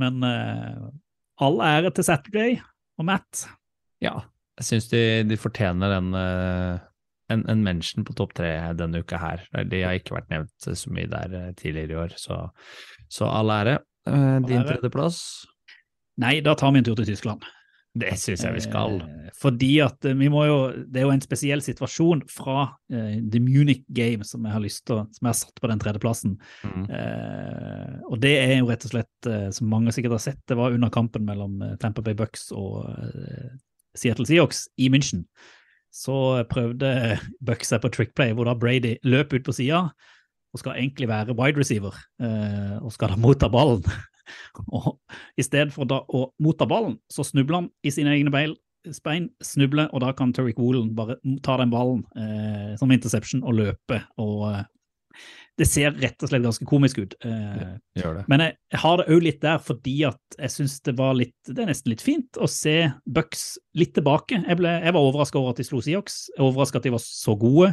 Men 0.00 0.20
eh, 0.24 0.82
all 1.40 1.60
ære 1.64 1.92
til 1.96 2.04
Saturday 2.04 2.58
og 3.00 3.06
Matt. 3.08 3.46
Ja, 4.04 4.18
jeg 4.60 4.68
syns 4.68 4.90
de, 4.92 5.00
de 5.24 5.38
fortjener 5.40 5.94
den 5.96 6.12
eh, 6.18 6.82
en, 7.32 7.46
en 7.50 7.64
mention 7.64 8.06
på 8.06 8.14
topp 8.18 8.36
tre 8.38 8.52
denne 8.78 9.02
uka 9.02 9.20
her. 9.20 9.46
De 9.68 9.82
har 9.84 9.98
ikke 9.98 10.16
vært 10.18 10.30
nevnt 10.32 10.68
så 10.68 10.92
mye 10.94 11.10
der 11.10 11.38
eh, 11.38 11.48
tidligere 11.58 11.96
i 11.96 12.00
år, 12.04 12.14
så, 12.20 12.44
så 13.12 13.30
all 13.30 13.52
ære. 13.54 13.80
Eh, 14.08 14.38
Din 14.46 14.68
tredjeplass? 14.68 15.18
Nei, 16.22 16.38
da 16.44 16.54
tar 16.58 16.72
vi 16.74 16.82
en 16.82 16.86
tur 16.86 16.98
til 16.98 17.08
Tyskland. 17.08 17.44
Det 17.92 18.14
syns 18.16 18.40
jeg 18.40 18.56
vi 18.56 18.62
skal. 18.64 19.02
Eh, 19.04 19.32
fordi 19.36 19.72
at 19.84 20.06
vi 20.16 20.30
må 20.32 20.46
jo 20.48 20.58
Det 20.88 21.02
er 21.02 21.04
jo 21.04 21.12
en 21.12 21.20
spesiell 21.20 21.60
situasjon 21.60 22.22
fra 22.32 22.64
uh, 22.72 23.16
The 23.20 23.40
Munich 23.42 23.82
Game 23.92 24.24
som 24.24 24.46
jeg 24.48 24.54
har 24.54 24.64
lyst 24.64 24.86
til 24.88 25.02
Som 25.12 25.26
jeg 25.26 25.28
har 25.28 25.36
satt 25.36 25.60
på 25.60 25.68
den 25.68 25.82
tredjeplassen. 25.82 26.38
Mm. 26.64 26.86
Uh, 26.88 27.98
og 28.08 28.22
det 28.24 28.32
er 28.40 28.54
jo 28.56 28.70
rett 28.70 28.86
og 28.88 28.94
slett, 28.94 29.28
uh, 29.28 29.50
som 29.52 29.68
mange 29.68 29.92
sikkert 29.92 30.16
har 30.16 30.24
sett, 30.24 30.40
det 30.48 30.56
var 30.56 30.72
under 30.72 30.92
kampen 30.92 31.26
mellom 31.28 31.60
Tampa 31.80 32.04
Bay 32.04 32.16
Bucks 32.16 32.48
og 32.56 32.88
Seattle 33.96 34.26
Seahawks 34.26 34.66
i 34.80 34.88
München. 34.88 35.26
Så 35.92 36.16
prøvde 36.48 37.18
Bucks 37.44 37.68
seg 37.72 37.82
på 37.82 37.90
trickplay, 37.92 38.32
hvor 38.32 38.48
da 38.48 38.56
Brady 38.56 38.96
løp 39.04 39.34
ut 39.36 39.44
på 39.44 39.54
sida 39.56 39.86
og 40.52 40.60
skal 40.60 40.76
egentlig 40.76 41.08
være 41.08 41.36
wide 41.36 41.60
receiver, 41.60 41.94
eh, 42.20 42.76
og 42.84 42.92
skal 42.92 43.12
da 43.12 43.16
motta 43.20 43.48
ballen. 43.48 43.84
og 44.76 44.98
i 45.40 45.44
stedet 45.44 45.72
for 45.72 45.88
da 45.88 46.02
å 46.12 46.26
motta 46.44 46.68
ballen, 46.68 46.98
så 47.12 47.24
snubler 47.24 47.62
han 47.62 47.70
i 47.84 47.92
sine 47.94 48.12
egne 48.12 48.32
beil, 48.32 48.52
spein, 48.92 49.30
snubler, 49.44 49.88
og 49.94 50.02
da 50.04 50.10
kan 50.16 50.32
Tariq 50.34 50.58
Woolen 50.60 50.90
bare 50.98 51.16
ta 51.46 51.56
den 51.60 51.72
ballen 51.72 52.02
eh, 52.18 52.74
som 52.80 52.92
interception 52.92 53.44
og 53.46 53.56
løpe. 53.60 54.02
og 54.20 54.48
eh, 54.50 54.64
det 55.60 55.66
ser 55.68 55.92
rett 56.00 56.22
og 56.24 56.30
slett 56.30 56.44
ganske 56.46 56.66
komisk 56.68 57.00
ut. 57.02 57.16
Eh, 57.28 57.74
det. 57.98 58.24
men 58.30 58.44
jeg, 58.44 58.54
jeg 58.72 58.80
har 58.84 59.00
det 59.00 59.08
òg 59.12 59.24
litt 59.26 59.42
der 59.42 59.58
fordi 59.60 59.96
at 60.08 60.38
jeg 60.38 60.54
syns 60.54 60.78
det 60.86 60.94
var 60.96 61.12
litt 61.18 61.34
Det 61.44 61.60
er 61.60 61.68
nesten 61.68 61.92
litt 61.92 62.04
fint 62.04 62.40
å 62.40 62.48
se 62.50 62.76
Bucks 63.04 63.58
litt 63.76 63.92
tilbake. 63.98 64.40
Jeg, 64.46 64.58
ble, 64.58 64.72
jeg 64.80 64.96
var 64.96 65.10
overraska 65.10 65.40
over 65.40 65.52
at 65.52 65.60
de 65.60 65.68
slo 65.68 65.82
er 65.84 66.00
overraska 66.40 66.80
at 66.80 66.88
de 66.88 66.94
var 66.94 67.04
så 67.04 67.36
gode. 67.38 67.72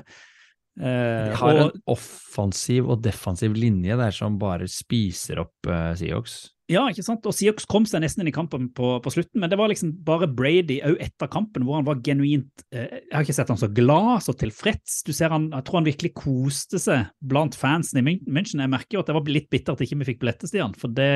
Eh, 0.80 1.30
De 1.30 1.39
har 1.39 1.56
og, 1.56 1.62
en 1.65 1.84
offensiv 1.96 2.92
og 2.92 3.02
defensiv 3.04 3.56
linje 3.58 3.98
der 4.00 4.15
som 4.15 4.39
bare 4.42 4.68
spiser 4.72 5.44
opp 5.46 5.72
uh, 5.72 5.92
Seahawks. 6.00 6.42
Ja, 6.69 6.84
ikke 6.91 7.01
sant? 7.01 7.25
Og 7.25 7.34
Seahawks 7.34 7.65
kom 7.69 7.86
seg 7.89 8.03
nesten 8.03 8.21
inn 8.21 8.29
i 8.29 8.34
kampen 8.36 8.67
på, 8.77 8.91
på 9.01 9.13
slutten, 9.13 9.41
men 9.41 9.49
det 9.49 9.58
var 9.58 9.71
liksom 9.71 9.95
bare 10.05 10.27
Brady 10.29 10.77
òg 10.86 10.99
etter 11.01 11.29
kampen 11.34 11.65
hvor 11.65 11.79
han 11.79 11.88
var 11.88 12.03
genuint 12.05 12.62
eh, 12.69 12.99
Jeg 13.08 13.15
har 13.15 13.25
ikke 13.25 13.36
sett 13.39 13.49
han 13.49 13.58
så 13.62 13.71
glad, 13.73 14.21
så 14.21 14.36
tilfreds. 14.38 14.99
Du 15.08 15.10
ser 15.15 15.34
han, 15.34 15.47
Jeg 15.55 15.65
tror 15.65 15.79
han 15.79 15.89
virkelig 15.89 16.13
koste 16.19 16.82
seg 16.82 17.10
blant 17.25 17.58
fansen 17.58 18.03
i 18.03 18.05
München. 18.05 18.62
Jeg 18.62 18.69
merker 18.69 18.99
jo 18.99 19.01
at 19.01 19.10
det 19.10 19.17
var 19.17 19.34
litt 19.34 19.49
bittert 19.49 19.79
at 19.79 19.88
ikke 19.88 19.97
vi 20.03 20.12
fikk 20.12 20.21
billetter, 20.21 20.51
Stian. 20.51 20.77
For 20.77 20.93
det, 20.93 21.10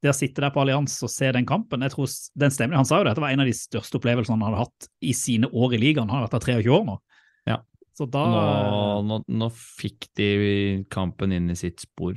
det 0.00 0.14
å 0.14 0.16
sitte 0.16 0.40
der 0.40 0.54
på 0.54 0.64
Allians 0.64 0.96
og 1.04 1.12
se 1.12 1.28
den 1.36 1.48
kampen 1.48 1.84
jeg 1.84 1.92
tror 1.92 2.08
den 2.40 2.56
stemmer. 2.56 2.80
Han 2.80 2.88
sa 2.88 3.02
jo 3.02 3.04
det, 3.04 3.12
at 3.12 3.20
det 3.20 3.26
var 3.26 3.36
en 3.36 3.44
av 3.44 3.52
de 3.52 3.58
største 3.60 4.00
opplevelsene 4.00 4.38
han 4.40 4.48
hadde 4.48 4.64
hatt 4.64 4.92
i 5.04 5.12
sine 5.16 5.52
år 5.52 5.76
i 5.76 5.82
ligaen. 5.84 6.08
Han 6.08 6.22
har 6.22 6.30
vært 6.30 6.40
der 6.40 6.62
23 6.64 6.76
år 6.80 6.88
nå. 6.88 6.96
Så 7.98 8.06
da 8.08 8.22
Nå, 8.24 8.44
nå, 9.04 9.18
nå 9.28 9.48
fikk 9.52 10.06
de 10.16 10.28
kampen 10.92 11.32
inn 11.36 11.50
i 11.52 11.56
sitt 11.58 11.82
spor. 11.84 12.16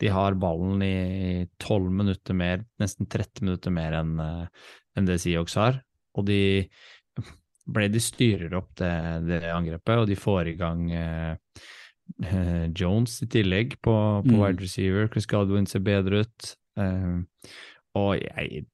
De 0.00 0.08
har 0.08 0.38
ballen 0.40 0.80
i 0.82 1.46
12 1.60 1.90
minutter 1.92 2.36
mer, 2.36 2.62
nesten 2.80 3.08
30 3.10 3.44
minutter 3.44 3.74
mer 3.74 3.98
enn 4.00 4.14
en 4.20 4.46
enn 4.98 5.06
det 5.06 5.20
Seahawks 5.22 5.54
har. 5.60 5.76
Og 6.18 6.24
de 6.26 6.40
Brady 7.70 8.00
styrer 8.02 8.54
opp 8.58 8.72
det, 8.80 8.90
det 9.28 9.44
angrepet, 9.54 10.00
og 10.02 10.08
de 10.10 10.16
får 10.18 10.48
i 10.50 10.56
gang 10.58 10.80
eh, 10.90 11.36
eh, 12.24 12.64
Jones 12.74 13.20
i 13.22 13.28
tillegg 13.30 13.76
på, 13.84 13.94
på 14.24 14.32
Mm. 14.32 14.40
wide 14.40 14.64
receiver. 14.64 15.06
Chris 15.12 15.28
Godwin 15.30 15.68
ser 15.70 15.84
bedre 15.86 16.24
ut. 16.24 16.48
Eh, 16.80 17.20
og 17.98 18.20
jeg 18.20 18.64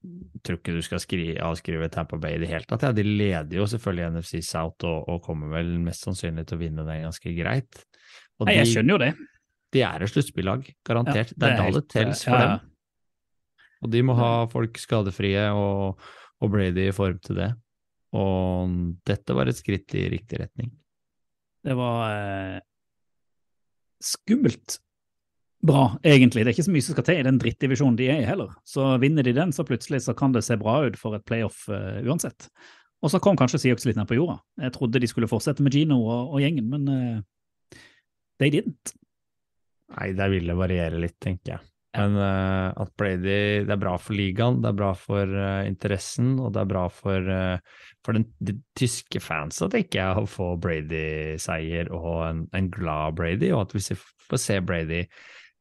tror 0.45 0.59
ikke 0.59 0.75
du 0.77 0.83
skal 0.85 1.01
skri, 1.01 1.27
avskrive 1.41 1.89
Tampa 1.93 2.19
Bay 2.21 2.37
i 2.37 2.43
det 2.43 2.51
hele 2.51 2.69
tatt. 2.69 2.85
Ja, 2.85 2.93
de 2.93 3.05
leder 3.07 3.57
jo 3.57 3.65
selvfølgelig 3.71 4.11
NFC 4.13 4.43
South 4.45 4.85
og, 4.85 5.09
og 5.09 5.23
kommer 5.25 5.55
vel 5.57 5.73
mest 5.81 6.05
sannsynlig 6.05 6.45
til 6.49 6.59
å 6.59 6.61
vinne 6.61 6.85
den 6.85 7.07
ganske 7.07 7.33
greit. 7.39 7.81
Og 8.37 8.51
Nei, 8.51 8.59
jeg 8.59 8.75
skjønner 8.75 8.97
jo 8.97 9.01
det. 9.07 9.11
de 9.73 9.85
er 9.89 10.05
et 10.05 10.13
sluttspillag, 10.13 10.69
garantert. 10.85 11.33
Ja, 11.33 11.39
det 11.41 11.49
er 11.49 11.63
da 11.63 11.69
det 11.79 11.85
tels 11.95 12.27
for 12.27 12.37
ja. 12.37 12.51
dem. 12.59 12.73
Og 13.85 13.93
de 13.93 14.03
må 14.05 14.17
ha 14.19 14.31
folk 14.53 14.81
skadefrie 14.81 15.49
og, 15.57 16.03
og 16.43 16.53
Brady 16.53 16.91
i 16.91 16.97
form 16.97 17.17
til 17.25 17.41
det. 17.41 17.51
Og 18.17 18.77
dette 19.09 19.37
var 19.37 19.49
et 19.49 19.59
skritt 19.59 19.97
i 19.97 20.07
riktig 20.13 20.45
retning. 20.45 20.71
Det 21.67 21.75
var 21.77 22.03
eh, 22.13 22.59
skummelt 24.05 24.79
bra, 25.67 25.85
egentlig. 26.07 26.45
Det 26.45 26.51
er 26.51 26.57
ikke 26.57 26.67
så 26.67 26.75
mye 26.75 26.87
som 26.87 26.97
skal 26.97 27.07
til 27.09 27.21
i 27.21 27.27
den 27.27 27.39
drittdivisjonen 27.43 27.99
de 27.99 28.09
er 28.13 28.23
i 28.23 28.29
heller. 28.29 28.55
Så 28.69 28.89
vinner 29.03 29.27
de 29.27 29.35
den, 29.37 29.55
så 29.55 29.67
plutselig 29.67 30.03
så 30.07 30.15
kan 30.17 30.35
det 30.35 30.45
se 30.47 30.59
bra 30.61 30.79
ut 30.87 30.99
for 31.01 31.19
et 31.19 31.25
playoff 31.29 31.65
uh, 31.73 32.01
uansett. 32.07 32.49
Og 33.05 33.13
så 33.13 33.21
kom 33.23 33.39
kanskje 33.39 33.61
Seahawks 33.63 33.87
litt 33.89 33.99
ned 33.99 34.09
på 34.09 34.19
jorda. 34.19 34.39
Jeg 34.63 34.75
trodde 34.75 35.03
de 35.03 35.11
skulle 35.11 35.31
fortsette 35.31 35.65
med 35.65 35.75
Gino 35.77 36.01
og, 36.05 36.37
og 36.37 36.43
gjengen, 36.43 36.71
men 36.73 36.89
uh, 36.89 37.81
they 38.41 38.53
didn't. 38.55 38.97
Nei, 39.95 40.11
det 40.19 40.31
vil 40.33 40.51
det 40.51 40.59
variere 40.59 41.03
litt, 41.03 41.19
tenker 41.23 41.57
jeg. 41.57 41.67
Men 41.97 42.17
uh, 42.21 42.75
at 42.77 42.91
Brady 42.99 43.65
Det 43.65 43.73
er 43.73 43.81
bra 43.81 43.95
for 44.01 44.17
ligaen, 44.19 44.59
det 44.61 44.69
er 44.69 44.77
bra 44.77 44.91
for 44.99 45.31
uh, 45.33 45.63
interessen, 45.69 46.35
og 46.43 46.53
det 46.53 46.63
er 46.63 46.73
bra 46.73 46.85
for, 46.93 47.31
uh, 47.31 47.87
for 48.05 48.19
den, 48.19 48.27
de 48.45 48.57
tyske 48.77 49.23
fansa, 49.25 49.71
tenker 49.73 50.03
jeg, 50.03 50.25
å 50.25 50.29
få 50.29 50.51
Brady-seier 50.61 51.89
og 51.97 52.11
en, 52.27 52.45
en 52.57 52.69
glad 52.73 53.17
Brady, 53.21 53.53
og 53.55 53.67
at 53.67 53.77
vi 53.79 53.85
får 53.97 54.43
se 54.43 54.61
Brady 54.67 55.05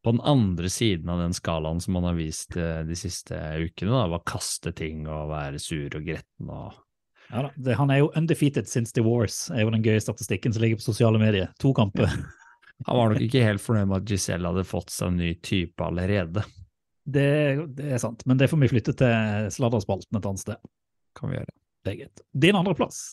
på 0.05 0.11
den 0.13 0.21
andre 0.21 0.69
siden 0.69 1.09
av 1.09 1.19
den 1.23 1.33
skalaen 1.33 1.79
som 1.81 1.97
han 1.97 2.03
har 2.11 2.17
vist 2.19 2.53
eh, 2.61 2.83
de 2.85 2.95
siste 2.97 3.33
ukene, 3.57 3.89
da, 3.89 4.05
å 4.13 4.21
kaste 4.21 4.69
ting 4.77 5.07
og 5.09 5.31
være 5.31 5.57
sur 5.61 5.89
og 5.97 6.05
gretten 6.05 6.51
og 6.53 6.81
Ja 7.33 7.47
det, 7.55 7.73
Han 7.79 7.89
er 7.89 8.03
jo 8.03 8.11
undefeated 8.13 8.69
since 8.69 8.93
the 8.93 9.01
wars, 9.01 9.47
er 9.49 9.63
jo 9.63 9.71
den 9.73 9.81
gøye 9.81 10.03
statistikken 10.03 10.53
som 10.53 10.61
ligger 10.61 10.77
på 10.77 10.85
sosiale 10.85 11.17
medier. 11.17 11.49
To 11.63 11.73
kamper. 11.73 12.11
Han 12.85 12.99
var 12.99 13.15
nok 13.15 13.23
ikke 13.25 13.41
helt 13.47 13.63
fornøyd 13.63 13.89
med 13.89 14.03
at 14.03 14.13
Giselle 14.13 14.51
hadde 14.51 14.67
fått 14.67 14.93
seg 14.93 15.09
en 15.09 15.19
ny 15.23 15.31
type 15.41 15.81
allerede, 15.81 16.45
Det, 17.05 17.25
det 17.77 17.91
er 17.95 18.01
sant, 18.01 18.21
men 18.29 18.37
det 18.37 18.49
får 18.51 18.61
vi 18.61 18.69
flytte 18.75 18.93
til 18.99 19.49
sladderspalten 19.57 20.17
et 20.19 20.25
annet 20.29 20.41
sted. 20.43 20.71
kan 21.17 21.31
vi 21.31 21.39
gjøre. 21.39 21.53
Det 21.85 21.91
er 21.93 21.99
greit. 22.03 22.25
Din 22.45 22.57
andreplass. 22.61 23.03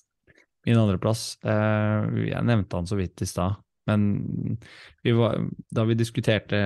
Min 0.67 0.79
andreplass, 0.81 1.39
eh, 1.45 2.09
jeg 2.29 2.45
nevnte 2.49 2.77
han 2.77 2.87
så 2.91 3.01
vidt 3.01 3.23
i 3.25 3.29
stad, 3.29 3.57
men 3.93 4.59
vi 5.05 5.15
var, 5.17 5.45
da 5.71 5.85
vi 5.89 5.99
diskuterte 5.99 6.59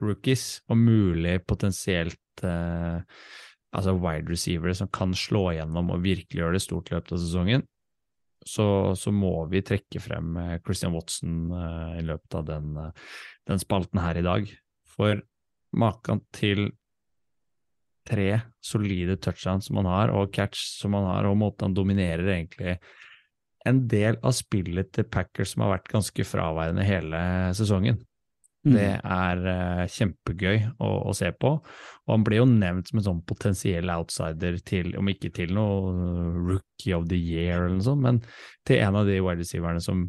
rookies 0.00 0.62
og 0.68 0.80
mulig 0.80 1.38
potensielt 1.48 2.44
eh, 2.44 2.98
altså 3.76 3.94
wide 4.00 4.32
receivere 4.32 4.74
som 4.76 4.90
kan 4.92 5.14
slå 5.16 5.50
gjennom 5.56 5.92
og 5.92 6.04
virkelig 6.04 6.42
gjøre 6.42 6.56
det 6.56 6.64
stort 6.64 6.90
i 6.90 6.96
løpet 6.96 7.16
av 7.16 7.22
sesongen, 7.22 7.64
så, 8.46 8.94
så 8.94 9.12
må 9.12 9.32
vi 9.50 9.64
trekke 9.66 10.00
frem 10.02 10.36
eh, 10.38 10.56
Christian 10.64 10.94
Watson 10.94 11.50
eh, 11.50 11.96
i 12.00 12.04
løpet 12.06 12.38
av 12.38 12.46
den, 12.46 12.76
eh, 12.78 13.06
den 13.50 13.62
spalten 13.62 14.00
her 14.02 14.18
i 14.20 14.24
dag. 14.26 14.50
For 14.96 15.20
maken 15.76 16.22
til 16.34 16.68
tre 18.06 18.28
solide 18.62 19.16
touchdowns 19.18 19.66
som 19.66 19.80
han 19.80 19.90
har, 19.90 20.14
og 20.14 20.30
catch 20.34 20.62
som 20.78 20.94
han 20.94 21.08
har, 21.08 21.26
og 21.26 21.40
måten 21.40 21.68
han 21.68 21.76
dominerer 21.76 22.30
egentlig 22.36 22.76
en 23.68 23.86
del 23.90 24.18
av 24.22 24.34
spillet 24.36 24.92
til 24.94 25.08
Packers 25.10 25.54
som 25.54 25.64
har 25.64 25.76
vært 25.76 25.90
ganske 25.92 26.26
fraværende 26.26 26.84
hele 26.86 27.22
sesongen. 27.56 27.98
Det 28.66 28.86
er 28.98 29.42
uh, 29.46 29.84
kjempegøy 29.86 30.56
å, 30.82 30.88
å 31.06 31.12
se 31.14 31.28
på, 31.38 31.52
og 31.60 32.10
han 32.10 32.24
ble 32.26 32.40
jo 32.40 32.46
nevnt 32.50 32.90
som 32.90 32.98
en 32.98 33.06
sånn 33.06 33.20
potensiell 33.28 33.92
outsider 33.94 34.58
til, 34.66 34.90
om 34.98 35.06
ikke 35.12 35.30
til 35.36 35.52
noe 35.54 35.92
rookie 36.34 36.96
of 36.96 37.06
the 37.10 37.18
year 37.18 37.60
eller 37.60 37.76
noe 37.76 37.86
sånt, 37.86 38.02
men 38.02 38.18
til 38.66 38.82
en 38.82 38.98
av 38.98 39.06
de 39.06 39.20
wide 39.20 39.44
receiverne 39.44 39.82
som 39.84 40.08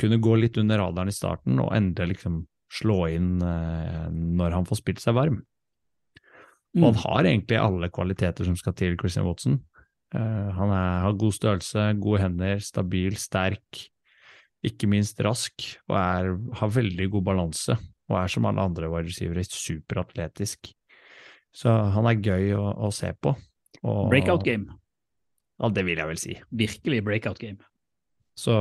kunne 0.00 0.20
gå 0.24 0.38
litt 0.40 0.56
under 0.62 0.80
radaren 0.80 1.12
i 1.12 1.16
starten 1.16 1.60
og 1.60 1.74
endelig 1.76 2.16
liksom 2.16 2.40
slå 2.72 3.02
inn 3.12 3.34
uh, 3.44 4.08
når 4.08 4.56
han 4.56 4.68
får 4.68 4.80
spilt 4.80 5.04
seg 5.04 5.18
varm. 5.18 5.42
Og 6.78 6.86
han 6.88 7.00
har 7.02 7.28
egentlig 7.28 7.60
alle 7.60 7.92
kvaliteter 7.92 8.48
som 8.48 8.56
skal 8.56 8.72
til 8.78 8.96
Christian 8.96 9.28
Watson. 9.28 9.58
Eh, 10.12 10.50
han 10.58 10.74
er, 10.74 11.00
har 11.06 11.16
god 11.20 11.36
størrelse, 11.36 11.86
gode 12.02 12.20
hender, 12.24 12.60
stabil, 12.64 13.16
sterk, 13.20 13.86
ikke 14.62 14.88
minst 14.90 15.18
rask, 15.24 15.64
og 15.88 15.96
er, 15.98 16.30
har 16.60 16.76
veldig 16.76 17.08
god 17.16 17.26
balanse. 17.32 17.78
Og 18.10 18.18
er 18.18 18.30
som 18.30 18.46
alle 18.48 18.62
andre 18.62 18.90
wide 18.92 19.08
receivere 19.08 19.44
superatletisk. 19.48 20.72
Så 21.52 21.72
han 21.94 22.08
er 22.08 22.20
gøy 22.20 22.54
å, 22.56 22.64
å 22.86 22.92
se 22.94 23.12
på. 23.16 23.34
Og, 23.82 24.06
Breakout 24.12 24.44
game. 24.46 24.76
Ja, 25.60 25.70
det 25.72 25.84
vil 25.86 26.00
jeg 26.00 26.10
vel 26.10 26.20
si. 26.20 26.36
Virkelig 26.50 27.02
breakout 27.06 27.40
game. 27.40 27.60
Så, 28.38 28.54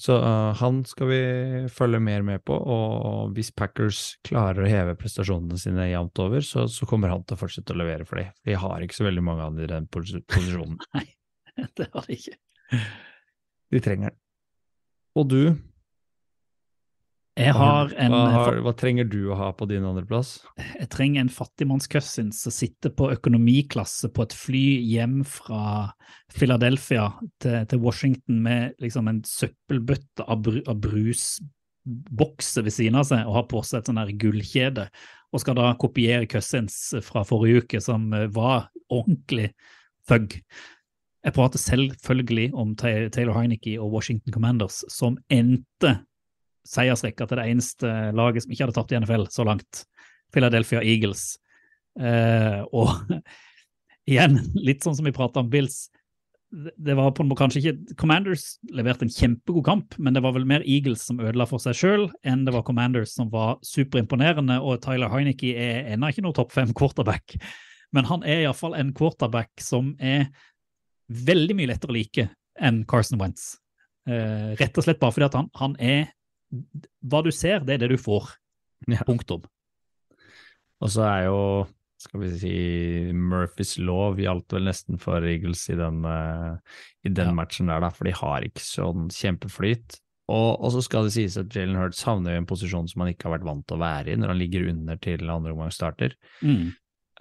så 0.00 0.14
uh, 0.22 0.54
han 0.56 0.80
skal 0.88 1.10
vi 1.10 1.20
følge 1.72 2.00
mer 2.00 2.24
med 2.24 2.42
på, 2.48 2.56
og 2.56 3.34
hvis 3.36 3.50
Packers 3.52 4.16
klarer 4.26 4.64
å 4.64 4.70
heve 4.70 4.96
prestasjonene 4.98 5.60
sine 5.60 5.90
jevnt 5.90 6.22
over, 6.24 6.44
så, 6.44 6.64
så 6.72 6.88
kommer 6.88 7.12
han 7.12 7.26
til 7.28 7.36
å 7.36 7.42
fortsette 7.42 7.76
å 7.76 7.80
levere 7.80 8.08
for 8.08 8.22
dem. 8.22 8.32
Vi 8.48 8.56
har 8.58 8.84
ikke 8.84 8.96
så 8.96 9.08
veldig 9.08 9.24
mange 9.26 9.44
dem 9.50 9.60
i 9.66 9.70
den 9.74 9.88
pos- 9.92 10.16
posisjonen. 10.32 10.80
Det 11.76 11.88
har 11.92 12.06
de 12.06 12.14
ikke. 12.14 12.38
De 13.74 13.80
trenger 13.82 14.14
den. 14.14 14.20
Og 15.18 15.26
du? 15.28 15.42
Jeg 17.38 17.54
har 17.54 17.92
en 18.02 18.12
hva, 18.12 18.22
har, 18.34 18.56
hva 18.66 18.72
trenger 18.74 19.06
du 19.06 19.28
å 19.30 19.36
ha 19.38 19.52
på 19.54 19.68
din 19.70 19.84
andreplass? 19.86 20.40
Jeg 20.58 20.88
trenger 20.90 21.22
en 21.22 21.30
fattigmannscousin 21.30 22.32
som 22.34 22.54
sitter 22.54 22.90
på 22.98 23.12
økonomiklasse 23.14 24.10
på 24.14 24.26
et 24.26 24.34
fly 24.34 24.64
hjem 24.88 25.20
fra 25.28 25.92
Philadelphia 26.34 27.12
til, 27.42 27.60
til 27.70 27.82
Washington 27.84 28.40
med 28.42 28.74
liksom 28.82 29.10
en 29.10 29.20
søppelbøtte 29.26 30.26
av, 30.26 30.42
bru, 30.48 30.58
av 30.66 30.80
brusbokser 30.82 32.66
ved 32.66 32.74
siden 32.74 32.98
av 32.98 33.06
seg 33.12 33.22
og 33.28 33.38
har 33.38 33.46
på 33.52 33.62
seg 33.70 33.80
et 33.80 33.92
sånn 33.92 34.02
her 34.02 34.12
gullkjede, 34.24 34.88
og 35.30 35.44
skal 35.44 35.60
da 35.60 35.70
kopiere 35.78 36.26
cousins 36.30 36.80
fra 37.06 37.22
forrige 37.28 37.62
uke 37.62 37.84
som 37.84 38.10
eh, 38.16 38.26
var 38.34 38.66
ordentlig 38.90 39.52
thug. 40.10 40.40
Jeg 41.26 41.34
prater 41.36 41.60
selvfølgelig 41.60 42.50
om 42.56 42.74
Taylor 42.78 43.34
Heineke 43.36 43.78
og 43.78 43.94
Washington 43.94 44.34
Commanders, 44.34 44.82
som 44.90 45.18
endte 45.30 45.98
seiersrekka 46.68 47.26
til 47.28 47.40
det 47.40 47.46
eneste 47.50 47.92
laget 48.16 48.44
som 48.44 48.52
ikke 48.52 48.66
hadde 48.66 48.76
tapt 48.76 48.94
i 48.94 48.98
NFL 49.00 49.28
så 49.32 49.46
langt. 49.48 49.84
Philadelphia 50.34 50.82
Eagles. 50.84 51.36
Eh, 52.00 52.60
og 52.72 52.92
igjen, 54.10 54.38
litt 54.56 54.84
sånn 54.84 54.98
som 54.98 55.08
vi 55.08 55.14
prata 55.16 55.42
om 55.42 55.50
Bills. 55.52 55.86
Det 56.48 56.94
var 56.96 57.10
på 57.12 57.24
en 57.24 57.28
måte 57.28 57.42
kanskje 57.42 57.60
ikke 57.60 57.96
Commanders 58.00 58.54
leverte 58.72 59.04
en 59.04 59.12
kjempegod 59.12 59.66
kamp, 59.66 59.96
men 60.00 60.16
det 60.16 60.22
var 60.24 60.32
vel 60.36 60.46
mer 60.48 60.64
Eagles 60.64 61.04
som 61.04 61.20
ødela 61.20 61.44
for 61.48 61.60
seg 61.60 61.76
sjøl, 61.76 62.06
enn 62.24 62.46
det 62.46 62.54
var 62.54 62.64
Commanders 62.64 63.12
som 63.18 63.28
var 63.32 63.58
superimponerende. 63.66 64.56
Og 64.64 64.80
Tyler 64.84 65.12
Heineke 65.12 65.52
er 65.52 65.92
ennå 65.92 66.12
ikke 66.12 66.24
noe 66.24 66.36
topp 66.36 66.54
fem 66.56 66.72
quarterback, 66.76 67.36
men 67.92 68.08
han 68.08 68.24
er 68.24 68.44
iallfall 68.46 68.76
en 68.78 68.94
quarterback 68.96 69.52
som 69.64 69.94
er 70.00 70.28
veldig 71.08 71.56
mye 71.56 71.70
lettere 71.70 71.92
å 71.92 71.96
like 71.96 72.28
enn 72.64 72.82
Carson 72.88 73.20
Wentz. 73.20 73.56
Eh, 74.08 74.54
rett 74.56 74.80
og 74.80 74.84
slett 74.84 75.00
bare 75.00 75.14
fordi 75.14 75.28
at 75.28 75.36
han, 75.36 75.50
han 75.60 75.76
er 75.84 76.08
Hva 77.04 77.22
du 77.24 77.30
ser, 77.34 77.60
det 77.66 77.76
er 77.76 77.84
det 77.84 77.90
du 77.94 78.00
får. 78.00 78.30
Ja. 78.88 79.02
Punktum. 79.06 79.42
Og 80.78 80.90
så 80.94 81.02
er 81.08 81.24
jo, 81.26 81.38
skal 81.98 82.22
vi 82.22 82.28
si, 82.38 82.52
Murphys 83.12 83.76
lov 83.82 84.20
gjaldt 84.22 84.54
vel 84.54 84.68
nesten 84.68 85.00
for 85.02 85.24
Eagles 85.26 85.64
i 85.72 85.78
den, 85.78 86.04
eh, 86.06 86.58
i 87.04 87.10
den 87.10 87.32
Ja. 87.32 87.34
matchen 87.34 87.66
der, 87.66 87.82
da, 87.82 87.90
for 87.90 88.06
de 88.06 88.14
har 88.14 88.46
ikke 88.46 88.62
sånn 88.62 89.08
kjempeflyt. 89.10 89.98
Og, 90.28 90.60
og 90.60 90.72
så 90.74 90.82
skal 90.84 91.08
det 91.08 91.14
sies 91.16 91.38
at 91.40 91.54
Jalen 91.56 91.78
Hurts 91.80 92.02
havner 92.04 92.34
i 92.36 92.40
en 92.40 92.46
posisjon 92.46 92.88
som 92.88 93.00
han 93.02 93.14
ikke 93.14 93.26
har 93.28 93.38
vært 93.38 93.48
vant 93.48 93.64
til 93.66 93.78
å 93.78 93.80
være 93.80 94.12
i, 94.12 94.16
når 94.20 94.34
han 94.34 94.38
ligger 94.42 94.68
under 94.68 94.98
til 95.00 95.24
andre 95.32 95.54
omgang 95.54 95.72
starter. 95.72 96.14
Mm. 96.44 96.66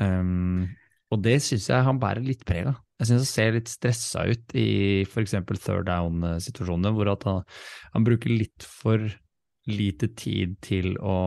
Um, 0.03 0.65
og 1.09 1.21
det 1.23 1.37
syns 1.41 1.69
jeg 1.71 1.85
han 1.87 2.01
bærer 2.03 2.21
litt 2.25 2.43
preg 2.45 2.67
av. 2.67 2.81
Jeg 2.97 3.09
syns 3.09 3.21
han 3.21 3.29
ser 3.29 3.53
litt 3.53 3.69
stressa 3.69 4.25
ut 4.25 4.53
i 4.57 4.67
f.eks. 5.05 5.35
third 5.61 5.85
down-situasjoner, 5.89 6.95
hvor 6.97 7.11
han, 7.13 7.43
han 7.93 8.07
bruker 8.07 8.33
litt 8.33 8.65
for 8.65 9.05
lite 9.67 10.07
tid 10.15 10.55
til 10.63 10.93
å 11.03 11.17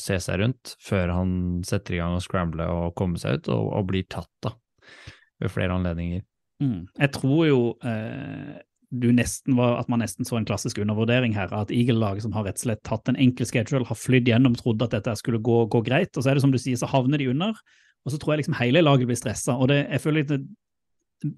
se 0.00 0.18
seg 0.20 0.40
rundt 0.42 0.74
før 0.82 1.12
han 1.14 1.30
setter 1.66 1.96
i 1.96 2.00
gang 2.02 2.16
og 2.18 2.24
scrambler 2.24 2.72
og 2.72 2.96
kommer 2.98 3.22
seg 3.22 3.38
ut, 3.38 3.52
og, 3.54 3.70
og 3.78 3.86
blir 3.92 4.08
tatt 4.10 4.30
da, 4.44 4.52
ved 5.40 5.54
flere 5.54 5.78
anledninger. 5.78 6.26
Mm. 6.60 6.82
Jeg 6.98 7.12
tror 7.16 7.44
jo 7.48 7.60
eh, 7.86 8.58
var, 8.90 9.76
at 9.78 9.88
man 9.88 10.02
nesten 10.02 10.26
så 10.26 10.36
en 10.36 10.48
klassisk 10.48 10.82
undervurdering 10.82 11.32
her, 11.36 11.52
at 11.56 11.70
Eagle-laget 11.72 12.26
som 12.26 12.34
har 12.36 12.48
rett 12.48 12.58
og 12.58 12.66
slett 12.66 12.90
hatt 12.90 13.08
en 13.08 13.20
enkel 13.22 13.48
schedule, 13.48 13.86
har 13.86 13.98
flydd 13.98 14.28
gjennom, 14.28 14.58
trodde 14.58 14.88
at 14.88 14.98
dette 14.98 15.14
skulle 15.20 15.40
gå, 15.40 15.62
gå 15.70 15.84
greit, 15.86 16.10
og 16.16 16.24
så 16.24 16.32
er 16.32 16.36
det 16.36 16.44
som 16.44 16.52
du 16.52 16.58
sier, 16.60 16.76
så 16.80 16.90
havner 16.90 17.22
de 17.22 17.30
under, 17.30 17.54
og 18.04 18.12
så 18.12 18.18
tror 18.18 18.34
jeg 18.34 18.42
liksom 18.42 18.58
hele 18.58 18.82
laget 18.82 19.08
blir 19.08 19.18
stressa. 19.18 19.54
Og 19.60 19.70
det, 19.70 19.84
jeg 19.86 20.02
føler 20.02 20.26
det, 20.26 20.40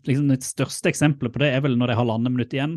liksom 0.06 0.28
det 0.30 0.42
største 0.46 0.90
eksempelet 0.92 1.32
på 1.34 1.42
det 1.42 1.52
er 1.54 1.62
vel 1.64 1.78
når 1.78 1.92
de 1.92 1.96
har 1.98 2.08
landeminutt 2.08 2.54
igjen. 2.56 2.76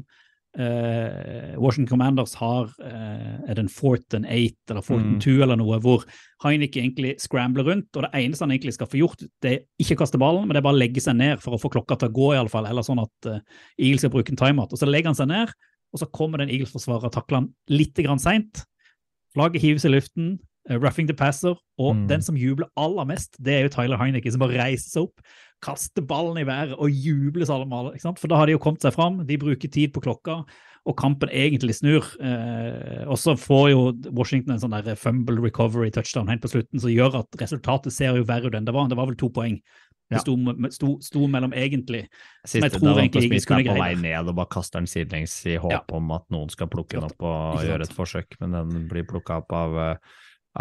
Uh, 0.55 1.51
Washington 1.59 1.89
Commanders 1.89 2.31
har 2.39 2.69
uh, 2.79 3.33
er 3.43 3.57
det 3.57 3.65
en 3.65 3.71
fourth 3.71 4.15
and 4.15 4.23
eight 4.31 4.55
eller 4.71 4.85
fourth 4.85 5.03
and 5.03 5.17
Mm. 5.17 5.19
two 5.19 5.41
eller 5.43 5.57
noe, 5.59 5.79
hvor 5.83 6.05
Heineke 6.45 6.79
egentlig 6.79 7.17
scrambler 7.19 7.67
rundt, 7.67 7.89
og 7.91 8.05
det 8.05 8.11
eneste 8.13 8.45
han 8.45 8.53
egentlig 8.55 8.73
skal 8.77 8.87
få 8.87 9.01
gjort, 9.01 9.25
det 9.43 9.51
er 9.51 9.59
ikke 9.83 9.97
kaste 9.99 10.17
ballen, 10.17 10.47
men 10.47 10.55
det 10.55 10.61
er 10.61 10.67
bare 10.69 10.77
å 10.77 10.79
legge 10.79 11.03
seg 11.03 11.17
ned 11.19 11.43
for 11.43 11.57
å 11.57 11.59
få 11.59 11.73
klokka 11.73 11.97
til 11.99 12.07
å 12.07 12.15
gå, 12.15 12.29
i 12.33 12.39
alle 12.39 12.53
fall, 12.53 12.69
eller 12.69 12.87
sånn 12.87 13.03
at 13.03 13.27
uh, 13.27 13.41
Eagles 13.75 14.05
skal 14.05 14.13
bruke 14.15 14.31
en 14.31 14.39
timeout. 14.39 14.71
Og 14.71 14.79
så 14.79 14.87
legger 14.87 15.11
han 15.11 15.19
seg 15.19 15.27
ned, 15.27 15.51
og 15.91 15.99
så 15.99 16.07
kommer 16.07 16.39
den 16.39 16.49
Eagles-forsvarer 16.55 17.11
og 17.11 17.15
takler 17.17 17.41
han 17.41 17.51
litt 17.67 17.99
seint. 18.23 18.63
Flagget 19.35 19.61
hives 19.61 19.83
i 19.83 19.91
luften, 19.91 20.37
roughing 20.69 21.07
the 21.07 21.13
passer, 21.13 21.55
og 21.77 21.95
Mm. 21.95 22.07
den 22.07 22.21
som 22.21 22.35
jubler 22.35 22.67
aller 22.77 23.05
mest, 23.05 23.35
det 23.41 23.53
er 23.53 23.63
jo 23.67 23.69
Tyler 23.69 23.97
Heineke, 23.97 24.31
som 24.31 24.39
bare 24.39 24.57
reiser 24.57 24.89
seg 24.89 25.03
opp, 25.03 25.21
kaster 25.61 26.01
ballen 26.05 26.37
i 26.37 26.43
været 26.45 26.73
og 26.77 26.89
jubler 26.91 27.45
så 27.45 27.55
alle 27.61 27.93
ikke 27.93 28.01
sant? 28.01 28.19
For 28.19 28.27
da 28.27 28.35
har 28.37 28.45
de 28.47 28.53
jo 28.53 28.59
kommet 28.59 28.81
seg 28.81 28.93
fram, 28.93 29.25
de 29.25 29.37
bruker 29.37 29.69
tid 29.71 29.93
på 29.93 30.01
klokka, 30.01 30.43
og 30.85 30.95
kampen 30.97 31.29
egentlig 31.29 31.73
snur. 31.73 32.05
Eh, 32.21 33.05
og 33.07 33.17
så 33.17 33.33
får 33.37 33.69
jo 33.71 34.11
Washington 34.11 34.53
en 34.53 34.59
sånn 34.59 34.83
der 34.83 34.95
fumble 34.95 35.41
recovery 35.41 35.89
touchdown 35.89 36.27
helt 36.27 36.41
på 36.41 36.51
slutten, 36.51 36.79
som 36.79 36.89
gjør 36.89 37.15
at 37.23 37.31
resultatet 37.41 37.91
ser 37.91 38.15
jo 38.15 38.23
verre 38.23 38.45
ut 38.45 38.53
enn 38.53 38.65
det 38.65 38.73
var. 38.73 38.87
Det 38.87 38.97
var 38.97 39.07
vel 39.07 39.15
to 39.15 39.29
poeng. 39.29 39.59
Det 40.11 40.19
sto, 40.21 40.35
sto, 40.69 40.99
sto 41.01 41.25
mellom 41.27 41.51
egentlig 41.57 42.03
Siste, 42.45 42.61
jeg 42.69 42.75
tror 42.77 42.99
egentlig 43.01 43.25
ikke 43.25 43.41
skulle 43.41 43.63
greie 43.65 43.73
er 43.73 43.79
på 43.79 43.81
vei 43.81 43.95
ned 44.03 44.27
og 44.29 44.35
bare 44.35 44.51
kaster 44.53 44.77
den 44.77 44.85
sidelengs 44.85 45.33
i 45.49 45.55
håp 45.57 45.71
Ja. 45.71 45.79
om 45.97 46.11
at 46.11 46.29
noen 46.29 46.51
skal 46.51 46.67
plukke 46.67 46.99
den 46.99 47.05
opp 47.09 47.23
og 47.25 47.63
gjøre 47.65 47.81
et 47.81 47.89
forsøk, 47.95 48.37
men 48.39 48.51
den 48.51 48.87
blir 48.87 49.03
plukka 49.03 49.37
opp 49.41 49.51
av, 49.51 49.73
eh, 49.75 49.97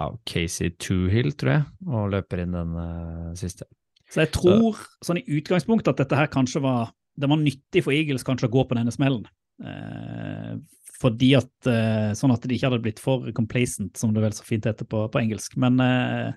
av 0.01 0.19
Casey 0.29 0.75
Toohill, 0.81 1.33
tror 1.39 1.53
jeg, 1.53 1.65
og 1.87 2.13
løper 2.15 2.43
inn 2.43 2.57
den 2.57 2.75
uh, 2.75 3.33
siste. 3.39 3.69
Så 4.11 4.25
jeg 4.25 4.33
tror 4.35 4.79
sånn 5.05 5.21
i 5.21 5.27
utgangspunktet 5.39 5.95
at 5.95 6.05
dette 6.05 6.19
her 6.19 6.31
kanskje 6.33 6.63
var 6.65 6.93
det 7.15 7.31
var 7.31 7.39
nyttig 7.39 7.85
for 7.87 7.95
Eagles 7.95 8.27
kanskje 8.27 8.49
å 8.49 8.55
gå 8.55 8.65
på 8.67 8.77
denne 8.79 8.93
smellen. 8.95 9.27
Eh, 9.63 10.55
fordi 10.99 11.31
at 11.39 11.69
eh, 11.71 12.11
Sånn 12.19 12.33
at 12.35 12.43
de 12.43 12.57
ikke 12.57 12.71
hadde 12.71 12.83
blitt 12.83 13.03
for 13.03 13.29
complacent, 13.37 13.95
som 13.99 14.15
det 14.15 14.23
vel 14.25 14.35
så 14.35 14.47
fint 14.47 14.67
heter 14.67 14.89
på, 14.89 15.05
på 15.13 15.21
engelsk. 15.21 15.55
Men 15.61 15.79
eh, 15.83 16.33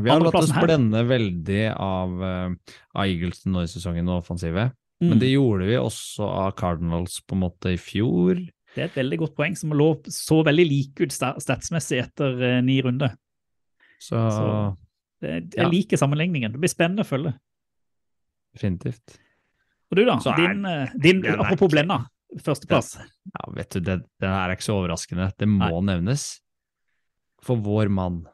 Vi 0.00 0.12
har 0.12 0.22
latt 0.22 0.38
oss 0.40 0.54
blende 0.56 1.02
veldig 1.08 1.64
av, 1.74 2.16
eh, 2.28 2.78
av 2.94 3.04
Eagles 3.04 3.44
nå 3.48 3.66
i 3.66 3.70
sesongen 3.70 4.08
og 4.08 4.22
offensive, 4.22 4.70
men 5.02 5.16
mm, 5.16 5.20
det 5.20 5.32
gjorde 5.32 5.68
vi 5.68 5.78
også 5.80 6.26
av 6.28 6.52
Cardinals 6.58 7.18
på 7.26 7.36
en 7.36 7.42
måte 7.42 7.74
i 7.74 7.80
fjor. 7.80 8.38
Det 8.74 8.80
er 8.82 8.88
et 8.88 8.96
veldig 8.96 9.18
godt 9.20 9.34
poeng 9.36 9.56
som 9.58 9.72
lå 9.76 9.88
så 10.08 10.40
veldig 10.46 10.64
like 10.68 11.04
ut 11.04 11.12
statsmessig 11.12 11.98
etter 12.06 12.42
eh, 12.42 12.60
ni 12.64 12.78
runder. 12.84 13.14
Så, 14.00 14.16
Så 14.32 14.46
det, 15.22 15.32
jeg 15.54 15.62
Ja. 15.62 15.68
liker 15.68 16.00
sammenligningen. 16.00 16.52
Det 16.52 16.60
blir 16.60 16.72
spennende 16.72 17.04
å 17.04 17.08
følge. 17.08 17.34
definitivt. 18.54 19.18
Og 19.90 19.96
du, 19.96 20.04
da? 20.04 20.18
Så 20.20 20.32
er- 20.32 20.36
din, 20.54 20.64
eh, 20.66 20.88
din 21.00 21.24
er 21.24 21.38
apropos 21.38 21.70
blenda, 21.70 22.06
førsteplass. 22.40 22.96
Ja, 22.98 23.52
vet 23.54 23.70
du, 23.70 23.80
det, 23.80 23.98
det 24.20 24.28
er 24.28 24.50
ikke 24.54 24.66
så 24.66 24.76
overraskende. 24.80 25.30
Det 25.38 25.48
må 25.48 25.82
nevnes. 25.84 26.40
For 27.42 27.56
vår 27.56 27.88
mann. 27.90 28.26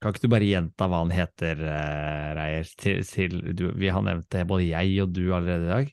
Kan 0.00 0.12
ikke 0.12 0.22
du 0.22 0.28
bare 0.28 0.48
gjenta 0.48 0.88
hva 0.88 1.02
han 1.02 1.10
heter, 1.12 1.56
uh, 1.60 2.34
Reier? 2.36 2.64
Til, 2.76 3.02
til, 3.04 3.54
du, 3.54 3.70
vi 3.76 3.88
har 3.88 4.02
nevnt 4.02 4.28
det, 4.30 4.46
både 4.48 4.68
jeg 4.70 5.02
og 5.02 5.12
du 5.12 5.32
allerede 5.32 5.64
i 5.66 5.72
dag. 5.74 5.92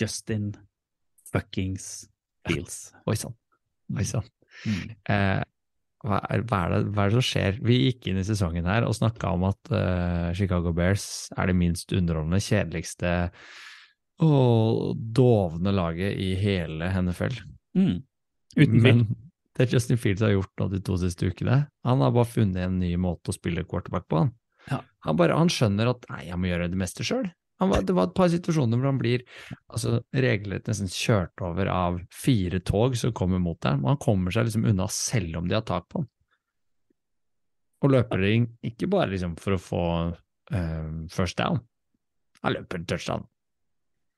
Justin 0.00 0.54
fuckings 1.32 2.08
Fields. 2.48 2.76
Oi 3.08 3.16
sann. 3.18 3.34
Oi 3.96 4.04
sann. 4.08 4.26
Mm. 4.66 4.92
Eh, 5.12 5.42
hva, 6.02 6.18
er, 6.34 6.42
hva, 6.50 6.60
er 6.66 6.72
det, 6.74 6.80
hva 6.94 7.04
er 7.06 7.12
det 7.12 7.18
som 7.20 7.26
skjer? 7.28 7.58
Vi 7.62 7.76
gikk 7.84 8.08
inn 8.10 8.18
i 8.20 8.24
sesongen 8.26 8.66
her 8.66 8.86
og 8.88 8.96
snakka 8.98 9.30
om 9.36 9.44
at 9.48 9.70
eh, 9.74 10.30
Chicago 10.38 10.72
Bears 10.76 11.04
er 11.38 11.50
det 11.52 11.56
minst 11.58 11.92
underholdende, 11.94 12.42
kjedeligste 12.42 13.12
og 14.22 14.94
dovne 15.16 15.72
laget 15.74 16.18
i 16.20 16.32
hele 16.38 16.90
NFL. 17.02 17.38
Mm. 17.78 18.00
Uten 18.58 18.80
tvil. 18.80 19.04
Det 19.52 19.66
Justin 19.68 19.98
Fields 20.00 20.22
har 20.24 20.30
gjort 20.32 20.48
nå 20.62 20.66
de 20.72 20.78
to 20.80 20.94
siste 20.96 21.26
ukene, 21.28 21.58
han 21.84 22.00
har 22.00 22.12
bare 22.14 22.24
funnet 22.24 22.62
en 22.64 22.78
ny 22.80 22.94
måte 22.96 23.28
å 23.28 23.34
spille 23.36 23.66
quarterback 23.68 24.06
på. 24.08 24.22
Han, 24.22 24.30
Ja. 24.70 24.78
han, 25.04 25.16
bare, 25.18 25.36
han 25.36 25.50
skjønner 25.52 25.90
at 25.90 26.06
nei, 26.08 26.22
jeg 26.30 26.38
må 26.40 26.48
gjøre 26.48 26.70
det 26.72 26.78
meste 26.80 27.04
sjøl. 27.04 27.26
Det 27.70 27.94
var 27.94 28.08
et 28.08 28.16
par 28.16 28.30
situasjoner 28.32 28.80
hvor 28.80 28.90
han 28.90 29.00
blir 29.00 29.22
altså, 29.68 30.00
regelrett 30.14 30.68
nesten 30.70 30.90
kjørt 30.90 31.44
over 31.44 31.70
av 31.70 32.00
fire 32.14 32.62
tog 32.64 32.96
som 32.98 33.14
kommer 33.16 33.42
mot 33.42 33.60
deg, 33.62 33.82
og 33.82 33.92
han 33.92 34.02
kommer 34.02 34.34
seg 34.34 34.48
liksom 34.48 34.66
unna 34.72 34.88
selv 34.90 35.38
om 35.38 35.50
de 35.50 35.58
har 35.58 35.66
tak 35.68 35.86
på 35.92 36.02
han. 36.02 36.08
Og 37.82 37.90
løper 37.90 38.22
ikke 38.62 38.88
bare 38.90 39.10
liksom 39.10 39.34
for 39.42 39.56
å 39.56 39.60
få 39.60 39.84
uh, 40.14 40.90
first 41.10 41.38
down, 41.40 41.62
han 42.42 42.56
løper 42.56 42.84
touchdown. 42.86 43.26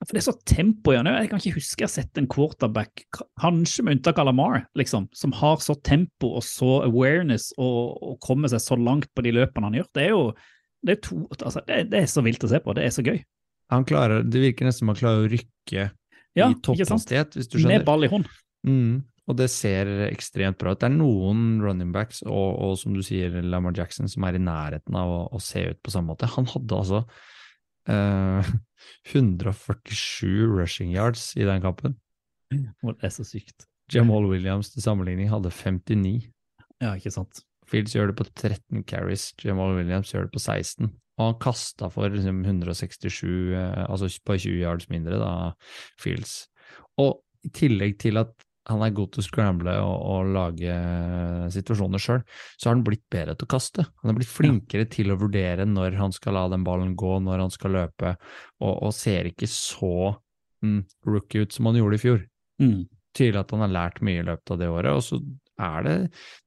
For 0.05 0.13
det 0.13 0.21
er 0.21 0.27
så 0.27 0.35
tempo 0.45 0.93
i 0.93 0.99
han 0.99 1.09
òg. 1.09 1.17
Jeg 1.23 1.31
kan 1.31 1.41
ikke 1.41 1.57
huske 1.57 1.81
jeg 1.81 1.89
har 1.89 1.95
sett 1.95 2.19
en 2.21 2.29
quarterback, 2.29 3.07
kanskje 3.41 3.87
med 3.87 3.97
unntak 3.97 4.19
av 4.21 4.29
Lamar, 4.29 4.67
liksom, 4.77 5.07
som 5.17 5.33
har 5.39 5.63
så 5.65 5.79
tempo 5.87 6.35
og 6.37 6.45
så 6.45 6.83
awareness 6.85 7.53
og, 7.57 7.97
og 8.05 8.19
kommer 8.25 8.53
seg 8.53 8.61
så 8.61 8.77
langt 8.77 9.09
på 9.17 9.25
de 9.25 9.33
løpene 9.39 9.71
han 9.71 9.79
gjør. 9.81 9.89
Det 9.97 10.05
er 10.05 10.13
jo 10.13 10.27
det 10.85 10.99
er, 10.99 11.01
to, 11.07 11.23
altså, 11.41 11.63
det, 11.65 11.79
det 11.95 12.03
er 12.03 12.11
så 12.11 12.21
vilt 12.25 12.45
å 12.45 12.51
se 12.51 12.61
på. 12.61 12.75
Det 12.77 12.85
er 12.85 12.93
så 12.93 13.05
gøy. 13.07 13.23
Han 13.73 13.87
klarer, 13.89 14.25
det 14.27 14.43
virker 14.43 14.69
nesten 14.69 14.85
som 14.85 14.93
han 14.93 15.01
klarer 15.01 15.25
å 15.25 15.33
rykke 15.33 15.89
Ja, 16.37 16.51
i 16.51 16.57
topphastighet, 16.65 17.37
hvis 17.39 17.49
du 17.51 17.59
skjønner. 17.59 17.81
Med 17.81 17.87
ball 17.89 18.07
i 18.07 18.11
hånd. 18.13 18.29
Mm, 18.67 19.05
og 19.31 19.39
det 19.39 19.49
ser 19.53 19.89
ekstremt 20.09 20.59
bra 20.61 20.75
ut. 20.75 20.81
Det 20.83 20.91
er 20.91 20.97
noen 20.97 21.63
running 21.65 21.93
backs, 21.95 22.23
og, 22.27 22.59
og 22.61 22.75
som 22.81 22.97
du 22.97 23.03
sier, 23.05 23.39
Lamar 23.43 23.77
Jackson, 23.77 24.11
som 24.11 24.27
er 24.29 24.37
i 24.37 24.43
nærheten 24.43 24.99
av 25.01 25.13
å, 25.13 25.21
å 25.33 25.41
se 25.43 25.65
ut 25.71 25.81
på 25.85 25.95
samme 25.95 26.13
måte. 26.13 26.29
Han 26.37 26.49
hadde 26.51 26.81
altså 26.83 27.05
eh, 27.89 28.53
147 29.15 30.45
rushing 30.53 30.93
yards 30.93 31.31
i 31.39 31.49
den 31.49 31.65
kampen. 31.65 31.97
Og 32.85 32.93
Det 32.93 33.09
er 33.09 33.15
så 33.15 33.25
sykt. 33.27 33.67
Jamal 33.93 34.29
Williams 34.29 34.71
til 34.73 34.85
sammenligning 34.85 35.29
hadde 35.33 35.53
59. 35.53 36.29
Ja, 36.83 36.95
ikke 36.95 37.13
sant. 37.13 37.43
Fields 37.69 37.95
gjør 37.97 38.11
det 38.11 38.19
på 38.19 38.27
13 38.29 38.85
carries, 38.89 39.31
Jamal 39.45 39.75
Williams 39.79 40.13
gjør 40.13 40.27
det 40.27 40.35
på 40.35 40.43
16. 40.43 40.91
Og 41.19 41.29
han 41.29 41.37
kasta 41.43 41.91
for 41.93 42.11
liksom 42.11 42.43
167, 42.45 43.29
eh, 43.55 43.85
altså 43.87 44.11
på 44.27 44.39
20 44.39 44.59
yards 44.63 44.89
mindre, 44.91 45.21
da, 45.23 45.53
Fields. 46.01 46.49
Og 47.01 47.21
i 47.45 47.53
tillegg 47.55 47.99
til 48.03 48.19
at 48.23 48.33
han 48.71 48.81
er 48.81 48.95
god 48.97 49.11
til 49.13 49.21
å 49.21 49.27
scramble 49.27 49.73
og, 49.85 49.95
og 50.09 50.31
lage 50.33 50.73
eh, 50.73 51.47
situasjoner 51.53 52.01
sjøl, 52.01 52.23
så 52.57 52.71
har 52.71 52.79
han 52.79 52.85
blitt 52.87 53.05
bedre 53.13 53.35
til 53.37 53.45
å 53.45 53.53
kaste. 53.53 53.85
Han 54.01 54.13
er 54.13 54.19
blitt 54.19 54.33
flinkere 54.33 54.89
til 54.91 55.13
å 55.13 55.19
vurdere 55.21 55.67
når 55.69 55.99
han 56.01 56.15
skal 56.17 56.39
la 56.39 56.47
den 56.53 56.65
ballen 56.65 56.95
gå, 56.99 57.19
når 57.23 57.45
han 57.45 57.53
skal 57.53 57.77
løpe, 57.77 58.15
og, 58.65 58.73
og 58.73 58.95
ser 58.97 59.29
ikke 59.29 59.51
så 59.51 60.15
mm, 60.65 60.81
rookie 61.07 61.45
ut 61.45 61.53
som 61.55 61.69
han 61.69 61.81
gjorde 61.83 62.01
i 62.01 62.07
fjor 62.07 62.23
Mm. 62.63 62.85
tydelig 63.19 63.41
at 63.41 63.51
han 63.51 63.65
har 63.65 63.73
lært 63.75 63.97
mye 64.07 64.21
i 64.23 64.27
løpet 64.27 64.53
av 64.55 64.59
det 64.61 64.69
året. 64.71 64.95
Og 64.95 65.03
så 65.03 65.17
er 65.61 65.83
det 65.87 65.97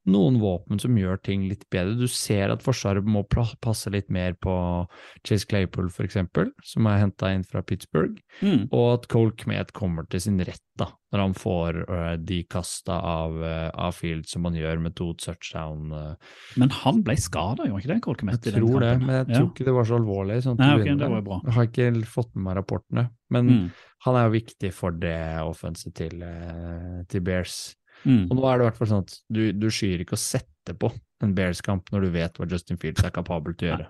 noen 0.08 0.38
våpen 0.42 0.80
som 0.80 0.96
gjør 1.00 1.22
ting 1.24 1.48
litt 1.50 1.64
bedre. 1.72 1.96
Du 2.00 2.08
ser 2.08 2.52
at 2.52 2.64
Forsvaret 2.64 3.06
må 3.08 3.22
passe 3.62 3.90
litt 3.92 4.10
mer 4.12 4.34
på 4.34 4.54
Chase 5.28 5.46
Claypool, 5.48 5.90
for 5.90 6.04
eksempel, 6.08 6.52
som 6.64 6.88
er 6.88 7.00
henta 7.06 7.32
inn 7.34 7.44
fra 7.48 7.62
Pittsburgh, 7.62 8.18
Mm. 8.42 8.68
og 8.72 8.94
at 8.94 9.08
Cole 9.10 9.32
Kmet 9.32 9.72
kommer 9.74 10.08
til 10.10 10.20
sin 10.22 10.38
rett 10.40 10.62
da, 10.78 10.92
når 11.12 11.20
han 11.24 11.34
får 11.34 11.78
uh, 11.90 12.16
de 12.22 12.44
kasta 12.44 12.94
av, 13.02 13.34
uh, 13.42 13.72
av 13.74 13.96
Field 13.98 14.28
som 14.30 14.44
han 14.46 14.54
gjør 14.54 14.80
med 14.84 14.96
to 14.96 15.14
touchdown. 15.16 15.92
Uh. 15.92 16.16
Men 16.56 16.70
han 16.70 17.02
ble 17.02 17.16
skada, 17.18 17.66
gjorde 17.66 17.82
ikke 17.82 17.94
det? 17.96 18.02
Cole 18.06 18.16
Kmet, 18.22 18.46
Jeg 18.46 18.54
tror 18.62 18.80
det, 18.86 18.92
men 19.02 19.16
jeg 19.16 19.28
Ja. 19.30 19.40
tror 19.40 19.50
ikke 19.54 19.66
det 19.66 19.74
var 19.74 19.84
så 19.90 19.98
alvorlig. 19.98 20.38
Sånn 20.44 20.58
Nei, 20.60 20.76
okay, 20.80 20.96
det 20.96 21.10
var 21.10 21.22
bra. 21.26 21.42
Jeg 21.46 21.54
har 21.54 21.66
ikke 21.72 22.06
fått 22.06 22.36
med 22.36 22.44
meg 22.44 22.56
rapportene, 22.62 23.10
men 23.32 23.48
Mm. 23.50 23.72
han 24.06 24.16
er 24.16 24.30
jo 24.30 24.40
viktig 24.40 24.74
for 24.74 24.92
det 24.92 25.18
offenset 25.42 25.94
til, 25.96 26.22
til 27.10 27.22
Bears. 27.22 27.76
Mm. 28.06 28.26
Og 28.30 28.38
nå 28.38 28.46
er 28.48 28.58
det 28.58 28.66
i 28.66 28.68
hvert 28.70 28.80
fall 28.80 28.92
sånn 28.92 29.06
at 29.06 29.16
du, 29.34 29.42
du 29.56 29.68
skyer 29.74 30.04
ikke 30.04 30.18
å 30.18 30.22
sette 30.22 30.76
på 30.78 30.92
en 31.24 31.34
Bears-kamp 31.38 31.90
når 31.94 32.06
du 32.06 32.10
vet 32.14 32.38
hva 32.38 32.48
Justin 32.50 32.80
Fields 32.82 33.06
er 33.06 33.14
kapabel 33.16 33.56
til 33.58 33.70
å 33.70 33.72
gjøre. 33.74 33.88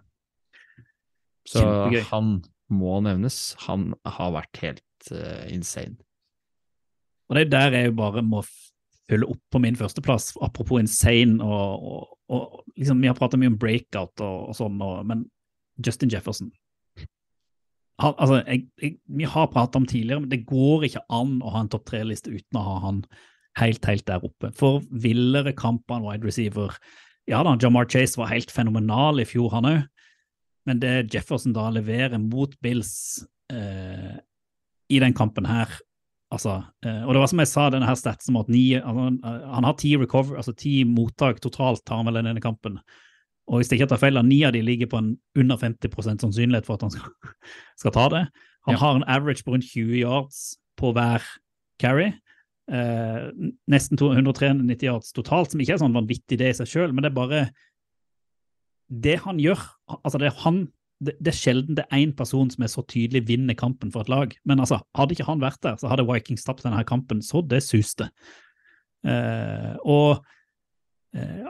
Så 1.47 1.63
Kjempegøy. 1.63 2.03
han 2.11 2.31
må 2.73 2.97
nevnes. 3.03 3.39
Han 3.67 3.91
har 4.05 4.33
vært 4.35 4.61
helt 4.63 5.11
uh, 5.11 5.45
insane. 5.51 5.97
Og 7.27 7.37
det 7.37 7.47
er 7.47 7.53
der 7.53 7.77
jeg 7.77 7.89
jo 7.89 7.97
bare 7.99 8.23
må 8.23 8.43
følge 9.07 9.29
opp 9.31 9.41
på 9.51 9.61
min 9.63 9.77
førsteplass, 9.79 10.33
apropos 10.43 10.81
insane 10.81 11.43
og, 11.43 11.83
og, 11.87 12.15
og 12.33 12.63
liksom, 12.75 13.01
Vi 13.01 13.07
har 13.07 13.15
pratet 13.15 13.39
mye 13.39 13.53
om 13.53 13.59
breakout 13.59 14.23
og, 14.23 14.49
og 14.51 14.57
sånn, 14.57 14.81
men 15.07 15.27
Justin 15.83 16.11
Jefferson 16.11 16.51
han, 18.01 18.13
altså, 18.13 18.41
jeg, 18.43 18.67
jeg, 18.81 18.97
Vi 19.19 19.29
har 19.29 19.47
pratet 19.53 19.79
om 19.79 19.87
tidligere, 19.87 20.23
men 20.23 20.31
det 20.31 20.43
går 20.49 20.87
ikke 20.89 21.05
an 21.13 21.37
å 21.41 21.53
ha 21.55 21.63
en 21.63 21.71
topp 21.71 21.87
tre-liste 21.89 22.33
uten 22.33 22.59
å 22.59 22.65
ha 22.65 22.75
han 22.83 23.01
helt, 23.59 23.85
helt 23.85 24.05
der 24.07 24.23
oppe. 24.25 24.51
For 24.57 24.81
villere 24.91 25.53
kamper 25.57 25.97
enn 25.97 26.07
wide 26.07 26.27
receiver 26.27 26.75
Ja 27.27 27.41
da, 27.43 27.57
Jamar 27.59 27.89
Chase 27.91 28.15
var 28.21 28.29
helt 28.31 28.51
fenomenal 28.55 29.19
i 29.19 29.25
fjor, 29.27 29.49
han 29.51 29.65
òg, 29.67 29.81
men 30.67 30.79
det 30.79 31.09
Jefferson 31.13 31.51
da 31.55 31.65
leverer 31.75 32.15
mot 32.23 32.53
Bills 32.63 33.19
eh, 33.51 34.15
i 34.89 35.01
den 35.03 35.13
kampen 35.17 35.47
her 35.49 35.67
Altså, 36.27 36.57
eh, 36.83 37.05
og 37.07 37.13
det 37.15 37.19
var 37.21 37.29
som 37.31 37.39
jeg 37.39 37.47
sa, 37.47 37.65
denne 37.71 37.87
her 37.87 37.95
statsen 37.95 38.33
om 38.35 38.41
at 38.41 38.49
ni, 38.51 38.73
altså, 38.75 39.03
han, 39.05 39.19
han 39.23 39.63
har 39.63 39.75
ti 39.79 39.93
recover, 39.95 40.35
altså 40.35 40.51
ti 40.59 40.81
mottak 40.83 41.37
totalt 41.39 41.85
tar 41.87 42.01
han 42.01 42.09
vel 42.09 42.19
i 42.19 42.23
denne 42.25 42.43
kampen. 42.43 42.81
Og 43.47 43.61
hvis 43.61 43.69
det 43.71 43.77
ikke 43.77 43.87
tar 43.93 44.01
feil, 44.01 44.19
ni 44.27 44.41
av 44.43 44.51
de 44.51 44.59
ligger 44.59 44.89
på 44.91 44.99
en 44.99 45.13
under 45.39 45.55
50% 45.61 46.19
sannsynlighet 46.25 46.67
for 46.67 46.75
at 46.75 46.83
han 46.83 46.91
skal, 46.91 47.13
skal 47.79 47.95
ta 47.95 48.07
det. 48.11 48.23
Han 48.67 48.75
Ja. 48.75 48.81
har 48.81 48.99
en 48.99 49.07
average 49.07 49.45
på 49.47 49.55
rundt 49.55 49.69
20 49.71 50.01
yards 50.01 50.57
på 50.75 50.91
hver 50.91 51.23
carry. 51.79 52.11
Eh, 52.67 53.27
nesten 53.71 53.99
193 53.99 54.89
yards 54.89 55.13
totalt, 55.15 55.53
som 55.53 55.61
ikke 55.63 55.77
er 55.77 55.79
sånn 55.79 55.95
vanvittig 55.95 56.39
det 56.41 56.49
i 56.51 56.57
seg 56.57 56.67
sjøl, 56.67 56.91
men 56.91 57.05
det 57.05 57.13
er 57.13 57.15
bare 57.15 57.45
Det 58.87 59.17
han 59.19 59.39
gjør 59.39 59.59
altså 59.97 60.19
det 60.19 60.27
er 60.29 60.41
han 60.45 60.59
det, 61.03 61.13
det 61.19 61.31
er 61.33 61.37
sjelden 61.37 61.75
det 61.77 61.83
er 61.85 61.99
én 61.99 62.13
person 62.15 62.49
som 62.49 62.63
er 62.63 62.71
så 62.71 62.81
tydelig 62.87 63.27
vinner 63.27 63.53
kampen 63.53 63.91
for 63.93 64.01
et 64.01 64.09
lag. 64.09 64.31
Men 64.49 64.63
altså, 64.63 64.79
hadde 64.97 65.13
ikke 65.13 65.27
han 65.27 65.43
vært 65.43 65.59
der, 65.61 65.75
så 65.77 65.91
hadde 65.91 66.07
Vikings 66.07 66.43
tapt 66.47 66.63
denne 66.65 66.81
kampen 66.89 67.21
så 67.21 67.43
det 67.45 67.59
suste. 67.61 68.07
Eh, 69.05 69.75
og 69.85 70.23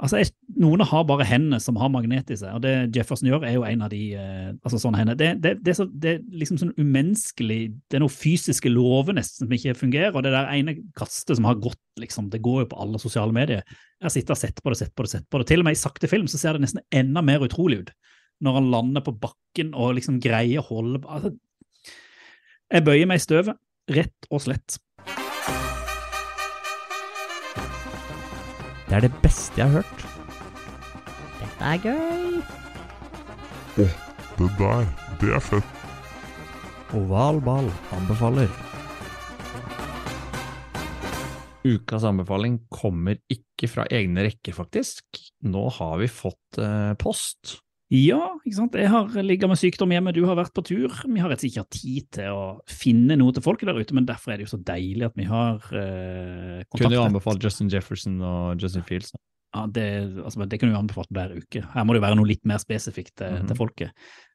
altså, 0.01 0.19
jeg, 0.21 0.31
noen 0.61 0.81
har 0.87 1.05
bare 1.09 1.25
hendene 1.27 1.59
som 1.63 1.77
har 1.81 1.89
magnet 1.93 2.29
i 2.33 2.37
seg, 2.39 2.55
og 2.55 2.63
det 2.63 2.73
Jefferson 2.95 3.29
gjør, 3.29 3.45
er 3.47 3.55
jo 3.55 3.65
en 3.67 3.83
av 3.85 3.91
de 3.91 4.01
eh, 4.17 4.49
altså 4.61 4.79
sånne 4.81 5.01
hender. 5.01 5.17
Det, 5.19 5.29
det, 5.43 5.53
det, 5.65 5.73
er 5.73 5.77
så, 5.79 5.85
det 5.89 6.11
er 6.13 6.25
liksom 6.41 6.59
sånn 6.61 6.73
umenneskelig 6.77 7.59
Det 7.87 7.97
er 7.99 8.03
noen 8.03 8.13
fysiske 8.13 8.71
lover 8.71 9.17
nesten 9.17 9.45
som 9.45 9.55
ikke 9.57 9.77
fungerer, 9.77 10.15
og 10.15 10.25
det 10.25 10.33
der 10.35 10.51
ene 10.53 10.77
kastet 10.97 11.39
som 11.39 11.47
har 11.49 11.59
gått, 11.63 11.81
liksom, 12.01 12.31
det 12.33 12.43
går 12.45 12.63
jo 12.63 12.71
på 12.73 12.81
alle 12.85 13.01
sosiale 13.01 13.35
medier. 13.35 13.63
Jeg 13.97 14.09
har 14.09 14.13
sittet 14.13 14.35
og 14.35 14.41
sett 14.41 14.63
på 14.63 14.73
det, 14.73 14.79
sett 14.81 14.93
på 14.95 15.07
det, 15.07 15.13
sett 15.15 15.29
på 15.29 15.41
det. 15.41 15.49
Til 15.51 15.63
og 15.63 15.69
med 15.69 15.77
i 15.77 15.81
sakte 15.81 16.11
film 16.11 16.29
så 16.31 16.41
ser 16.41 16.57
det 16.57 16.65
nesten 16.67 16.83
enda 16.95 17.25
mer 17.25 17.45
utrolig 17.47 17.83
ut 17.83 17.95
når 18.45 18.59
han 18.59 18.67
lander 18.69 19.01
på 19.01 19.15
bakken 19.17 19.71
og 19.73 19.95
liksom 19.97 20.19
greier 20.21 20.61
å 20.61 20.67
holde 20.67 20.99
altså, 21.09 21.31
Jeg 22.69 22.85
bøyer 22.85 23.07
meg 23.09 23.17
i 23.17 23.23
støvet, 23.23 23.57
rett 23.89 24.27
og 24.29 24.43
slett. 24.43 24.77
Det 28.87 28.95
er 28.95 29.03
det 29.03 29.11
beste 29.19 29.59
jeg 29.59 29.67
har 29.67 29.81
hørt. 29.81 30.05
Dette 31.41 31.71
er 31.73 31.81
gøy. 31.83 32.37
Det 33.77 34.49
der, 34.57 34.87
det 35.19 35.33
er 35.35 35.43
fett. 35.43 35.73
Oval 36.95 37.41
ball 37.43 37.67
anbefaler. 37.97 38.47
Ukas 41.67 42.05
anbefaling 42.07 42.61
kommer 42.71 43.19
ikke 43.27 43.67
fra 43.67 43.83
egne 43.91 44.23
rekker, 44.29 44.55
faktisk. 44.55 45.03
Nå 45.43 45.67
har 45.81 45.97
vi 45.99 46.07
fått 46.07 46.61
eh, 46.63 46.93
post. 47.01 47.57
Ja, 47.93 48.33
ikke 48.43 48.57
sant. 48.57 48.73
Jeg 48.75 48.91
har 48.91 49.13
ligget 49.23 49.47
med 49.47 49.59
sykdom 49.59 49.93
hjemme, 49.95 50.11
du 50.11 50.25
har 50.27 50.35
vært 50.35 50.51
på 50.55 50.63
tur. 50.67 50.91
Vi 50.91 51.21
har 51.23 51.31
rett 51.31 51.39
og 51.39 51.45
slett 51.45 51.53
ikke 51.53 51.63
hatt 51.63 51.77
tid 51.77 52.09
til 52.17 52.35
å 52.35 52.41
finne 52.67 53.15
noe 53.15 53.35
til 53.35 53.45
folket 53.45 53.69
der 53.69 53.79
ute, 53.79 53.95
men 53.95 54.07
derfor 54.09 54.33
er 54.33 54.41
det 54.41 54.47
jo 54.47 54.55
så 54.57 54.59
deilig 54.67 55.07
at 55.07 55.15
vi 55.15 55.27
har 55.29 55.55
eh, 55.71 56.65
kontakt. 56.67 56.81
Kunne 56.81 56.99
jo 56.99 57.05
anbefalt 57.05 57.47
Justin 57.47 57.71
Jefferson 57.71 58.19
og 58.19 58.59
Justin 58.59 58.83
Fields. 58.87 59.15
Ja, 59.55 59.63
det, 59.71 59.87
altså, 60.19 60.43
det 60.43 60.59
kunne 60.59 60.75
vi 60.75 60.81
anbefalt 60.81 61.11
hver 61.15 61.31
uke. 61.37 61.63
Her 61.63 61.87
må 61.87 61.95
det 61.95 62.01
jo 62.01 62.07
være 62.09 62.19
noe 62.19 62.27
litt 62.27 62.43
mer 62.49 62.59
spesifikt 62.59 63.15
til, 63.21 63.37
-hmm. 63.37 63.47
til 63.47 63.59
folket. 63.61 63.91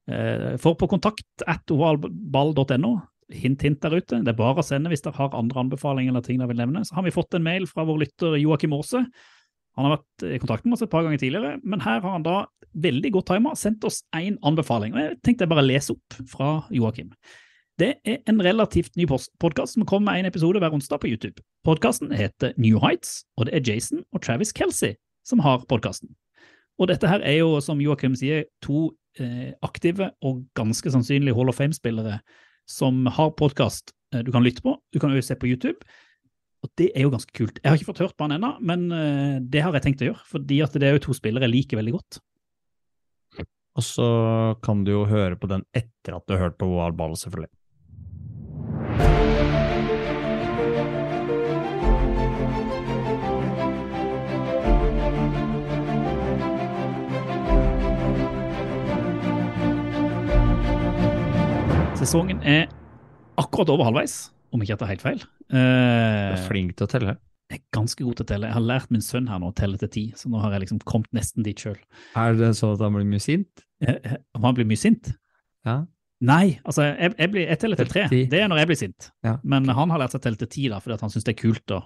Eh, 0.09 0.57
for 0.57 0.75
på 0.75 0.89
kontakt 0.89 1.45
at 1.47 1.71
ovalball.no, 1.71 2.95
hint 3.33 3.63
hint 3.63 3.83
der 3.83 3.99
ute, 4.01 4.23
det 4.25 4.33
er 4.33 4.39
bare 4.39 4.65
å 4.65 4.67
sende 4.67 4.89
hvis 4.89 5.05
dere 5.05 5.17
har 5.17 5.37
andre 5.37 5.61
anbefalinger 5.61 6.11
eller 6.11 6.25
ting 6.25 6.41
dere 6.41 6.49
vil 6.49 6.63
nevne. 6.65 6.85
Så 6.85 6.97
har 6.97 7.05
vi 7.05 7.15
fått 7.15 7.35
en 7.35 7.45
mail 7.45 7.69
fra 7.69 7.85
vår 7.85 7.99
lytter 8.07 8.41
Joakim 8.41 8.73
Aase. 8.73 9.05
Han 9.79 9.87
har 9.87 9.97
vært 9.97 10.25
i 10.29 10.41
kontakt 10.43 10.67
med 10.67 10.77
oss 10.77 10.85
et 10.85 10.91
par 10.93 11.05
ganger 11.07 11.21
tidligere, 11.21 11.57
men 11.65 11.81
her 11.81 12.03
har 12.03 12.13
han 12.13 12.27
da 12.27 12.43
veldig 12.73 13.13
godt 13.15 13.31
timet 13.33 13.61
sendt 13.61 13.85
oss 13.89 14.03
én 14.17 14.37
anbefaling. 14.45 14.93
og 14.95 15.01
Jeg 15.01 15.17
tenkte 15.25 15.47
jeg 15.47 15.53
bare 15.53 15.65
lese 15.65 15.95
opp 15.95 16.19
fra 16.29 16.51
Joakim. 16.73 17.13
Det 17.81 17.95
er 18.05 18.19
en 18.29 18.43
relativt 18.45 18.97
ny 19.01 19.07
podkast 19.41 19.75
som 19.75 19.87
kommer 19.89 20.13
med 20.13 20.21
en 20.21 20.29
episode 20.29 20.61
hver 20.61 20.75
onsdag 20.77 21.01
på 21.01 21.09
YouTube. 21.09 21.41
Podkasten 21.65 22.13
heter 22.13 22.53
New 22.61 22.79
Heights, 22.85 23.25
og 23.37 23.49
det 23.49 23.57
er 23.57 23.65
Jason 23.73 24.05
og 24.13 24.23
Travis 24.23 24.53
Kelsey 24.53 24.95
som 25.25 25.41
har 25.41 25.65
podkasten. 25.71 26.13
Og 26.79 26.89
dette 26.91 27.09
her 27.09 27.25
er 27.25 27.39
jo, 27.41 27.57
som 27.65 27.81
Joakim 27.81 28.15
sier, 28.19 28.45
to 28.65 28.91
eh, 29.21 29.53
aktive 29.65 30.11
og 30.21 30.45
ganske 30.59 30.93
sannsynlig 30.93 31.35
Hall 31.37 31.49
of 31.49 31.61
Fame-spillere 31.61 32.21
som 32.69 33.07
har 33.07 33.33
podkast 33.39 33.95
du 34.13 34.29
kan 34.33 34.45
lytte 34.45 34.61
på. 34.61 34.77
Du 34.93 34.99
kan 35.01 35.15
jo 35.15 35.23
se 35.25 35.35
på 35.35 35.49
YouTube. 35.49 35.81
Og 36.63 36.71
det 36.79 36.93
er 36.95 37.07
jo 37.07 37.11
ganske 37.11 37.35
kult. 37.35 37.59
Jeg 37.59 37.69
har 37.69 37.79
ikke 37.79 37.91
fått 37.91 38.05
hørt 38.05 38.15
på 38.15 38.27
han 38.29 38.37
ennå, 38.37 38.53
men 38.63 38.85
eh, 38.95 39.39
det 39.43 39.65
har 39.65 39.75
jeg 39.75 39.87
tenkt 39.89 40.05
å 40.05 40.13
gjøre. 40.13 40.27
Fordi 40.31 40.61
at 40.63 40.77
det 40.79 40.89
er 40.89 40.95
jo 40.97 41.09
to 41.09 41.17
spillere 41.19 41.49
jeg 41.49 41.57
liker 41.57 41.81
veldig 41.81 41.97
godt. 41.97 42.21
Og 43.73 43.85
så 43.87 44.07
kan 44.63 44.85
du 44.85 44.93
jo 44.93 45.09
høre 45.09 45.39
på 45.41 45.49
den 45.51 45.65
etter 45.73 46.19
at 46.19 46.27
du 46.29 46.37
har 46.37 46.47
hørt 46.47 46.59
på 46.61 46.69
Oval 46.69 46.95
ball, 46.95 47.17
selvfølgelig. 47.17 47.51
Sesongen 62.03 62.43
er 62.43 62.67
akkurat 63.39 63.71
over 63.71 63.87
halvveis, 63.89 64.32
om 64.53 64.63
ikke 64.63 64.75
jeg 64.75 64.81
tar 64.83 64.91
helt 64.93 65.05
feil. 65.05 65.23
Du 65.49 65.57
Eh, 65.57 66.33
er 66.37 66.43
flink 66.49 66.77
til 66.77 66.87
å 66.87 66.91
telle. 66.93 67.17
jeg 67.53 67.59
er 67.61 67.65
ganske 67.77 68.05
god 68.05 68.17
til 68.17 68.25
å 68.25 68.29
telle. 68.29 68.47
Jeg 68.49 68.55
har 68.57 68.65
lært 68.65 68.91
min 68.95 69.03
sønn 69.05 69.27
her 69.29 69.39
nå 69.43 69.51
å 69.51 69.55
telle 69.57 69.77
til 69.81 69.89
ti, 69.93 70.05
så 70.17 70.31
nå 70.33 70.41
har 70.41 70.53
jeg 70.55 70.63
liksom 70.67 70.79
kommet 70.89 71.11
nesten 71.13 71.43
dit 71.45 71.57
sjøl. 71.59 71.77
Er 72.17 72.35
det 72.39 72.53
sånn 72.57 72.73
at 72.77 72.81
han 72.85 72.95
blir 72.97 73.05
mye 73.09 73.21
sint? 73.21 73.65
Om 74.35 74.47
han 74.47 74.55
blir 74.57 74.65
mye 74.69 74.79
sint? 74.81 75.11
Ja. 75.67 75.83
Nei, 76.23 76.61
altså 76.65 76.85
jeg, 76.87 77.15
jeg, 77.19 77.31
blir, 77.33 77.49
jeg 77.51 77.59
teller 77.59 77.77
til 77.81 77.89
tre. 77.91 78.05
Det 78.31 78.39
er 78.41 78.47
når 78.49 78.61
jeg 78.63 78.67
blir 78.71 78.79
sint. 78.79 79.09
Ja. 79.27 79.37
Men 79.43 79.67
han 79.69 79.91
har 79.91 79.99
lært 79.99 80.13
seg 80.15 80.21
å 80.23 80.25
telle 80.29 80.39
til 80.39 80.49
ti 80.55 80.69
da, 80.71 80.79
fordi 80.81 81.01
han 81.03 81.11
syns 81.11 81.25
det 81.27 81.35
er 81.35 81.41
kult 81.43 81.75
å, 81.75 81.81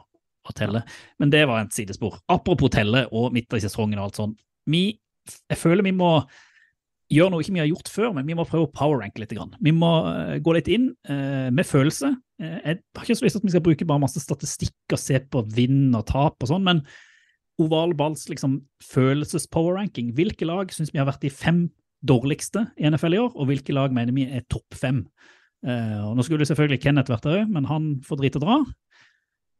å 0.47 0.53
telle. 0.55 0.83
Men 1.19 1.31
det 1.33 1.41
var 1.49 1.63
et 1.65 1.73
sidespor. 1.73 2.19
Apropos 2.29 2.69
telle 2.77 3.07
og 3.11 3.33
midt 3.33 3.57
i 3.57 3.63
sesongen 3.65 3.99
og 3.99 4.11
alt 4.11 4.21
sånn. 4.21 4.35
Jeg 4.69 5.57
føler 5.59 5.83
vi 5.87 5.95
må 5.97 6.11
gjøre 7.13 7.33
noe 7.33 7.45
ikke 7.45 7.55
vi 7.55 7.63
har 7.63 7.71
gjort 7.71 7.91
før, 7.93 8.13
men 8.17 8.27
vi 8.27 8.37
må 8.39 8.47
prøve 8.49 8.67
å 8.67 8.73
powerranke 8.75 9.23
litt. 9.23 9.35
Grann. 9.37 9.55
Vi 9.63 9.73
må 9.75 9.91
eh, 10.11 10.37
gå 10.43 10.55
litt 10.57 10.71
inn 10.73 10.91
eh, 11.09 11.49
med 11.55 11.69
følelse. 11.69 12.13
Eh, 12.43 12.57
jeg 12.57 12.81
har 12.81 13.05
ikke 13.07 13.19
så 13.19 13.27
lyst 13.27 13.39
til 13.39 13.45
at 13.45 13.49
vi 13.49 13.55
skal 13.55 13.65
bruke 13.69 13.89
bare 13.89 14.03
masse 14.03 14.23
statistikk 14.23 14.97
og 14.97 15.03
se 15.03 15.21
på 15.21 15.45
vinn 15.55 15.95
og 15.97 16.07
tap 16.11 16.43
og 16.43 16.51
sånn, 16.51 16.67
men 16.67 16.83
oval 17.63 17.95
balls 17.97 18.27
liksom, 18.31 18.61
følelses-powerranking. 18.85 20.13
Hvilke 20.17 20.49
lag 20.49 20.73
syns 20.75 20.93
vi 20.93 21.01
har 21.01 21.09
vært 21.09 21.25
de 21.25 21.33
fem 21.33 21.67
dårligste 22.07 22.67
i 22.77 22.91
NFL 22.91 23.17
i 23.17 23.23
år, 23.23 23.33
og 23.35 23.51
hvilke 23.51 23.75
lag 23.75 23.95
mener 23.95 24.15
vi 24.17 24.27
er 24.29 24.45
topp 24.53 24.77
fem? 24.77 25.05
Eh, 25.67 26.01
og 26.05 26.17
nå 26.19 26.27
skulle 26.27 26.47
selvfølgelig 26.49 26.83
Kenneth 26.83 27.13
vært 27.13 27.25
der 27.27 27.41
òg, 27.43 27.55
men 27.55 27.69
han 27.71 27.95
får 28.07 28.21
drit 28.21 28.39
og 28.39 28.45
dra. 28.45 28.59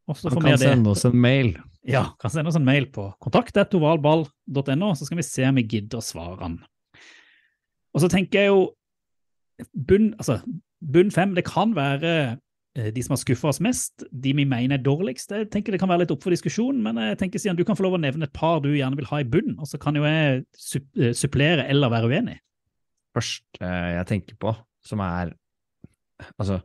Også 0.07 0.31
Han 0.31 0.45
kan 0.45 0.61
sende 0.61 0.93
oss 0.93 1.03
en 1.09 1.17
mail. 1.19 1.57
ja, 1.83 2.13
kan 2.21 2.31
sende 2.31 2.53
oss 2.53 2.59
en 2.59 2.67
mail 2.67 2.87
på 2.95 3.09
kontakt.ovalball.no, 3.23 4.93
så 4.95 5.09
skal 5.09 5.19
vi 5.19 5.27
se 5.27 5.49
om 5.49 5.59
vi 5.59 5.67
gidder 5.67 5.99
å 5.99 6.05
svare 6.05 6.39
han. 6.45 6.61
Og 7.97 8.03
så 8.05 8.11
tenker 8.13 8.43
jeg 8.43 8.51
jo 8.53 8.65
bunn, 9.89 10.11
altså, 10.21 10.41
bunn 10.93 11.11
fem, 11.11 11.33
det 11.37 11.47
kan 11.49 11.73
være 11.77 12.11
eh, 12.77 12.91
de 12.93 13.05
som 13.05 13.15
har 13.15 13.23
skuffa 13.23 13.49
oss 13.49 13.61
mest, 13.65 14.05
de 14.13 14.35
vi 14.37 14.45
mener 14.45 14.77
er 14.77 14.85
dårligst. 14.85 15.33
Jeg 15.33 15.49
tenker 15.53 15.73
Det 15.73 15.81
kan 15.81 15.89
være 15.89 16.05
litt 16.05 16.13
opp 16.13 16.27
for 16.27 16.35
diskusjon, 16.35 16.83
men 16.85 17.01
jeg 17.01 17.19
tenker 17.23 17.41
Stian, 17.41 17.57
du 17.57 17.65
kan 17.65 17.79
få 17.79 17.87
lov 17.87 17.97
å 17.97 18.03
nevne 18.03 18.29
et 18.29 18.37
par 18.37 18.61
du 18.61 18.69
gjerne 18.75 19.01
vil 19.01 19.09
ha 19.09 19.23
i 19.23 19.29
bunn, 19.29 19.57
og 19.57 19.71
så 19.71 19.81
kan 19.81 19.97
jo 19.97 20.05
jeg 20.05 20.45
eh, 21.01 21.15
supplere 21.17 21.65
eller 21.73 21.93
være 21.93 22.13
uenig. 22.13 22.37
Først 23.17 23.63
eh, 23.65 23.93
jeg 23.97 24.09
tenker 24.13 24.37
på, 24.45 24.53
som 24.85 25.01
er 25.01 25.33
altså 26.37 26.61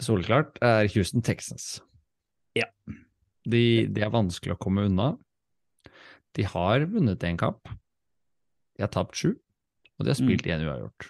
soleklart, 0.00 0.60
er 0.60 0.90
Houston 0.92 1.24
Texans. 1.24 1.78
Ja. 2.56 2.68
De, 3.48 3.88
de 3.88 4.04
er 4.04 4.12
vanskelig 4.12 4.52
å 4.54 4.60
komme 4.60 4.84
unna. 4.90 5.14
De 6.36 6.44
har 6.48 6.84
vunnet 6.92 7.24
én 7.24 7.40
kamp. 7.40 7.72
De 8.76 8.84
har 8.84 8.92
tapt 8.92 9.16
sju, 9.16 9.34
og 10.02 10.08
de 10.08 10.10
har 10.10 10.18
spilt 10.18 10.48
én 10.50 10.66
uavgjort. 10.66 11.08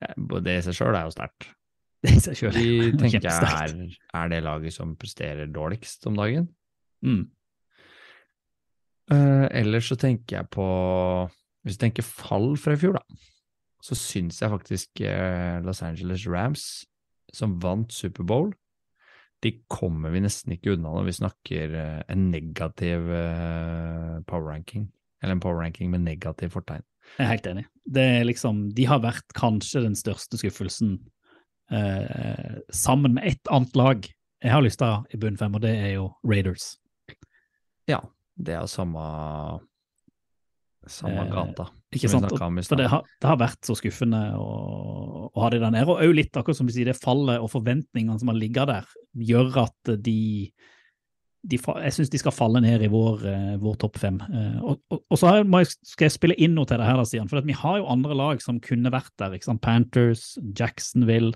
Eh, 0.00 0.14
Det 0.40 0.58
i 0.58 0.66
seg 0.66 0.76
sjøl 0.78 0.96
er 0.96 1.08
jo 1.08 1.14
sterkt. 1.14 1.50
Det 2.06 2.14
i 2.14 2.22
seg 2.22 2.44
jo 2.46 2.52
tenker 2.96 3.26
jeg 3.26 3.48
er, 3.50 3.96
er 4.14 4.30
det 4.32 4.44
laget 4.46 4.72
som 4.72 4.96
presterer 4.96 5.50
dårligst 5.52 6.06
om 6.08 6.16
dagen. 6.16 6.48
Mm. 7.04 7.26
Uh, 9.08 9.46
ellers 9.56 9.88
så 9.88 9.96
tenker 9.96 10.36
jeg 10.36 10.48
på 10.52 10.64
Hvis 11.64 11.78
du 11.78 11.80
tenker 11.80 12.04
fall 12.04 12.58
fra 12.60 12.74
i 12.74 12.80
fjor, 12.80 12.98
da, 12.98 13.20
så 13.80 13.96
syns 13.96 14.42
jeg 14.42 14.52
faktisk 14.52 15.00
uh, 15.00 15.64
Los 15.64 15.80
Angeles 15.82 16.26
Rams, 16.28 16.64
som 17.32 17.56
vant 17.62 17.92
Superbowl, 17.92 18.50
de 19.44 19.52
kommer 19.70 20.12
vi 20.12 20.20
nesten 20.24 20.56
ikke 20.56 20.74
unna 20.74 20.90
når 20.96 21.04
vi 21.06 21.14
snakker 21.14 21.74
eh, 21.78 21.98
en 22.10 22.24
negativ 22.32 23.04
power 24.26 24.48
ranking. 24.48 24.88
Eller 25.22 25.36
en 25.36 25.42
power 25.44 25.60
ranking 25.60 25.92
med 25.92 26.02
negativ 26.02 26.56
fortegn. 26.56 26.82
Jeg 27.16 27.24
er 27.24 27.32
helt 27.32 27.48
enig. 27.50 27.64
Det 27.88 28.04
er 28.18 28.28
liksom, 28.28 28.66
de 28.76 28.84
har 28.90 29.00
vært 29.02 29.32
kanskje 29.36 29.82
den 29.86 29.96
største 29.98 30.38
skuffelsen 30.40 30.98
eh, 31.72 32.60
sammen 32.74 33.16
med 33.16 33.32
ett 33.32 33.52
annet 33.54 33.78
lag 33.78 34.08
jeg 34.38 34.54
har 34.54 34.62
lyst 34.62 34.78
til 34.78 35.14
i 35.14 35.18
bunn 35.18 35.38
fem, 35.38 35.54
og 35.56 35.64
det 35.64 35.72
er 35.74 35.96
jo 35.96 36.12
Raiders. 36.22 36.76
Ja, 37.90 37.98
det 38.38 38.54
er 38.54 38.62
jo 38.62 38.70
samme 38.70 39.06
samme 40.88 41.24
Eh, 41.24 41.32
gata. 41.32 41.68
Ikke 41.92 42.08
sant? 42.08 42.30
For 42.30 42.76
det 42.78 42.88
har, 42.88 43.02
det 43.20 43.28
har 43.28 43.38
vært 43.40 43.66
så 43.66 43.74
skuffende 43.76 44.20
å, 44.38 45.28
å 45.28 45.42
ha 45.42 45.50
de 45.52 45.60
der 45.60 45.72
nede. 45.74 45.88
Og 45.90 46.00
òg 46.04 46.14
litt, 46.16 46.36
akkurat 46.36 46.56
som 46.56 46.68
du 46.68 46.72
sier, 46.72 46.88
det 46.88 46.96
fallet 46.96 47.42
og 47.42 47.50
forventningene 47.52 48.18
som 48.20 48.30
har 48.32 48.38
ligget 48.38 48.70
der, 48.70 48.88
gjør 49.28 49.64
at 49.66 49.92
de, 50.04 50.18
de 51.46 51.58
Jeg 51.58 51.94
syns 51.94 52.10
de 52.10 52.18
skal 52.18 52.34
falle 52.34 52.60
ned 52.64 52.82
i 52.82 52.90
vår, 52.90 53.22
eh, 53.30 53.54
vår 53.62 53.78
topp 53.78 53.98
fem. 54.02 54.18
Eh, 54.26 54.58
og, 54.58 54.80
og, 54.90 55.02
og 55.06 55.20
så 55.20 55.30
har 55.30 55.40
jeg, 55.44 55.70
skal 55.86 56.08
jeg 56.08 56.16
spille 56.16 56.36
inn 56.40 56.56
noe 56.56 56.66
til 56.66 56.80
det 56.80 56.88
her, 56.88 56.98
da, 56.98 57.06
Stian. 57.06 57.30
For 57.30 57.40
at 57.40 57.46
vi 57.46 57.56
har 57.56 57.78
jo 57.78 57.88
andre 57.92 58.16
lag 58.18 58.42
som 58.42 58.58
kunne 58.62 58.92
vært 58.92 59.14
der. 59.20 59.38
Panthers, 59.62 60.32
Jacksonville 60.58 61.34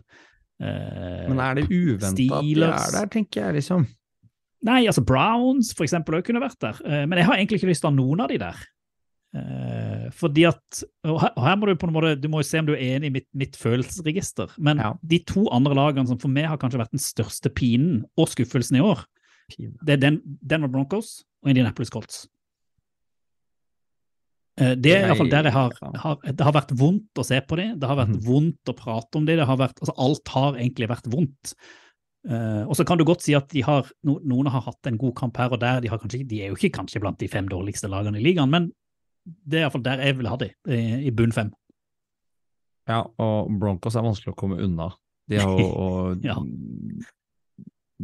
eh, 0.58 1.28
Men 1.30 1.38
er 1.38 1.60
det 1.60 1.68
uventa 1.70 2.10
at 2.10 2.18
de 2.18 2.28
er 2.58 2.92
der, 2.98 3.10
tenker 3.12 3.46
jeg, 3.46 3.60
liksom? 3.60 3.86
Nei, 4.66 4.84
altså 4.86 5.02
Browns 5.02 5.72
for 5.74 5.86
eksempel 5.86 6.18
òg 6.18 6.26
kunne 6.26 6.42
vært 6.42 6.60
der. 6.62 6.82
Eh, 6.86 7.06
Men 7.06 7.18
jeg 7.18 7.30
har 7.30 7.38
egentlig 7.38 7.62
ikke 7.62 7.72
lyst 7.72 7.84
til 7.86 7.90
å 7.90 7.94
ha 7.94 7.98
noen 7.98 8.26
av 8.26 8.30
de 8.32 8.42
der. 8.42 8.66
Eh, 9.32 10.10
fordi 10.18 10.44
at, 10.50 10.82
og 11.08 11.22
her, 11.22 11.32
og 11.32 11.46
her 11.46 11.56
må 11.56 11.70
du 11.70 11.78
på 11.80 11.88
en 11.88 11.94
måte, 11.94 12.12
du 12.20 12.28
må 12.28 12.42
jo 12.42 12.50
se 12.50 12.60
om 12.60 12.68
du 12.68 12.74
er 12.74 12.98
enig 12.98 13.08
i 13.08 13.16
mitt, 13.20 13.28
mitt 13.38 13.56
følelsesregister. 13.58 14.52
Men 14.58 14.82
de 15.00 15.22
to 15.30 15.46
andre 15.54 15.78
lagene 15.78 16.10
som 16.10 16.20
for 16.20 16.32
meg 16.32 16.50
har 16.50 16.60
kanskje 16.60 16.82
vært 16.82 16.94
den 16.94 17.02
største 17.02 17.52
pinen 17.54 18.02
og 18.18 18.30
skuffelsen 18.34 18.82
i 18.82 18.84
år, 18.84 19.06
det 19.58 19.96
er 19.96 20.00
Den, 20.00 20.20
Denver 20.40 20.70
Broncos 20.72 21.22
og 21.42 21.52
Indianapolis 21.52 21.92
Colts. 21.92 22.22
Eh, 24.60 24.74
Det 24.76 24.92
er 24.94 25.06
iallfall 25.08 25.30
der 25.32 25.48
jeg 25.48 25.54
har, 25.54 25.76
har 26.02 26.18
Det 26.24 26.44
har 26.44 26.54
vært 26.54 26.74
vondt 26.76 27.20
å 27.20 27.24
se 27.24 27.40
på 27.40 27.56
dem, 27.60 27.78
det 27.80 27.88
har 27.88 28.00
vært 28.00 28.18
vondt 28.24 28.68
å 28.68 28.76
prate 28.76 29.18
om 29.18 29.28
dem, 29.28 29.40
det 29.40 29.48
altså 29.48 29.94
alt 29.96 30.34
har 30.34 30.58
egentlig 30.58 30.90
vært 30.92 31.08
vondt. 31.12 31.54
Uh, 32.22 32.62
og 32.70 32.76
så 32.78 32.84
kan 32.86 33.00
du 33.00 33.02
godt 33.02 33.24
si 33.24 33.32
at 33.34 33.48
de 33.50 33.64
har, 33.66 33.88
no, 34.06 34.20
noen 34.22 34.46
har 34.46 34.62
hatt 34.62 34.86
en 34.86 34.98
god 35.00 35.16
kamp 35.18 35.40
her 35.40 35.50
og 35.50 35.58
der, 35.58 35.80
de, 35.82 35.88
har 35.90 35.98
kanskje, 35.98 36.20
de 36.22 36.38
er 36.38 36.52
jo 36.52 36.58
ikke 36.58 36.76
kanskje 36.76 37.00
blant 37.02 37.18
de 37.18 37.26
fem 37.26 37.48
dårligste 37.50 37.90
lagene 37.90 38.20
i 38.20 38.22
ligaen, 38.22 38.52
men 38.52 38.68
det 39.26 39.58
er 39.58 39.64
iallfall 39.64 39.82
der 39.82 40.04
jeg 40.06 40.20
vil 40.20 40.30
ha 40.30 40.38
dem, 40.38 40.52
i, 40.70 40.78
i 41.08 41.10
bunn 41.10 41.34
fem. 41.34 41.50
Ja, 42.90 43.00
og 43.22 43.50
Broncos 43.58 43.98
er 43.98 44.06
vanskelig 44.06 44.36
å 44.36 44.38
komme 44.38 44.60
unna. 44.62 44.92
De 45.30 45.42
har 45.42 45.58
jo 45.58 46.14
Ja. 46.28 46.38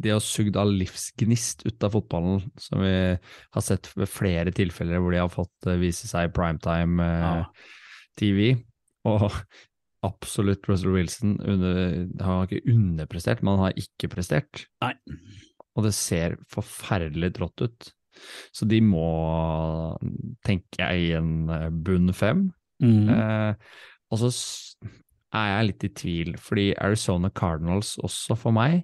De 0.02 0.12
har 0.14 0.22
sugd 0.24 0.56
all 0.60 0.72
livsgnist 0.80 1.64
ut 1.66 1.84
av 1.86 1.94
fotballen, 1.96 2.44
som 2.60 2.82
vi 2.84 2.92
har 3.18 3.64
sett 3.64 3.90
ved 3.96 4.10
flere 4.10 4.52
tilfeller 4.54 5.02
hvor 5.02 5.14
de 5.14 5.22
har 5.22 5.32
fått 5.32 5.68
eh, 5.68 5.80
vise 5.80 6.08
seg 6.10 6.28
i 6.28 6.34
primetime 6.34 7.04
eh, 7.04 7.26
Ja. 7.26 7.74
TV. 8.18 8.48
Og 9.08 9.28
absolutt 10.08 10.66
Russell 10.70 10.94
Wilson 10.94 11.36
under, 11.42 12.06
har 12.22 12.46
ikke 12.46 12.74
underprestert, 12.74 13.42
men 13.42 13.56
han 13.56 13.68
har 13.68 13.80
ikke 13.80 14.10
prestert. 14.12 14.66
Nei. 14.84 14.94
Og 15.78 15.86
det 15.86 15.94
ser 15.94 16.38
forferdelig 16.50 17.36
trått 17.38 17.66
ut. 17.66 17.90
Så 18.54 18.66
de 18.66 18.80
må, 18.82 19.08
tenker 20.46 20.82
jeg, 20.82 21.10
i 21.10 21.12
en 21.18 21.50
eh, 21.54 21.68
bunn 21.70 22.10
fem. 22.16 22.48
Mm. 22.82 23.10
Eh, 23.14 23.76
og 24.10 24.22
så 24.22 24.30
er 25.36 25.50
jeg 25.52 25.68
litt 25.68 25.84
i 25.84 25.92
tvil, 26.02 26.36
fordi 26.40 26.70
Arizona 26.80 27.30
Cardinals 27.30 27.96
også 28.04 28.36
for 28.38 28.54
meg, 28.56 28.80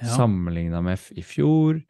Ja. 0.00 0.14
sammenligna 0.14 0.80
med 0.84 0.98
i 1.18 1.22
fjor, 1.26 1.80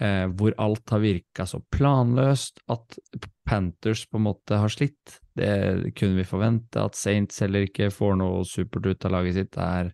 eh, 0.00 0.26
hvor 0.38 0.54
alt 0.62 0.90
har 0.90 1.02
virka 1.02 1.46
så 1.46 1.60
planløst, 1.74 2.60
at 2.70 2.98
Panthers 3.46 4.04
på 4.06 4.20
en 4.20 4.26
måte 4.26 4.58
har 4.58 4.70
slitt. 4.72 5.18
Det 5.36 5.94
kunne 5.98 6.18
vi 6.18 6.26
forvente. 6.26 6.82
At 6.82 6.98
Saints 6.98 7.40
heller 7.40 7.66
ikke 7.66 7.90
får 7.94 8.16
noe 8.20 8.44
supert 8.48 8.86
ut 8.86 9.06
av 9.06 9.14
laget 9.18 9.38
sitt, 9.38 9.58
er, 9.58 9.92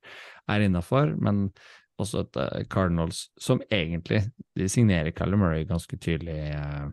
er 0.49 0.67
innafor. 0.67 1.15
Men 1.21 1.49
også 2.01 2.25
at 2.27 2.41
eh, 2.41 2.67
Cardinals, 2.71 3.27
som 3.41 3.63
egentlig 3.71 4.25
De 4.59 4.69
signerer 4.69 5.15
Callum 5.17 5.43
Murray 5.45 5.65
ganske 5.69 5.97
tydelig 5.97 6.39
eh, 6.53 6.85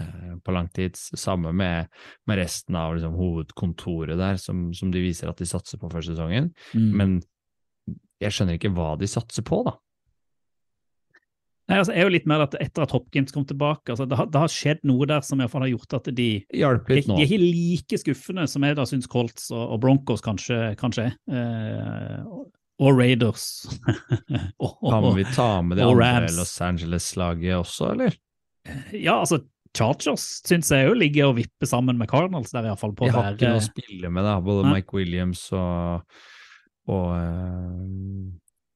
eh, 0.00 0.34
på 0.44 0.54
langtids. 0.54 1.10
sammen 1.18 1.56
med, 1.56 1.86
med 2.26 2.38
resten 2.38 2.76
av 2.76 2.96
liksom, 2.96 3.14
hovedkontoret 3.18 4.18
der, 4.18 4.36
som, 4.36 4.72
som 4.74 4.92
de 4.92 5.02
viser 5.04 5.30
at 5.30 5.38
de 5.38 5.48
satser 5.48 5.78
på 5.78 5.90
før 5.92 6.06
sesongen. 6.06 6.52
Mm. 6.74 6.90
Men 6.98 7.16
jeg 8.22 8.34
skjønner 8.34 8.58
ikke 8.58 8.74
hva 8.74 8.94
de 8.98 9.10
satser 9.10 9.44
på, 9.46 9.62
da. 9.66 9.76
Nei, 11.64 11.78
altså, 11.80 11.94
er 11.96 12.04
jo 12.04 12.12
litt 12.12 12.26
mer 12.28 12.42
at 12.44 12.56
etter 12.60 12.84
at 12.84 12.92
Hopkins 12.92 13.32
kom 13.32 13.46
tilbake, 13.48 13.94
altså, 13.94 14.04
det, 14.08 14.18
har, 14.18 14.28
det 14.28 14.40
har 14.42 14.52
skjedd 14.52 14.82
noe 14.84 15.06
der 15.08 15.24
som 15.24 15.40
i 15.40 15.44
hvert 15.44 15.54
fall 15.54 15.64
har 15.64 15.72
gjort 15.72 15.96
at 15.96 16.10
de 16.18 16.28
Hjalp 16.52 16.90
de, 16.90 16.98
litt 16.98 17.08
nå. 17.08 17.16
de 17.16 17.24
er 17.24 17.30
ikke 17.30 17.46
like 17.46 18.00
skuffende 18.02 18.44
som 18.50 18.66
jeg 18.68 18.76
da 18.76 18.84
syns 18.88 19.08
Colts 19.10 19.48
og, 19.54 19.62
og 19.62 19.80
Broncos 19.80 20.24
kanskje, 20.24 20.58
kanskje 20.80 21.08
er. 21.08 21.16
Eh, 21.32 22.20
og, 22.28 22.50
og 22.84 23.00
Raiders. 23.00 23.46
og, 24.58 24.76
Kan 24.82 25.08
vi 25.16 25.24
ta 25.32 25.48
med 25.64 25.80
det 25.80 25.88
andre 25.88 26.28
Los 26.36 26.54
Angeles-laget 26.64 27.56
også, 27.62 27.94
eller? 27.94 28.20
Ja, 28.92 29.20
altså 29.22 29.40
Chargers 29.74 30.24
syns 30.46 30.70
jeg 30.70 30.86
jo 30.86 30.94
ligger 30.96 31.32
og 31.32 31.38
vipper 31.40 31.68
sammen 31.68 31.98
med 31.98 32.10
Cardinals 32.12 32.52
der, 32.54 32.68
iallfall. 32.68 32.92
på 32.94 33.08
De 33.08 33.14
å 33.14 33.16
har 33.16 33.34
ikke 33.34 33.50
noe 33.50 33.62
å 33.62 33.64
spille 33.64 34.10
med, 34.12 34.26
da. 34.26 34.36
Både 34.44 34.68
Nei. 34.68 34.76
Mike 34.78 34.94
Williams 34.94 35.48
og, 35.56 36.04
og 36.92 37.08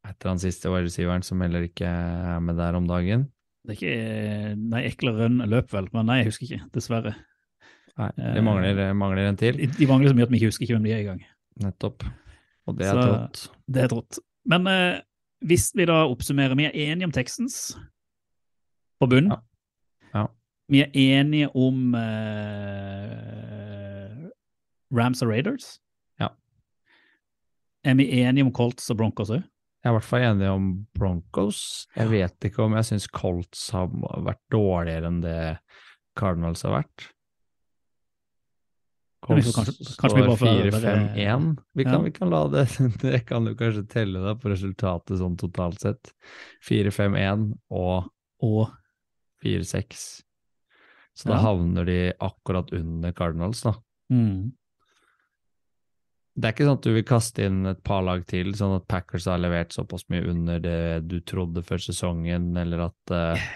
eh, 0.08 0.12
etter 0.14 0.32
han 0.32 0.40
siste 0.42 0.72
wide 0.72 1.22
som 1.26 1.44
heller 1.44 1.68
ikke 1.68 1.86
er 1.88 2.40
med 2.40 2.56
der 2.58 2.78
om 2.78 2.88
dagen. 2.88 3.28
Det 3.68 3.76
er 3.76 3.78
ikke 3.78 4.56
Nei, 4.58 4.84
Ekle 4.88 5.12
Rønn 5.12 5.42
løp 5.50 5.72
vel, 5.74 5.90
men 5.92 6.08
nei, 6.08 6.22
jeg 6.22 6.32
husker 6.32 6.48
ikke, 6.48 6.68
dessverre. 6.72 7.12
Nei, 7.12 7.26
Eh, 7.98 8.34
det 8.36 8.44
mangler, 8.46 8.94
mangler 8.94 9.26
en 9.26 9.36
til. 9.38 9.58
De, 9.58 9.66
de 9.74 9.86
mangler 9.90 10.12
så 10.12 10.16
mye 10.16 10.28
at 10.28 10.30
vi 10.32 10.38
ikke 10.38 10.52
husker 10.52 10.66
ikke 10.66 10.76
hvem 10.76 10.86
de 10.86 10.94
er 10.94 11.02
i 11.02 11.08
gang. 11.08 11.22
Nettopp. 11.64 12.04
Og 12.68 12.76
det 12.78 12.86
er 12.86 13.00
trått. 13.00 13.40
Det 13.66 13.82
er 13.82 13.90
trått. 13.90 14.20
Men 14.48 14.66
eh, 14.70 15.00
hvis 15.48 15.72
vi 15.74 15.86
da 15.88 16.04
oppsummerer, 16.06 16.54
vi 16.58 16.68
er 16.68 16.76
enige 16.86 17.08
om 17.08 17.14
Texans 17.14 17.56
på 19.02 19.08
bunnen. 19.10 19.34
Ja. 19.34 19.38
Ja. 20.14 20.24
Vi 20.70 20.82
er 20.84 20.94
enige 20.94 21.50
om 21.58 21.94
eh, 21.98 23.18
Rams 24.94 25.22
og 25.24 25.32
Raiders. 25.32 25.78
Ja. 26.22 26.30
Er 27.84 27.98
vi 27.98 28.10
enige 28.22 28.46
om 28.46 28.52
Colts 28.54 28.90
og 28.92 29.00
Broncos 29.00 29.34
òg? 29.34 29.42
Jeg 29.84 29.90
er 29.90 29.94
i 29.94 29.96
hvert 29.98 30.08
fall 30.08 30.24
enig 30.26 30.48
om 30.50 30.64
Broncos. 30.98 31.86
Jeg 31.96 32.10
vet 32.10 32.46
ikke 32.48 32.64
om 32.64 32.74
jeg 32.74 32.84
syns 32.88 33.06
Colts 33.14 33.68
har 33.70 33.86
vært 34.26 34.40
dårligere 34.50 35.06
enn 35.06 35.20
det 35.22 35.36
Cardinals 36.18 36.64
har 36.66 36.74
vært. 36.80 37.06
Colts 39.22 39.48
står 39.94 40.36
4-5-1. 40.38 41.46
Vi, 41.74 41.84
kan- 41.84 41.92
Ja. 41.92 41.98
vi 42.02 42.10
kan 42.12 42.30
la 42.30 42.42
det 42.48 42.66
Det 43.02 43.26
kan 43.26 43.44
du 43.44 43.54
kanskje 43.54 43.86
telle 43.90 44.20
da 44.22 44.34
på 44.38 44.50
resultatet 44.50 45.18
sånn 45.18 45.36
totalt 45.38 45.80
sett. 45.82 46.12
4-5-1 46.66 47.52
og 47.70 48.10
Og 48.42 48.68
4-6. 49.42 50.22
Så 51.18 51.26
da 51.26 51.38
havner 51.42 51.84
de 51.84 52.12
akkurat 52.22 52.70
under 52.72 53.10
Cardinals, 53.12 53.62
da. 53.62 53.72
mm, 54.12 54.52
Det 56.38 56.46
er 56.46 56.52
ikke 56.54 56.66
sånn 56.68 56.76
at 56.78 56.86
du 56.86 56.92
vil 56.94 57.06
kaste 57.08 57.46
inn 57.48 57.64
et 57.66 57.80
par 57.82 58.04
lag 58.06 58.20
til, 58.30 58.52
sånn 58.54 58.76
at 58.76 58.84
Packers 58.90 59.24
har 59.26 59.40
levert 59.42 59.72
såpass 59.74 60.04
mye 60.12 60.22
under 60.30 60.60
det 60.62 60.76
du 61.10 61.16
trodde 61.26 61.64
før 61.66 61.82
sesongen, 61.82 62.52
eller 62.60 62.84
at 62.90 63.14
uh... 63.14 63.48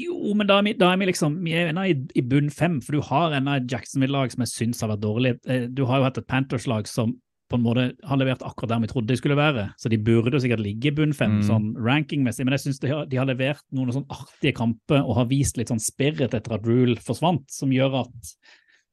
Jo, 0.00 0.32
men 0.38 0.46
da 0.48 0.60
er 0.60 0.64
vi, 0.68 0.72
da 0.78 0.92
er 0.94 1.00
vi 1.00 1.08
liksom 1.10 1.40
Vi 1.44 1.52
er 1.58 1.72
ennå 1.72 1.82
i, 1.90 1.96
i 2.16 2.22
bunn 2.22 2.48
fem, 2.54 2.78
for 2.80 2.96
du 2.96 3.00
har 3.10 3.34
ennå 3.36 3.56
et 3.58 3.66
Jacksonville-lag 3.72 4.30
som 4.32 4.44
jeg 4.46 4.52
syns 4.54 4.80
har 4.84 4.92
vært 4.94 5.02
dårlig. 5.02 5.32
Eh, 5.50 5.66
Du 5.68 5.82
har 5.90 5.98
jo 6.00 6.06
hatt 6.06 6.20
et 6.22 6.28
Panthers-lag 6.30 6.86
som 6.88 7.16
på 7.50 7.58
en 7.58 7.64
måte 7.64 7.84
har 8.06 8.16
levert 8.20 8.44
akkurat 8.46 8.70
der 8.70 8.80
vi 8.84 8.88
trodde 8.92 9.10
de 9.10 9.16
skulle 9.18 9.34
være, 9.34 9.64
så 9.82 9.90
de 9.90 9.98
burde 9.98 10.30
jo 10.36 10.38
sikkert 10.44 10.60
ligge 10.62 10.86
i 10.92 10.94
bunn 10.94 11.10
fem 11.12 11.40
Mm. 11.40 11.46
sånn 11.48 11.64
rankingmessig, 11.82 12.44
men 12.46 12.54
jeg 12.54 12.62
syns 12.68 12.78
de, 12.78 12.92
har- 12.94 13.08
de 13.10 13.18
har 13.18 13.26
levert 13.26 13.64
noen 13.74 13.90
sånn 13.90 14.06
artige 14.06 14.54
kamper 14.54 15.02
og 15.02 15.16
har 15.18 15.26
vist 15.26 15.58
litt 15.58 15.68
sånn 15.74 15.82
spirit 15.82 16.30
etter 16.32 16.54
at 16.54 16.64
Rule 16.64 16.94
forsvant, 17.02 17.50
som 17.50 17.74
gjør 17.74 18.04
at 18.04 18.30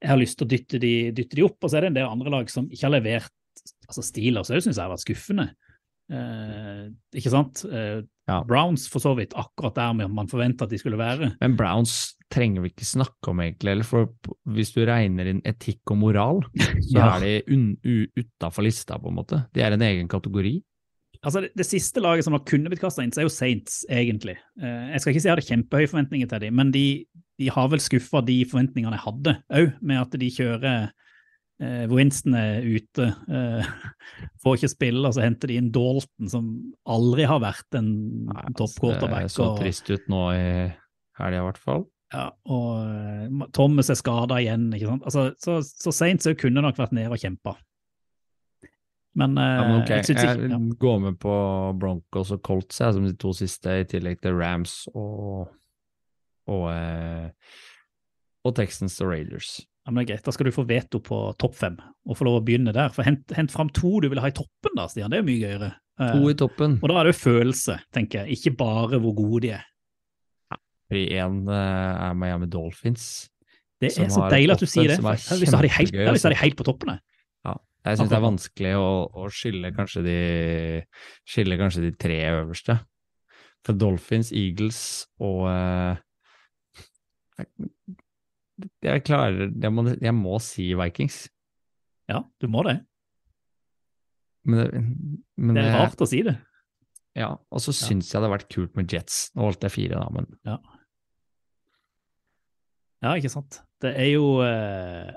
jeg 0.01 0.09
har 0.11 0.19
lyst 0.21 0.37
til 0.39 0.45
å 0.47 0.51
dytte 0.51 0.79
de, 0.79 0.93
dytte 1.11 1.35
de 1.39 1.43
opp. 1.47 1.57
Og 1.63 1.69
så 1.71 1.77
er 1.79 1.81
det 1.87 1.93
en 1.93 1.99
del 2.01 2.09
andre 2.11 2.29
lag 2.33 2.49
som 2.53 2.67
ikke 2.69 2.85
har 2.89 2.95
levert. 2.99 3.31
altså 3.87 4.03
Steelers 4.05 4.51
òg 4.53 4.61
syns 4.61 4.77
jeg 4.77 4.83
har 4.85 4.91
vært 4.93 5.05
skuffende. 5.05 5.47
Eh, 6.11 6.85
ikke 7.19 7.33
sant? 7.33 7.65
Eh, 7.67 8.03
Ja. 8.27 8.41
Browns 8.43 8.89
for 8.91 8.99
så 8.99 9.13
vidt 9.15 9.31
akkurat 9.39 9.75
der 9.77 9.93
man 10.11 10.27
forventa 10.27 10.65
at 10.65 10.69
de 10.73 10.77
skulle 10.77 10.97
være. 10.99 11.29
Men 11.39 11.53
Browns 11.55 12.17
trenger 12.29 12.59
vi 12.65 12.73
ikke 12.73 12.83
snakke 12.83 13.29
om, 13.31 13.39
egentlig, 13.39 13.71
eller 13.71 13.87
for 13.87 14.09
hvis 14.51 14.73
du 14.75 14.81
regner 14.85 15.29
inn 15.31 15.39
etikk 15.47 15.79
og 15.93 15.97
moral, 16.01 16.41
så 16.83 16.91
Ja. 16.97 17.05
er 17.15 17.23
de 17.47 18.07
utafor 18.19 18.65
lista, 18.67 18.99
på 18.99 19.07
en 19.07 19.15
måte. 19.15 19.39
De 19.55 19.61
er 19.63 19.71
en 19.77 19.81
egen 19.87 20.09
kategori. 20.11 20.57
Altså, 21.27 21.41
det, 21.43 21.49
det 21.59 21.65
siste 21.67 21.99
laget 22.03 22.23
som 22.23 22.35
har 22.37 22.43
kunne 22.47 22.71
blitt 22.71 22.79
kasta 22.79 23.03
inn, 23.03 23.11
så 23.11 23.19
er 23.19 23.27
jo 23.27 23.33
Saints, 23.33 23.81
egentlig. 23.91 24.37
Eh, 24.61 24.93
jeg 24.93 25.03
skal 25.03 25.11
ikke 25.13 25.23
si 25.23 25.27
jeg 25.27 25.35
hadde 25.35 25.47
kjempehøye 25.49 25.89
forventninger 25.91 26.29
til 26.31 26.45
dem, 26.45 26.55
men 26.55 26.71
de, 26.71 26.85
de 27.41 27.49
har 27.51 27.67
vel 27.73 27.83
skuffa 27.83 28.21
de 28.27 28.37
forventningene 28.47 28.95
jeg 28.95 29.03
hadde 29.03 29.33
òg, 29.59 29.73
med 29.91 29.99
at 30.05 30.15
de 30.21 30.29
kjører 30.37 30.87
eh, 30.87 31.83
Winston 31.91 32.37
er 32.39 32.63
ute, 32.63 33.09
eh, 33.27 33.67
får 34.45 34.57
ikke 34.61 34.71
spille, 34.77 35.03
og 35.03 35.17
så 35.17 35.25
henter 35.25 35.51
de 35.51 35.59
inn 35.59 35.69
Dalton, 35.75 36.31
som 36.31 36.49
aldri 36.87 37.27
har 37.27 37.43
vært 37.43 37.79
en 37.81 37.91
Nei, 38.31 38.47
altså, 38.47 38.71
topp 38.79 39.03
Det 39.03 39.21
så 39.35 39.51
og- 39.51 39.61
trist 39.61 39.91
ut 39.91 40.07
nå 40.13 40.23
i 40.37 40.47
helga, 41.19 41.43
i 41.43 41.45
hvert 41.49 41.59
fall. 41.61 41.87
Ja, 42.13 42.29
og 42.47 43.49
Thomas 43.51 43.89
er 43.91 43.97
skada 43.99 44.37
igjen. 44.39 44.69
ikke 44.71 44.93
sant? 44.93 45.03
Altså, 45.09 45.25
så, 45.43 45.57
så 45.59 45.91
Saints 45.91 46.29
kunne 46.39 46.63
nok 46.63 46.77
vært 46.79 46.93
nede 46.95 47.11
og 47.11 47.19
kjempa. 47.19 47.57
Men, 49.17 49.37
eh, 49.41 49.43
Ja, 49.57 49.61
men 49.67 49.81
okay. 49.81 50.01
jeg 50.03 50.15
ikke 50.15 50.49
jeg 50.49 50.77
går 50.79 50.99
med 51.01 51.15
på 51.19 51.35
Broncos 51.81 52.31
og 52.35 52.41
Colts 52.45 52.81
jeg, 52.83 52.93
som 52.93 53.05
de 53.07 53.15
to 53.17 53.31
siste, 53.33 53.79
i 53.81 53.87
tillegg 53.89 54.19
til 54.21 54.37
Rams 54.37 54.83
og 54.93 55.47
og, 56.47 56.69
eh, 56.71 57.25
og 58.47 58.53
Texans 58.55 59.01
og 59.03 59.09
Raiders. 59.11 59.57
Ja, 59.83 59.91
men 59.91 59.99
det 59.99 60.05
er 60.05 60.13
greit, 60.13 60.23
Da 60.23 60.31
skal 60.31 60.47
du 60.47 60.51
få 60.55 60.63
veto 60.67 61.01
på 61.03 61.17
topp 61.39 61.55
fem, 61.59 61.75
og 62.07 62.15
få 62.15 62.23
lov 62.27 62.37
å 62.41 62.45
begynne 62.45 62.71
der. 62.75 62.87
For 62.95 63.03
Hent, 63.03 63.33
hent 63.35 63.51
fram 63.51 63.67
to 63.75 63.99
du 64.03 64.07
vil 64.07 64.19
ha 64.23 64.29
i 64.31 64.35
toppen, 64.35 64.75
da, 64.75 64.85
Stian. 64.87 65.11
Det 65.11 65.19
er 65.19 65.23
jo 65.25 65.27
mye 65.27 65.43
gøyere. 65.43 65.71
Eh, 65.99 66.13
To 66.13 66.29
i 66.29 66.37
toppen. 66.39 66.77
og 66.81 66.87
da 66.89 66.99
er 67.01 67.09
det 67.09 67.15
jo 67.15 67.19
følelse, 67.31 67.79
tenker 67.91 68.21
jeg, 68.23 68.37
ikke 68.37 68.55
bare 68.59 68.99
hvor 69.01 69.15
gode 69.17 69.41
de 69.47 69.49
er. 69.57 69.65
fordi 70.87 71.09
én 71.19 71.49
er 71.51 72.13
Miami 72.15 72.47
Dolphins. 72.47 73.27
Det 73.81 73.91
er 73.99 74.07
så 74.07 74.29
deilig 74.31 74.53
at 74.55 74.59
du 74.63 74.65
sier 74.65 74.87
det. 74.87 74.99
Hvis 75.03 75.51
du 75.51 75.57
har 75.57 76.31
de 76.31 76.35
helt 76.39 76.55
på 76.55 76.63
toppen. 76.63 76.99
Jeg. 77.87 77.97
Ja, 77.97 78.01
syns 78.01 78.11
det 78.11 78.17
er 78.17 78.25
vanskelig 78.25 78.73
å, 78.79 78.89
å 79.07 79.29
skille 79.33 79.71
kanskje 79.75 80.03
de 80.05 80.17
skille 81.27 81.57
kanskje 81.59 81.85
de 81.87 81.93
tre 81.99 82.19
øverste. 82.35 82.79
For 83.65 83.75
Dolphins, 83.75 84.29
Eagles 84.31 84.79
og 85.23 85.47
eh, 85.51 85.97
Jeg 88.85 89.03
klarer 89.05 89.49
jeg 89.51 89.73
må, 89.73 89.83
jeg 89.91 90.15
må 90.15 90.37
si 90.43 90.69
Vikings. 90.77 91.25
Ja, 92.07 92.23
du 92.39 92.47
må 92.51 92.63
det. 92.67 92.79
Men 94.47 94.61
det, 94.61 94.83
men 95.35 95.57
Det 95.59 95.65
er 95.67 95.75
rart 95.75 96.01
å 96.01 96.07
si 96.07 96.21
det. 96.23 96.37
Ja, 97.17 97.33
og 97.35 97.61
så 97.63 97.73
syns 97.73 98.07
jeg 98.07 98.13
det 98.13 98.19
hadde 98.21 98.33
vært 98.35 98.51
kult 98.53 98.75
med 98.77 98.93
Jets. 98.93 99.31
Nå 99.35 99.47
holdt 99.47 99.65
jeg 99.65 99.73
fire, 99.73 99.99
da, 99.99 100.07
men 100.13 100.29
Ja, 103.03 103.15
ikke 103.17 103.31
sant. 103.33 103.59
Det 103.83 103.91
er 103.97 104.07
jo 104.09 104.37
eh, 104.45 105.11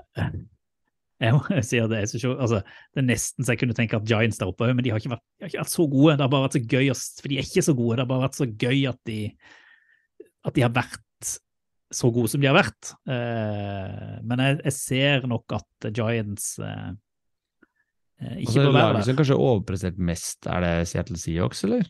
Jeg 1.21 1.37
må 1.37 1.61
si 1.67 1.77
at 1.81 1.91
det 1.91 1.99
er 2.01 2.09
så 2.09 2.31
altså, 2.33 2.61
Det 2.65 3.01
er 3.03 3.05
nesten 3.05 3.45
så 3.45 3.53
jeg 3.53 3.61
kunne 3.61 3.77
tenke 3.77 3.99
at 3.99 4.07
Giants 4.09 4.41
der 4.41 4.49
oppe 4.49 4.65
òg, 4.65 4.73
men 4.77 4.85
de 4.85 4.93
har, 4.93 5.03
vært, 5.03 5.21
de 5.37 5.45
har 5.45 5.51
ikke 5.51 5.61
vært 5.61 5.73
så 5.75 5.85
gode. 5.85 6.15
Det 6.17 6.25
har 6.25 6.33
bare 6.33 6.47
vært 6.47 6.57
så 6.57 6.63
gøy, 6.65 6.89
for 7.21 7.31
de 7.31 7.37
er 7.37 7.47
ikke 7.47 7.65
så 7.67 7.75
gode. 7.77 7.97
Det 7.97 8.05
har 8.05 8.11
bare 8.11 8.25
vært 8.25 8.39
så 8.39 8.49
gøy 8.49 8.81
at 8.89 8.99
de, 9.09 9.19
at 10.49 10.57
de 10.57 10.65
har 10.65 10.73
vært 10.73 11.35
så 11.91 12.09
gode 12.15 12.31
som 12.31 12.41
de 12.41 12.49
har 12.49 12.57
vært. 12.57 12.93
Eh, 13.05 14.17
men 14.25 14.43
jeg, 14.45 14.59
jeg 14.65 14.77
ser 14.77 15.29
nok 15.29 15.57
at 15.59 15.89
Giants 15.91 16.53
eh, 16.63 16.91
eh, 18.23 18.37
ikke 18.41 18.47
altså, 18.47 18.63
bør 18.63 18.71
være 18.71 18.85
laget 18.85 18.97
der. 18.97 19.07
som 19.09 19.19
kanskje 19.21 19.39
overprestert 19.47 20.05
mest, 20.11 20.39
er 20.47 20.65
det 20.65 20.75
Seattle 20.91 21.19
Seahawks, 21.21 21.65
eller? 21.67 21.85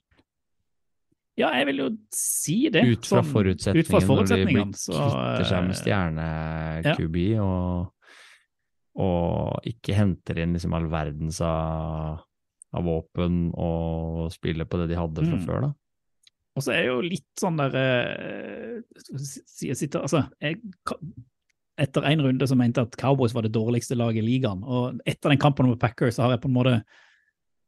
Ja, 1.40 1.54
jeg 1.56 1.70
vil 1.70 1.80
jo 1.80 1.88
si 2.14 2.58
det. 2.74 2.84
Ut 2.92 3.08
fra 3.08 3.22
sånn, 3.22 3.32
forutsetningene, 3.32 3.86
ut 3.86 3.92
fra 3.94 4.02
når 4.04 4.28
de 4.28 4.44
blir 4.50 4.66
så, 4.78 4.98
kvitter 5.00 5.48
seg 5.48 5.68
med 5.70 5.80
stjerne-QB 5.80 7.18
og, 7.46 8.01
og 9.00 9.62
ikke 9.68 9.96
henter 9.96 10.42
inn 10.44 10.54
liksom 10.58 10.74
all 10.76 10.90
verdens 10.92 11.40
av, 11.46 12.20
av 12.76 12.84
våpen 12.84 13.52
og 13.56 14.32
spiller 14.34 14.68
på 14.68 14.82
det 14.82 14.90
de 14.92 15.00
hadde 15.00 15.24
fra 15.24 15.38
Mm. 15.38 15.46
før, 15.48 15.62
da. 15.68 15.72
Og 16.60 16.64
så 16.66 16.74
er 16.74 16.82
jeg 16.82 16.88
jo 16.92 17.02
litt 17.06 17.40
sånn 17.40 17.56
der 17.62 17.76
eh, 17.80 18.82
jeg 19.64 19.78
sitter, 19.80 20.02
altså, 20.04 20.26
jeg, 20.42 20.60
Etter 21.80 22.04
en 22.06 22.22
runde 22.22 22.46
så 22.46 22.58
mente 22.60 22.82
jeg 22.82 22.90
at 22.92 22.98
Cowboys 23.00 23.34
var 23.34 23.46
det 23.48 23.54
dårligste 23.56 23.96
laget 23.98 24.20
i 24.22 24.26
ligaen. 24.28 24.60
Og 24.62 25.00
etter 25.08 25.32
den 25.32 25.40
kampen 25.42 25.70
med 25.70 25.80
Packers 25.80 26.18
så 26.20 26.26
har 26.28 26.36
jeg 26.36 26.42
på 26.44 26.50
en 26.52 26.54
måte 26.54 26.74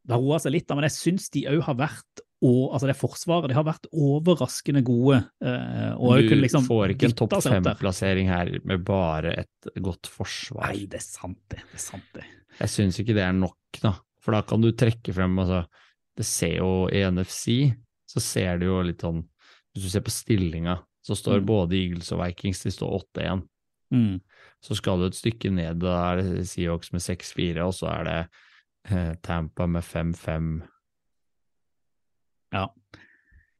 Det 0.03 0.11
har 0.13 0.19
roa 0.21 0.37
seg 0.43 0.51
litt, 0.51 0.69
men 0.69 0.83
jeg 0.83 0.97
syns 0.97 1.29
de 1.31 1.45
òg 1.47 1.61
har 1.63 1.77
vært 1.79 2.21
og, 2.43 2.73
altså 2.75 2.89
det 2.89 2.95
forsvaret 2.99 3.49
de 3.51 3.55
har 3.55 3.63
vært 3.63 3.87
overraskende 3.95 4.81
gode. 4.85 5.21
eh, 5.43 5.93
og 5.95 6.17
du 6.27 6.33
liksom 6.41 6.65
får 6.67 6.93
ikke 6.95 7.09
en 7.09 7.15
topp 7.21 7.37
fem-plassering 7.45 8.27
her 8.31 8.51
med 8.67 8.83
bare 8.83 9.31
et 9.45 9.69
godt 9.79 10.09
forsvar. 10.11 10.67
Nei, 10.73 10.85
det 10.91 10.99
er 10.99 11.05
sant, 11.07 11.39
det. 11.49 11.61
det 11.71 11.79
er 11.79 11.85
sant 11.85 12.09
det. 12.17 12.25
Jeg 12.59 12.69
syns 12.75 12.99
ikke 13.01 13.15
det 13.17 13.23
er 13.25 13.33
nok, 13.37 13.57
da. 13.81 13.93
For 14.23 14.35
da 14.35 14.41
kan 14.47 14.61
du 14.63 14.69
trekke 14.71 15.11
frem 15.15 15.33
altså, 15.41 15.63
Det 16.15 16.23
ser 16.27 16.57
jo 16.59 16.87
i 16.93 17.01
NFC, 17.11 17.73
så 18.07 18.21
ser 18.23 18.59
du 18.61 18.67
jo 18.69 18.81
litt 18.85 19.01
sånn 19.03 19.23
Hvis 19.73 19.87
du 19.87 19.89
ser 19.89 20.03
på 20.05 20.13
stillinga, 20.13 20.77
så 21.03 21.15
står 21.17 21.41
Mm. 21.41 21.45
både 21.49 21.75
Eagles 21.79 22.11
og 22.13 22.21
Vikings 22.21 22.61
de 22.63 22.71
står 22.71 22.93
8-1. 23.17 23.41
Mm. 23.91 24.21
Så 24.63 24.75
skal 24.77 24.99
du 25.01 25.07
et 25.07 25.17
stykke 25.17 25.49
ned, 25.51 25.79
da 25.81 25.95
er 26.13 26.21
det 26.21 26.45
Seahawks 26.47 26.93
med 26.93 27.01
6-4, 27.03 27.65
og 27.65 27.73
så 27.73 27.89
er 27.91 28.03
det 28.07 28.19
eh, 28.91 29.13
Tampa 29.25 29.65
med 29.67 29.83
5-5. 29.83 30.61
Ja. 32.53 32.67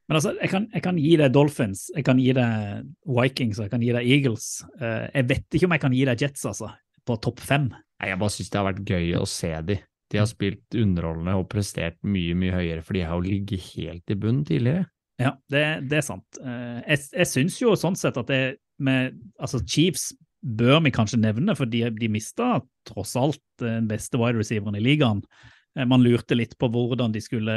Men 0.04 0.18
altså, 0.18 0.34
jeg 0.36 0.50
kan, 0.52 0.66
jeg 0.74 0.84
kan 0.84 0.98
gi 1.00 1.14
deg 1.16 1.32
Dolphins, 1.32 1.86
jeg 1.96 2.04
kan 2.04 2.18
gi 2.20 2.34
deg 2.36 2.88
Vikings 3.08 3.60
jeg 3.62 3.72
kan 3.72 3.84
gi 3.84 3.92
deg 3.96 4.08
Eagles. 4.16 4.48
Eh, 4.76 5.06
jeg 5.14 5.28
vet 5.30 5.56
ikke 5.56 5.68
om 5.68 5.74
jeg 5.76 5.82
kan 5.86 5.96
gi 5.96 6.04
deg 6.10 6.24
Jets, 6.26 6.44
altså, 6.50 6.68
på 7.08 7.16
topp 7.24 7.40
fem. 7.44 7.70
Nei, 7.72 8.10
jeg 8.10 8.20
bare 8.20 8.34
syns 8.34 8.52
det 8.52 8.60
har 8.60 8.68
vært 8.68 8.90
gøy 8.90 9.14
å 9.16 9.28
se 9.28 9.52
de. 9.70 9.78
De 10.12 10.20
har 10.20 10.28
spilt 10.28 10.76
underholdende 10.76 11.38
og 11.40 11.48
prestert 11.50 11.96
mye, 12.04 12.36
mye 12.36 12.52
høyere, 12.52 12.84
for 12.84 12.96
de 12.98 13.06
har 13.06 13.16
jo 13.16 13.24
ligget 13.24 13.64
helt 13.72 14.12
i 14.12 14.18
bunnen 14.20 14.44
tidligere. 14.46 14.84
Ja, 15.22 15.32
det, 15.50 15.64
det 15.88 16.00
er 16.02 16.06
sant. 16.06 16.38
Eh, 16.42 16.84
jeg 16.84 17.00
jeg 17.22 17.30
syns 17.30 17.56
jo 17.62 17.72
sånn 17.78 17.96
sett 17.96 18.20
at 18.20 18.28
det 18.28 18.42
med 18.82 19.14
altså 19.38 19.60
Chiefs 19.62 20.10
bør 20.44 20.82
vi 20.84 20.92
kanskje 20.92 21.22
nevne, 21.22 21.54
for 21.56 21.70
de, 21.70 21.86
de 21.96 22.08
mista 22.12 22.58
tross 22.84 23.14
alt 23.16 23.40
den 23.62 23.86
beste 23.88 24.20
wide 24.20 24.36
receiveren 24.36 24.76
i 24.76 24.82
ligaen. 24.84 25.22
Eh, 25.78 25.86
Man 25.88 26.04
lurte 26.04 26.36
litt 26.36 26.58
på 26.60 26.68
hvordan 26.68 27.14
de 27.14 27.22
skulle 27.24 27.56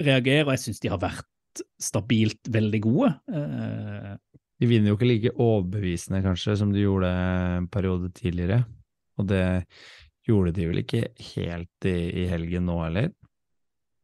reagere, 0.00 0.46
og 0.46 0.54
jeg 0.54 0.64
syns 0.66 0.82
de 0.82 0.90
har 0.92 1.00
vært 1.02 1.64
stabilt 1.82 2.48
veldig 2.52 2.80
gode. 2.84 3.10
Eh, 3.32 4.12
De 4.62 4.68
vinner 4.70 4.92
jo 4.92 4.98
ikke 4.98 5.10
like 5.10 5.34
overbevisende, 5.36 6.22
kanskje, 6.24 6.56
som 6.60 6.72
de 6.72 6.84
gjorde 6.84 7.10
en 7.10 7.66
periode 7.72 8.12
tidligere. 8.16 8.62
Og 9.20 9.28
det 9.28 9.44
gjorde 10.28 10.54
de 10.56 10.68
vel 10.70 10.80
ikke 10.84 11.02
helt 11.34 11.88
i, 11.90 11.96
i 12.22 12.28
helgen 12.30 12.68
nå 12.70 12.78
heller. 12.84 13.10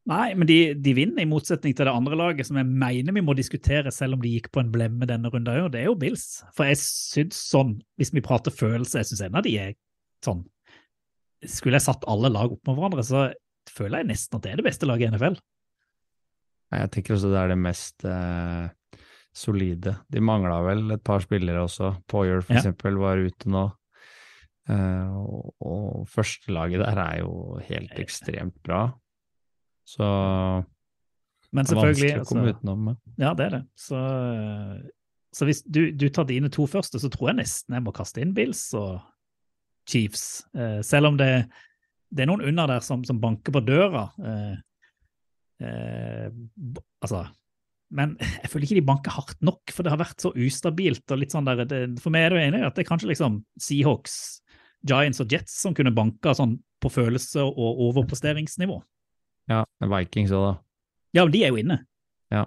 Nei, 0.09 0.33
men 0.41 0.49
de, 0.49 0.73
de 0.73 0.95
vinner, 0.97 1.21
i 1.21 1.29
motsetning 1.29 1.75
til 1.77 1.85
det 1.85 1.93
andre 1.93 2.17
laget, 2.17 2.49
som 2.49 2.57
jeg 2.57 2.69
mener 2.69 3.13
vi 3.13 3.23
må 3.25 3.35
diskutere, 3.37 3.93
selv 3.93 4.17
om 4.17 4.23
de 4.25 4.31
gikk 4.39 4.49
på 4.55 4.63
en 4.63 4.71
blemme 4.73 5.09
denne 5.09 5.29
runden 5.29 5.67
òg, 5.67 5.69
det 5.75 5.83
er 5.83 5.91
jo 5.91 5.99
Bills. 6.01 6.41
For 6.57 6.65
jeg 6.65 6.81
syns 6.81 7.41
sånn, 7.51 7.75
hvis 8.01 8.15
vi 8.17 8.25
prater 8.25 8.55
følelse, 8.55 9.03
jeg 9.03 9.11
syns 9.11 9.27
en 9.27 9.37
av 9.37 9.45
de 9.45 9.53
er 9.61 9.77
sånn 10.25 10.41
Skulle 11.47 11.79
jeg 11.79 11.85
satt 11.85 12.09
alle 12.11 12.33
lag 12.35 12.51
opp 12.51 12.65
med 12.67 12.75
hverandre, 12.75 13.05
så 13.07 13.29
føler 13.71 14.01
jeg 14.01 14.09
nesten 14.09 14.39
at 14.39 14.47
det 14.47 14.55
er 14.55 14.59
det 14.59 14.67
beste 14.67 14.89
laget 14.89 15.07
i 15.07 15.13
NFL. 15.13 15.37
Jeg 16.75 16.91
tenker 16.93 17.15
også 17.17 17.31
det 17.33 17.39
er 17.41 17.49
det 17.55 17.59
mest 17.65 18.05
eh, 18.05 18.69
solide. 19.39 19.97
De 20.13 20.21
mangla 20.21 20.59
vel 20.67 20.91
et 20.97 21.03
par 21.07 21.23
spillere 21.25 21.63
også. 21.65 21.95
Poyer 22.11 22.43
for 22.43 22.55
Ja. 22.57 22.61
eksempel 22.61 22.99
var 23.01 23.17
ute 23.23 23.49
nå. 23.49 23.67
Eh, 24.69 25.15
og, 25.17 25.55
og 25.65 26.09
førstelaget 26.13 26.83
der 26.85 27.01
er 27.07 27.21
jo 27.23 27.59
helt 27.71 27.95
ekstremt 28.03 28.59
bra. 28.67 28.83
Så 29.89 30.05
Men 31.53 31.65
det 31.65 31.73
er 31.73 31.81
vanskelig 31.81 32.11
å 32.21 32.25
komme 32.29 32.45
altså, 32.51 32.59
utenom. 32.61 32.91
Ja, 33.17 33.33
det 33.33 33.47
er 33.47 33.55
det. 33.57 33.63
Så, 33.81 34.01
så 35.33 35.49
hvis 35.49 35.63
du, 35.65 35.87
du 35.97 36.09
tar 36.13 36.29
dine 36.29 36.51
to 36.53 36.67
første, 36.69 37.01
så 37.01 37.09
tror 37.13 37.31
jeg 37.33 37.41
nesten 37.41 37.79
jeg 37.79 37.87
må 37.87 37.95
kaste 37.97 38.21
inn 38.21 38.35
Bills 38.37 38.67
og 38.77 38.99
Chiefs. 39.89 40.45
Eh, 40.53 40.83
selv 40.85 41.09
om 41.15 41.17
det, 41.17 41.47
det 42.13 42.27
er 42.27 42.29
noen 42.29 42.45
under 42.45 42.69
der 42.75 42.85
som, 42.85 43.01
som 43.09 43.21
banker 43.23 43.55
på 43.57 43.65
døra. 43.65 44.11
Eh, 44.21 44.57
eh, 45.61 46.29
altså 47.03 47.25
Men 47.91 48.17
jeg 48.43 48.51
føler 48.53 48.67
ikke 48.69 48.79
de 48.81 48.89
banker 48.91 49.15
hardt 49.17 49.41
nok, 49.45 49.73
for 49.73 49.83
det 49.87 49.93
har 49.95 50.03
vært 50.03 50.21
så 50.21 50.33
ustabilt. 50.37 51.05
og 51.11 51.23
litt 51.23 51.35
sånn 51.35 51.49
der, 51.49 51.65
det, 51.65 51.81
For 52.03 52.15
meg 52.15 52.27
er 52.27 52.35
det 52.35 52.39
jo 52.39 52.47
enig 52.51 52.67
at 52.67 52.77
det 52.77 52.85
er 52.85 52.91
kanskje 52.91 53.11
liksom 53.13 53.41
Seahawks, 53.61 54.43
Giants 54.87 55.23
og 55.25 55.33
Jets 55.33 55.57
som 55.63 55.75
kunne 55.75 55.95
banka 55.95 56.35
sånn 56.37 56.59
på 56.79 56.91
følelse 56.95 57.43
og 57.43 57.81
overposteringsnivå. 57.89 58.77
Ja, 59.51 59.65
Vikings 59.83 60.31
òg, 60.37 60.45
da. 60.45 60.53
Ja, 61.17 61.25
men 61.25 61.33
de 61.35 61.41
er 61.43 61.51
jo 61.51 61.59
inne. 61.59 61.81
Ja. 62.31 62.45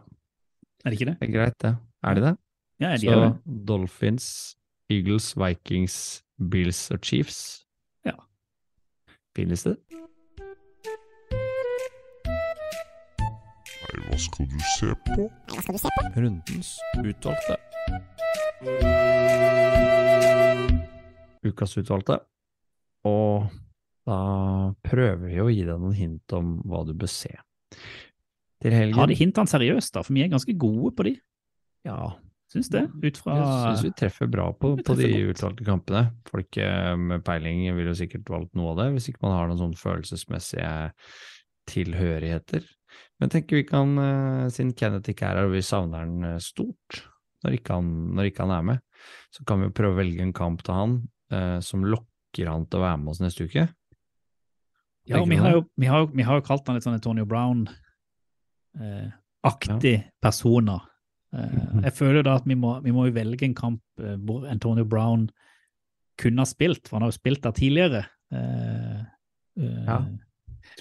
Er 0.85 0.93
det 0.93 0.99
ikke 0.99 1.09
det? 1.09 1.17
Det 1.19 1.27
er 1.27 1.33
greit, 1.33 1.57
det. 1.59 1.73
Er 2.05 2.17
de 2.17 2.23
det? 2.29 2.35
Ja, 2.81 2.93
de 2.95 3.05
Så 3.05 3.11
er 3.11 3.23
det. 3.25 3.65
Dolphins, 3.67 4.27
Eagles, 4.89 5.33
Vikings, 5.37 6.23
Bills 6.37 6.91
og 6.93 7.03
Chiefs. 7.05 7.65
Ja. 8.05 8.15
Finnes 9.35 9.65
liste. 9.65 10.00
Skal 14.21 14.47
du 14.49 14.59
se 14.77 14.91
på? 15.07 15.27
Hva 15.51 15.63
skal 15.63 15.75
du 15.77 15.81
se 15.81 15.91
på? 15.95 16.05
Rundens 16.21 16.71
utvalgte. 17.01 17.57
Ukas 21.45 21.77
utvalgte. 21.81 22.19
Og 23.09 23.49
da 24.07 24.19
prøver 24.85 25.27
vi 25.27 25.41
å 25.41 25.49
gi 25.49 25.63
deg 25.65 25.77
noen 25.81 25.97
hint 25.97 26.35
om 26.37 26.57
hva 26.69 26.83
du 26.85 26.93
bør 26.97 27.09
se. 27.11 27.33
Til 28.61 28.75
helgen 28.75 28.99
Har 28.99 29.09
de 29.09 29.17
hintene 29.17 29.49
seriøst, 29.49 29.95
da? 29.95 30.03
For 30.05 30.13
vi 30.13 30.25
er 30.25 30.33
ganske 30.33 30.53
gode 30.59 30.93
på 30.97 31.07
de. 31.09 31.15
Ja, 31.87 32.13
Syns 32.51 32.67
det. 32.67 32.81
Ut 32.99 33.15
fra 33.23 33.37
jeg 33.37 33.51
syns 33.63 33.83
vi 33.85 33.89
treffer 33.95 34.27
bra 34.27 34.49
på, 34.51 34.73
treffer 34.75 34.89
på 34.89 34.95
de 34.99 35.11
godt. 35.13 35.37
utvalgte 35.37 35.65
kampene. 35.69 36.01
Folk 36.27 36.57
eh, 36.59 36.95
med 36.99 37.23
peiling 37.23 37.61
vil 37.77 37.87
jo 37.87 37.95
sikkert 37.95 38.27
valgt 38.33 38.57
noe 38.59 38.73
av 38.73 38.81
det, 38.81 38.87
hvis 38.97 39.07
ikke 39.07 39.23
man 39.23 39.37
har 39.37 39.47
noen 39.47 39.61
sånn 39.61 39.77
følelsesmessige 39.79 40.73
tilhørigheter. 41.71 42.65
Men 43.21 43.29
jeg 43.29 43.33
tenker 43.35 43.53
vi 43.59 43.63
kan, 43.69 43.91
eh, 44.01 44.47
siden 44.49 44.71
Kenneth 44.73 45.09
ikke 45.13 45.27
er 45.29 45.37
her 45.37 45.45
og 45.45 45.51
vi 45.53 45.61
savner 45.61 45.99
han 46.07 46.23
eh, 46.25 46.39
stort 46.41 47.03
når 47.45 47.53
ikke 47.59 47.75
han, 47.77 47.91
når 48.17 48.23
ikke 48.31 48.43
han 48.47 48.53
er 48.55 48.63
med, 48.65 48.79
så 49.33 49.43
kan 49.45 49.59
vi 49.61 49.67
jo 49.69 49.73
prøve 49.77 49.93
å 49.95 49.99
velge 50.01 50.21
en 50.25 50.33
kamp 50.33 50.61
til 50.65 50.73
han 50.77 50.95
eh, 51.33 51.59
som 51.65 51.85
lokker 51.85 52.47
han 52.49 52.65
til 52.69 52.79
å 52.81 52.83
være 52.83 52.97
med 53.01 53.09
oss 53.13 53.21
neste 53.21 53.45
uke. 53.49 53.63
Ja, 55.09 55.17
og 55.21 55.25
vi 55.29 55.35
har, 55.41 55.51
jo, 55.55 55.61
vi, 55.81 55.87
har, 55.89 55.99
jo- 56.03 56.11
vi 56.13 56.23
har 56.27 56.35
jo 56.37 56.43
kalt 56.45 56.67
han 56.69 56.75
litt 56.77 56.85
sånn 56.85 56.93
Antonio 56.99 57.25
Brown-aktig 57.25 57.73
personer. 60.21 60.81
Eh. 61.33 61.55
Jeg 61.87 61.93
føler 61.97 62.17
jo 62.21 62.25
da 62.27 62.35
at 62.39 62.45
vi 62.49 62.55
må, 62.59 62.75
vi 62.85 62.91
må 62.93 63.01
jo 63.07 63.13
velge 63.15 63.45
en 63.47 63.55
kamp 63.57 63.81
eh, 64.03 64.17
hvor 64.21 64.45
Antonio 64.51 64.85
Brown 64.85 65.29
kunne 66.21 66.41
ha 66.43 66.47
spilt, 66.49 66.83
for 66.87 66.97
han 66.99 67.03
har 67.07 67.11
jo 67.13 67.17
spilt 67.19 67.41
der 67.45 67.55
tidligere. 67.57 68.03
Eh, 68.33 68.99
eh, 69.57 69.85
Ja, 69.87 69.97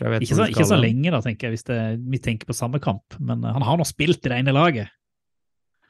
ikke, 0.00 0.36
så, 0.36 0.46
ikke 0.48 0.68
så 0.68 0.78
lenge, 0.80 1.10
da, 1.12 1.20
tenker 1.24 1.48
jeg, 1.48 1.56
hvis 1.56 1.66
det, 1.68 1.80
vi 2.12 2.20
tenker 2.22 2.48
på 2.48 2.56
samme 2.56 2.80
kamp. 2.82 3.18
Men 3.18 3.44
eh, 3.44 3.52
han 3.56 3.66
har 3.66 3.80
nå 3.80 3.86
spilt 3.88 4.24
i 4.24 4.32
det 4.32 4.38
ene 4.40 4.54
laget. 4.56 4.92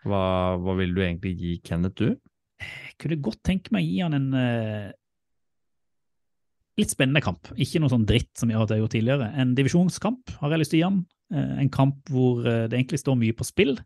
Hva, 0.09 0.57
hva 0.61 0.75
vil 0.79 0.95
du 0.97 1.03
egentlig 1.05 1.35
gi 1.39 1.59
Kenneth, 1.65 2.01
du? 2.01 2.17
Jeg 2.61 2.97
kunne 3.01 3.21
godt 3.25 3.41
tenke 3.47 3.73
meg 3.73 3.85
å 3.85 3.89
gi 3.89 4.01
han 4.05 4.17
en 4.17 4.29
uh, 4.37 4.89
litt 6.81 6.93
spennende 6.93 7.23
kamp. 7.25 7.51
Ikke 7.61 7.81
noe 7.81 7.93
sånn 7.93 8.07
dritt 8.09 8.33
som 8.39 8.53
jeg 8.53 8.61
har 8.61 8.81
gjort 8.81 8.95
tidligere. 8.97 9.31
En 9.41 9.55
divisjonskamp 9.57 10.35
har 10.41 10.55
jeg 10.55 10.63
lyst 10.63 10.75
til 10.75 10.81
å 10.81 10.83
gi 10.83 10.89
han. 10.89 11.01
Uh, 11.33 11.55
en 11.63 11.71
kamp 11.73 12.13
hvor 12.13 12.43
uh, 12.45 12.67
det 12.69 12.77
egentlig 12.77 13.01
står 13.03 13.19
mye 13.21 13.37
på 13.37 13.47
spill, 13.47 13.77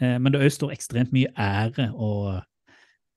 eh, 0.00 0.16
men 0.18 0.32
det 0.32 0.40
òg 0.44 0.52
står 0.54 0.76
ekstremt 0.76 1.12
mye 1.14 1.32
ære 1.38 1.88
og 1.92 2.28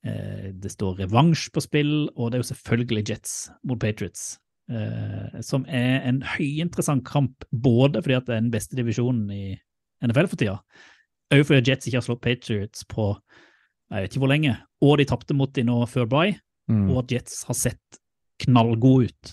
eh, 0.06 0.50
det 0.56 0.72
står 0.72 1.04
revansj 1.04 1.48
på 1.54 1.62
spill, 1.64 1.94
og 2.16 2.30
det 2.30 2.38
er 2.38 2.44
jo 2.44 2.50
selvfølgelig 2.50 3.06
Jets 3.12 3.36
mot 3.66 3.80
Patriots. 3.80 4.36
Eh, 4.70 5.40
som 5.46 5.64
er 5.68 6.02
en 6.08 6.22
høyinteressant 6.36 7.04
kamp, 7.06 7.44
både 7.52 8.02
fordi 8.02 8.16
at 8.18 8.26
det 8.26 8.34
er 8.36 8.40
den 8.44 8.52
beste 8.54 8.76
divisjonen 8.78 9.30
i 9.34 9.44
NFL 10.04 10.28
for 10.32 10.36
tida, 10.40 10.58
òg 11.34 11.44
fordi 11.46 11.70
Jets 11.72 11.86
ikke 11.88 11.98
har 12.00 12.06
slått 12.06 12.22
Patriots 12.24 12.84
på 12.90 13.12
jeg 13.86 14.02
vet 14.02 14.10
ikke 14.10 14.20
hvor 14.24 14.30
lenge, 14.32 14.56
og 14.82 14.96
de 14.98 15.04
tapte 15.06 15.34
mot 15.38 15.52
de 15.54 15.62
nå 15.62 15.78
før 15.90 16.08
bye, 16.10 16.34
Mm. 16.66 16.88
og 16.90 17.04
at 17.04 17.12
Jets 17.14 17.44
har 17.46 17.54
sett 17.54 17.98
knallgode 18.42 19.04
ut. 19.06 19.28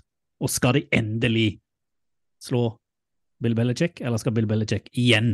Og 0.45 0.51
skal 0.53 0.73
de 0.77 0.83
endelig 0.93 1.55
slå 2.37 2.77
Bill 3.41 3.55
Belichick, 3.57 4.01
eller 4.05 4.21
skal 4.21 4.35
Bill 4.37 4.45
Belichick 4.45 4.85
igjen 4.93 5.31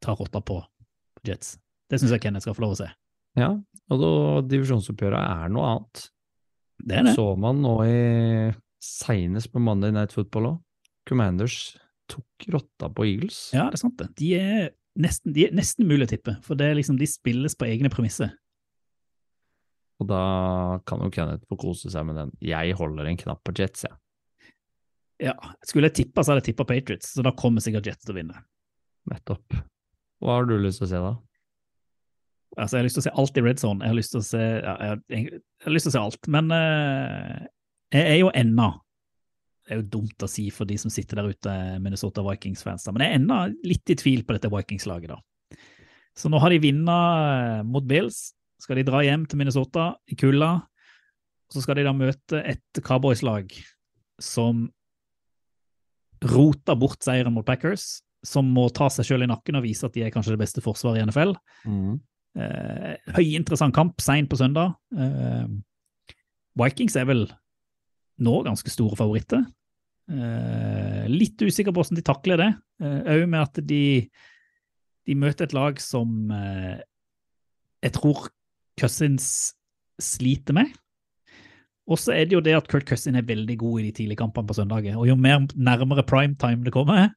ta 0.00 0.14
rotta 0.16 0.40
på 0.40 0.62
Jets? 1.28 1.58
Det 1.90 2.00
syns 2.00 2.14
jeg 2.14 2.22
Kenneth 2.24 2.46
skal 2.46 2.56
få 2.56 2.64
lov 2.64 2.72
å 2.72 2.78
se. 2.80 2.88
Ja, 3.36 3.50
og 3.92 4.48
divisjonsoppgjøret 4.48 5.20
er 5.20 5.52
noe 5.52 5.68
annet. 5.74 6.06
Det 6.80 6.96
er 6.96 7.04
det. 7.10 7.14
Så 7.18 7.28
man 7.36 7.60
nå 7.60 7.74
i 7.84 8.00
senest 8.82 9.52
på 9.52 9.62
Monday 9.62 9.94
Night 9.94 10.14
Football 10.14 10.50
òg. 10.52 10.56
Commanders 11.06 11.76
tok 12.10 12.48
rotta 12.54 12.90
på 12.90 13.06
Eagles. 13.06 13.38
Ja, 13.54 13.68
det 13.70 13.78
er 13.78 13.82
sant 13.84 13.98
det. 14.00 14.08
De 14.18 14.32
er 14.38 14.72
nesten, 14.98 15.34
de 15.36 15.46
er 15.46 15.54
nesten 15.56 15.86
mulig 15.88 16.08
å 16.08 16.12
tippe, 16.14 16.36
for 16.46 16.58
det 16.58 16.72
liksom, 16.78 16.98
de 16.98 17.08
spilles 17.10 17.56
på 17.58 17.68
egne 17.68 17.90
premisser. 17.92 18.32
Og 20.02 20.10
da 20.10 20.22
kan 20.88 21.00
jo 21.00 21.12
Kenneth 21.12 21.46
få 21.48 21.56
kose 21.60 21.90
seg 21.92 22.04
med 22.08 22.18
den. 22.20 22.34
Jeg 22.44 22.76
holder 22.76 23.08
en 23.08 23.20
knapp 23.20 23.40
på 23.46 23.54
Jets, 23.56 23.86
jeg. 23.86 23.96
Ja, 25.30 25.32
skulle 25.64 25.88
jeg 25.88 26.02
tippa, 26.02 26.20
så 26.20 26.34
hadde 26.34 26.42
jeg 26.42 26.50
tippa 26.50 26.66
Patriots, 26.68 27.14
så 27.16 27.24
da 27.24 27.32
kommer 27.36 27.64
sikkert 27.64 27.88
Jets 27.88 28.04
til 28.04 28.12
å 28.12 28.18
vinne. 28.18 28.42
Nettopp. 29.08 29.56
Hva 30.20 30.36
har 30.36 30.48
du 30.48 30.58
lyst 30.60 30.82
til 30.82 30.88
å 30.88 30.90
se, 30.90 31.00
da? 31.00 31.14
Altså, 32.56 32.76
jeg 32.76 32.80
har 32.80 32.86
lyst 32.86 32.98
til 32.98 33.04
å 33.04 33.06
se 33.06 33.14
alt 33.22 33.38
i 33.38 33.44
red 33.44 33.60
zone. 33.60 33.84
Jeg 33.84 33.92
har 33.92 33.96
lyst 33.98 34.12
til 34.12 34.20
å 34.20 34.26
se, 34.26 34.42
ja, 34.42 34.74
jeg 34.80 34.92
har, 34.92 35.00
jeg 35.12 35.40
har 35.64 35.74
lyst 35.74 35.88
til 35.88 35.92
å 35.92 35.96
se 35.96 36.02
alt, 36.02 36.28
men 36.32 36.52
eh, 36.56 37.48
jeg 37.94 38.06
er 38.10 38.18
jo 38.20 38.32
ennå 38.34 38.68
Det 39.66 39.74
er 39.74 39.80
jo 39.80 39.88
dumt 39.96 40.22
å 40.22 40.28
si 40.30 40.48
for 40.54 40.68
de 40.68 40.76
som 40.78 40.92
sitter 40.92 41.20
der 41.20 41.32
ute, 41.34 41.52
Minnesota 41.82 42.22
Vikings-fans, 42.22 42.86
men 42.92 43.02
jeg 43.02 43.12
er 43.12 43.18
ennå 43.18 43.38
litt 43.66 43.90
i 43.90 43.96
tvil 43.98 44.22
på 44.26 44.36
dette 44.36 44.50
Vikings-laget, 44.52 45.10
da. 45.10 45.58
Så 46.16 46.30
nå 46.32 46.38
har 46.40 46.54
de 46.54 46.62
vunnet 46.62 47.66
mot 47.68 47.84
Bills. 47.84 48.30
Skal 48.62 48.78
de 48.78 48.86
dra 48.86 49.02
hjem 49.04 49.26
til 49.28 49.40
Minnesota 49.40 49.90
i 50.08 50.16
kulda, 50.16 50.52
så 51.52 51.62
skal 51.62 51.80
de 51.80 51.84
da 51.86 51.92
møte 51.98 52.40
et 52.46 52.80
Cowboys-lag 52.86 53.50
som 54.22 54.64
roter 56.24 56.78
bort 56.78 57.02
seieren 57.04 57.34
mot 57.34 57.46
Packers, 57.46 58.00
som 58.26 58.48
må 58.48 58.68
ta 58.74 58.88
seg 58.90 59.06
sjøl 59.06 59.26
i 59.26 59.30
nakken 59.30 59.58
og 59.58 59.66
vise 59.66 59.86
at 59.86 59.94
de 59.94 60.06
er 60.06 60.14
kanskje 60.14 60.34
det 60.34 60.40
beste 60.40 60.62
forsvaret 60.64 61.02
i 61.02 61.06
NFL. 61.06 61.34
Eh, 62.36 62.94
høyinteressant 63.16 63.74
kamp 63.76 64.00
seint 64.02 64.30
på 64.30 64.38
søndag. 64.40 64.74
Eh, 64.96 65.46
Vikings 66.62 66.96
er 66.96 67.10
vel 67.10 67.26
nå 68.22 68.40
ganske 68.46 68.72
store 68.72 68.98
favoritter. 68.98 69.44
Eh, 70.06 71.04
litt 71.10 71.42
usikker 71.42 71.74
på 71.74 71.82
hvordan 71.82 71.98
de 71.98 72.06
takler 72.06 72.40
det, 72.42 72.50
òg 72.86 73.24
med 73.26 73.40
at 73.42 73.60
de, 73.66 73.84
de 75.08 75.16
møter 75.18 75.48
et 75.48 75.56
lag 75.56 75.80
som 75.82 76.30
eh, 76.34 76.78
jeg 77.84 77.94
tror 77.96 78.28
Cousins 78.80 79.28
sliter 80.02 80.56
med. 80.56 80.72
Og 81.86 82.00
så 82.02 82.16
er 82.16 82.26
det 82.26 82.34
jo 82.34 82.42
det 82.42 82.56
at 82.58 82.66
Kurt 82.68 82.86
Cousin 82.88 83.14
er 83.14 83.26
veldig 83.26 83.56
god 83.60 83.80
i 83.80 83.86
de 83.86 83.92
tidlige 83.94 84.18
kampene 84.18 84.48
på 84.48 84.56
søndager. 84.58 84.96
Og 84.98 85.06
jo 85.06 85.14
mer 85.14 85.44
nærmere 85.54 86.02
primetime 86.06 86.66
det 86.66 86.74
kommer, 86.74 87.12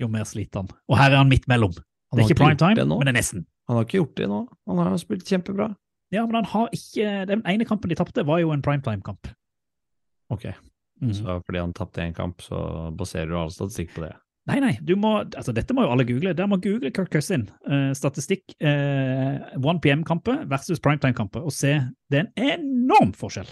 jo 0.00 0.08
mer 0.08 0.24
sliter 0.28 0.62
han. 0.62 0.70
Og 0.88 0.96
her 0.96 1.12
er 1.12 1.20
han 1.20 1.28
midt 1.28 1.48
mellom. 1.50 1.74
Han 1.76 2.18
Det 2.18 2.24
er 2.24 2.30
ikke 2.30 2.38
ikke 2.38 2.44
primetime, 2.44 2.86
men 2.88 3.06
det 3.06 3.12
er 3.12 3.18
nesten. 3.18 3.44
Han 3.68 3.76
har 3.76 3.84
ikke 3.86 4.00
gjort 4.00 4.16
det 4.16 4.28
nå. 4.32 4.40
Han 4.68 4.80
har 4.80 4.96
spilt 5.00 5.28
kjempebra. 5.28 5.68
Ja, 6.12 6.24
men 6.26 6.40
han 6.40 6.48
har 6.50 6.72
ikke 6.76 7.26
Den 7.28 7.44
ene 7.48 7.64
kampen 7.64 7.88
de 7.88 7.96
tapte, 7.96 8.26
var 8.26 8.40
jo 8.40 8.52
en 8.52 8.64
primetime-kamp. 8.64 9.28
Ok, 10.32 10.48
Mm. 11.02 11.10
så 11.18 11.40
fordi 11.42 11.58
han 11.58 11.72
tapte 11.74 11.98
én 12.04 12.12
kamp, 12.14 12.38
så 12.44 12.58
baserer 12.94 13.26
du 13.26 13.34
all 13.34 13.50
statistikk 13.50 13.90
på 13.96 14.04
det. 14.04 14.12
Nei, 14.46 14.60
nei, 14.62 14.72
du 14.82 14.92
må, 14.94 15.10
altså 15.38 15.50
dette 15.54 15.74
må 15.74 15.82
jo 15.82 15.90
alle 15.90 16.04
google. 16.06 16.30
Dere 16.34 16.46
må 16.50 16.60
google 16.62 16.90
Kirk 16.94 17.10
Cousin. 17.10 17.48
Uh, 17.66 17.90
statistikk 17.94 18.54
Uh, 18.62 19.42
1 19.58 19.80
PM-kamper 19.82 20.44
versus 20.50 20.78
primetime-kamper, 20.82 21.42
og 21.42 21.52
se. 21.54 21.74
Det 22.10 22.20
er 22.20 22.28
en 22.28 22.60
enorm 22.60 23.12
forskjell. 23.18 23.50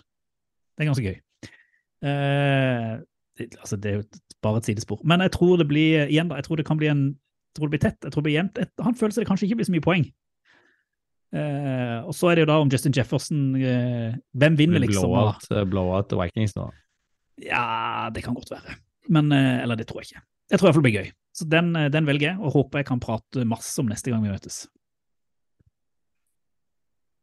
Det 0.78 0.84
er 0.84 0.90
ganske 0.92 1.06
gøy. 1.10 1.18
Uh, 2.06 3.02
det, 3.38 3.50
altså, 3.58 3.76
det 3.76 3.90
er 3.90 3.96
jo 3.98 4.04
bare 4.42 4.62
et 4.62 4.70
sidespor. 4.70 5.00
Men 5.04 5.20
jeg 5.26 5.32
tror 5.32 5.56
det 5.60 5.68
blir 5.68 6.06
igjen 6.06 6.30
da, 6.30 6.38
jeg 6.40 6.46
tror 6.46 6.56
det 6.60 6.66
kan 6.66 6.78
bli 6.80 6.90
en 6.90 7.04
jeg 7.50 7.58
tror 7.58 7.66
det 7.66 7.74
blir 7.74 7.82
tett. 7.82 7.98
jeg 8.04 8.12
tror 8.12 8.22
det 8.22 8.28
blir 8.28 8.38
jevnt. 8.38 8.58
Han 8.78 8.94
føler 8.94 9.10
seg 9.10 9.24
det 9.24 9.28
kanskje 9.28 9.46
ikke 9.48 9.56
blir 9.58 9.66
så 9.66 9.72
mye 9.74 9.82
poeng. 9.82 10.04
Eh, 11.30 11.98
og 12.02 12.14
så 12.16 12.30
er 12.30 12.38
det 12.38 12.42
jo 12.42 12.50
da 12.50 12.56
om 12.58 12.70
Justin 12.72 12.94
Jefferson 12.96 13.52
uh, 13.54 14.16
Hvem 14.34 14.56
vinner, 14.58 14.82
liksom? 14.82 15.12
Blowout, 15.12 15.44
eh, 15.54 15.62
blowout 15.62 16.14
Vikings 16.18 16.56
nå. 16.56 16.64
ja, 17.46 18.10
det 18.10 18.24
kan 18.24 18.34
godt 18.34 18.50
være. 18.50 18.74
Men, 19.14 19.30
eller 19.32 19.78
det 19.78 19.86
tror 19.88 20.02
jeg 20.02 20.10
ikke. 20.10 20.24
Jeg 20.50 20.58
tror 20.58 20.66
i 20.66 20.68
hvert 20.68 20.76
fall 20.76 20.82
det 20.82 20.90
blir 20.90 21.04
gøy. 21.04 21.12
Så 21.34 21.46
den, 21.46 21.70
den 21.94 22.06
velger 22.06 22.32
jeg, 22.32 22.40
og 22.42 22.54
håper 22.54 22.82
jeg 22.82 22.88
kan 22.90 23.02
prate 23.02 23.44
masse 23.46 23.78
om 23.80 23.88
neste 23.90 24.10
gang 24.10 24.22
vi 24.22 24.32
møtes. 24.32 24.64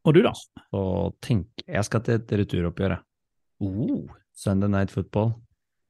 Og 0.07 0.15
du, 0.15 0.21
da? 0.23 0.31
Og 0.75 1.17
tenk, 1.23 1.51
jeg 1.67 1.83
skal 1.83 2.03
til 2.03 2.17
et 2.17 2.31
returoppgjør, 2.41 2.95
jeg. 2.95 3.03
Oh, 3.59 4.07
Sunday 4.35 4.71
Night 4.71 4.93
Football. 4.93 5.33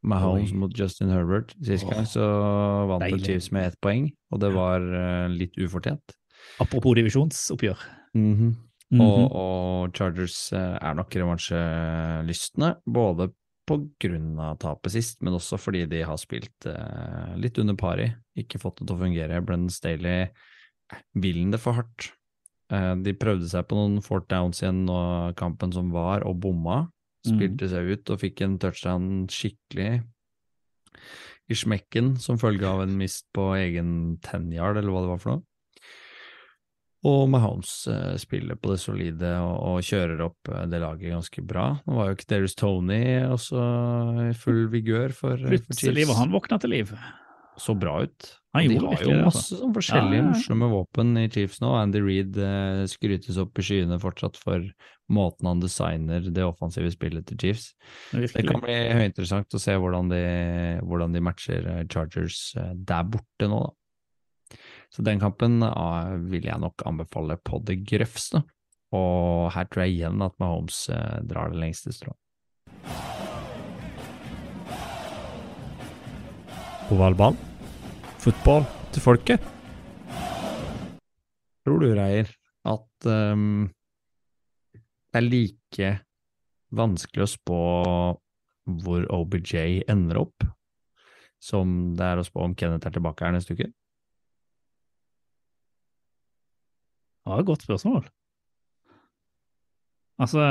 Mahomes 0.08 0.54
Oi. 0.54 0.58
mot 0.58 0.74
Justin 0.74 1.14
Herbert. 1.14 1.54
Sist 1.66 1.86
gang 1.90 2.06
så 2.10 2.26
vant. 2.90 3.06
Chiefs 3.22 3.52
med 3.54 3.72
ett 3.72 3.78
poeng, 3.84 4.10
og 4.34 4.42
det 4.42 4.52
var 4.58 4.82
litt 5.34 5.58
ufortjent. 5.62 6.18
apropos 6.62 6.98
divisjonsoppgjør. 6.98 7.86
Mhm. 8.14 8.56
-hmm. 8.92 9.02
og, 9.02 9.36
og 9.36 9.96
Chargers 9.96 10.54
eh, 10.54 10.78
er 10.82 10.94
nok 10.96 11.16
revansjelystne, 11.16 12.76
både 12.86 13.32
på 13.68 13.82
grunn 14.00 14.38
av 14.40 14.58
tapet 14.62 14.94
sist, 14.96 15.22
men 15.22 15.36
også 15.36 15.60
fordi 15.60 15.86
de 15.92 16.04
har 16.08 16.20
spilt 16.22 16.68
eh, 16.70 17.34
litt 17.36 17.58
under 17.60 17.76
pari, 17.76 18.08
ikke 18.40 18.62
fått 18.62 18.80
det 18.80 18.88
til 18.88 18.96
å 18.96 19.02
fungere. 19.02 19.42
Brennan 19.44 19.74
Staley 19.74 20.28
eh, 20.28 21.02
vil 21.20 21.42
den 21.42 21.52
det 21.52 21.60
for 21.60 21.76
hardt. 21.76 22.14
Eh, 22.72 22.94
de 23.04 23.16
prøvde 23.20 23.50
seg 23.52 23.68
på 23.68 23.76
noen 23.76 24.00
fort 24.06 24.30
downs 24.32 24.64
igjen 24.64 24.86
og 24.88 25.36
kampen 25.40 25.76
som 25.76 25.92
var, 25.92 26.24
og 26.28 26.40
bomma. 26.44 26.86
Spilte 27.28 27.68
seg 27.68 27.90
ut 27.92 28.10
og 28.14 28.22
fikk 28.22 28.40
en 28.46 28.54
touchdown 28.62 29.26
skikkelig 29.28 29.98
i 31.52 31.56
smekken 31.58 32.14
som 32.24 32.40
følge 32.40 32.70
av 32.70 32.86
en 32.86 32.94
mist 32.96 33.26
på 33.36 33.50
egen 33.58 33.90
ten 34.24 34.48
yard, 34.54 34.80
eller 34.80 34.94
hva 34.94 35.04
det 35.04 35.12
var 35.12 35.20
for 35.24 35.34
noe. 35.34 35.44
Og 37.06 37.28
Mahomes 37.30 37.72
eh, 37.92 38.16
spiller 38.18 38.58
på 38.58 38.72
det 38.72 38.80
solide 38.82 39.36
og, 39.44 39.54
og 39.70 39.86
kjører 39.86 40.24
opp 40.26 40.50
eh, 40.50 40.66
det 40.72 40.82
laget 40.82 41.14
ganske 41.14 41.44
bra. 41.46 41.70
Nå 41.86 42.00
var 42.00 42.10
jo 42.10 42.18
ikke 42.18 42.30
Darius 42.34 42.58
Tony 42.58 43.04
også 43.28 43.62
i 44.26 44.34
full 44.38 44.66
vigør 44.74 45.14
for, 45.14 45.38
eh, 45.38 45.62
for 45.62 45.78
Chiefs. 45.78 46.18
han 46.18 46.34
våkna 46.34 46.60
til 46.64 46.74
liv. 46.74 46.94
Så 47.58 47.74
bra 47.78 48.00
ut. 48.06 48.34
Han 48.58 48.70
de 48.70 48.82
har 48.82 49.02
jo 49.02 49.14
det, 49.14 49.22
masse 49.28 49.44
altså. 49.44 49.62
sånn 49.62 49.74
forskjellige 49.78 50.24
Ja, 50.24 50.28
morsomme 50.32 50.70
våpen 50.74 51.14
i 51.22 51.28
Chiefs 51.34 51.62
nå. 51.62 51.72
Andy 51.78 52.02
Reed 52.02 52.38
eh, 52.42 52.84
skrytes 52.90 53.38
opp 53.42 53.62
i 53.62 53.66
skyene 53.70 54.02
fortsatt 54.02 54.38
for 54.42 54.66
måten 55.14 55.48
han 55.48 55.62
designer 55.62 56.26
det 56.34 56.44
offensive 56.44 56.90
spillet 56.92 57.30
til 57.30 57.38
Chiefs. 57.40 57.72
Det 58.12 58.44
kan 58.50 58.62
bli 58.64 58.76
høyinteressant 58.98 59.54
å 59.54 59.62
se 59.62 59.78
hvordan 59.78 60.10
de, 60.12 60.24
hvordan 60.82 61.14
de 61.14 61.22
matcher 61.24 61.70
Chargers 61.94 62.50
der 62.58 63.06
borte 63.14 63.54
nå, 63.54 63.62
da. 63.70 63.76
Så 64.98 65.04
den 65.06 65.20
kampen 65.22 65.62
ah, 65.62 66.16
vil 66.26 66.48
jeg 66.50 66.58
nok 66.58 66.82
anbefale 66.90 67.36
på 67.46 67.60
det 67.62 67.84
grøvste. 67.86 68.42
Og 68.98 69.52
her 69.54 69.68
tror 69.70 69.84
jeg 69.84 69.94
igjen 69.94 70.24
at 70.26 70.34
Mahomes 70.42 70.88
eh, 70.90 71.20
drar 71.30 71.54
det 71.54 71.60
lengste 71.62 71.94
strået. 71.94 72.18
Ovalbanen? 76.90 77.38
Fotball 78.26 78.66
til 78.96 79.06
folket. 79.06 79.48
Tror 81.62 81.84
du, 81.84 81.92
Reier, 81.94 82.34
at 82.66 83.06
um, 83.06 83.68
det 84.74 85.22
er 85.22 85.30
like 85.30 85.96
vanskelig 86.74 87.28
å 87.28 87.34
spå 87.38 87.64
hvor 88.82 89.12
OBJ 89.14 89.84
ender 89.86 90.26
opp, 90.26 90.48
som 91.38 91.92
det 91.94 92.16
er 92.16 92.18
å 92.18 92.26
spå 92.26 92.50
om 92.50 92.58
Kenneth 92.58 92.90
er 92.90 92.98
tilbake 92.98 93.30
her 93.30 93.38
neste 93.38 93.54
uke? 93.54 93.70
Det 97.28 97.34
var 97.34 97.44
et 97.44 97.50
godt 97.50 97.66
spørsmål. 97.68 98.06
Altså 100.18 100.46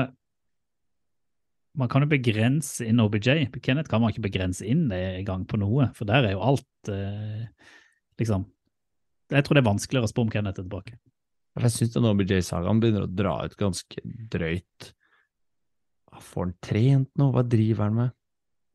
Man 1.76 1.88
kan 1.92 2.04
jo 2.04 2.08
begrense 2.08 2.84
inn 2.84 3.00
OBJ. 3.00 3.48
Kenneth 3.64 3.88
kan 3.88 4.00
man 4.00 4.12
ikke 4.12 4.28
begrense 4.28 4.64
inn 4.64 4.86
det 4.88 5.00
i 5.20 5.24
gang 5.24 5.44
på 5.48 5.58
noe, 5.60 5.90
for 5.96 6.08
der 6.08 6.24
er 6.24 6.36
jo 6.36 6.44
alt 6.44 6.92
eh, 6.92 7.48
Liksom. 8.16 8.46
Jeg 9.28 9.44
tror 9.44 9.58
det 9.58 9.60
er 9.60 9.68
vanskeligere 9.68 10.08
å 10.08 10.12
spå 10.12 10.24
om 10.24 10.30
Kenneth 10.32 10.56
er 10.56 10.64
tilbake. 10.64 10.94
Jeg 11.56 11.72
syns 11.74 11.92
den 11.92 12.08
OBJ-sagaen 12.08 12.80
begynner 12.80 13.04
å 13.04 13.10
dra 13.12 13.34
ut 13.44 13.56
ganske 13.60 14.00
drøyt. 14.32 14.90
Får 16.16 16.46
han 16.46 16.54
trent 16.64 17.10
nå? 17.20 17.28
Hva 17.34 17.44
driver 17.44 17.88
han 17.90 17.98
med? 17.98 18.14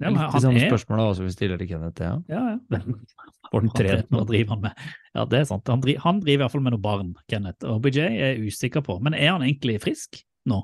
Ja, 0.02 0.10
men 0.10 0.18
Litt 0.18 0.34
de 0.34 0.42
samme 0.42 0.62
er- 0.64 0.72
spørsmålene 0.72 1.10
også 1.12 1.24
vi 1.28 1.32
stiller 1.36 1.60
til 1.62 1.68
Kenneth, 1.70 2.02
ja. 2.02 2.16
Ja, 2.32 2.44
ja. 2.56 2.80
Han 3.52 3.68
trent 3.76 4.08
Hva 4.10 4.22
driver 4.26 4.54
han 4.56 4.62
med? 4.64 4.84
Ja, 5.14 5.26
det 5.28 5.40
er 5.42 5.48
sant. 5.50 5.68
Han, 5.68 5.82
dri 5.84 5.94
han 6.00 6.22
driver 6.24 6.40
i 6.40 6.42
hvert 6.46 6.54
fall 6.56 6.64
med 6.66 6.74
noen 6.74 6.82
barn, 6.86 7.10
Kenneth. 7.30 7.66
OBJ 7.68 8.00
er 8.06 8.14
jeg 8.38 8.46
usikker 8.48 8.82
på. 8.86 8.96
Men 9.04 9.14
er 9.18 9.34
han 9.34 9.44
egentlig 9.44 9.76
frisk 9.84 10.22
nå? 10.50 10.62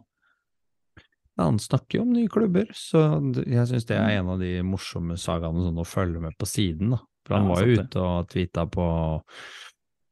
Ja, 1.37 1.43
han 1.51 1.59
snakker 1.61 1.99
jo 1.99 2.05
om 2.07 2.13
nye 2.15 2.31
klubber, 2.31 2.71
så 2.73 3.03
jeg 3.43 3.67
syns 3.69 3.85
det 3.85 3.97
er 3.99 4.15
en 4.21 4.31
av 4.33 4.39
de 4.41 4.55
morsomme 4.65 5.17
sagaene 5.21 5.67
sånn 5.67 5.77
å 5.77 5.85
følge 5.85 6.23
med 6.23 6.33
på 6.39 6.47
siden, 6.49 6.95
da. 6.95 7.01
For 7.27 7.35
han 7.37 7.45
Ja, 7.45 7.51
var 7.53 7.67
jo 7.67 7.75
ute 7.83 8.01
og 8.07 8.29
tweeta 8.31 8.63
på 8.71 8.87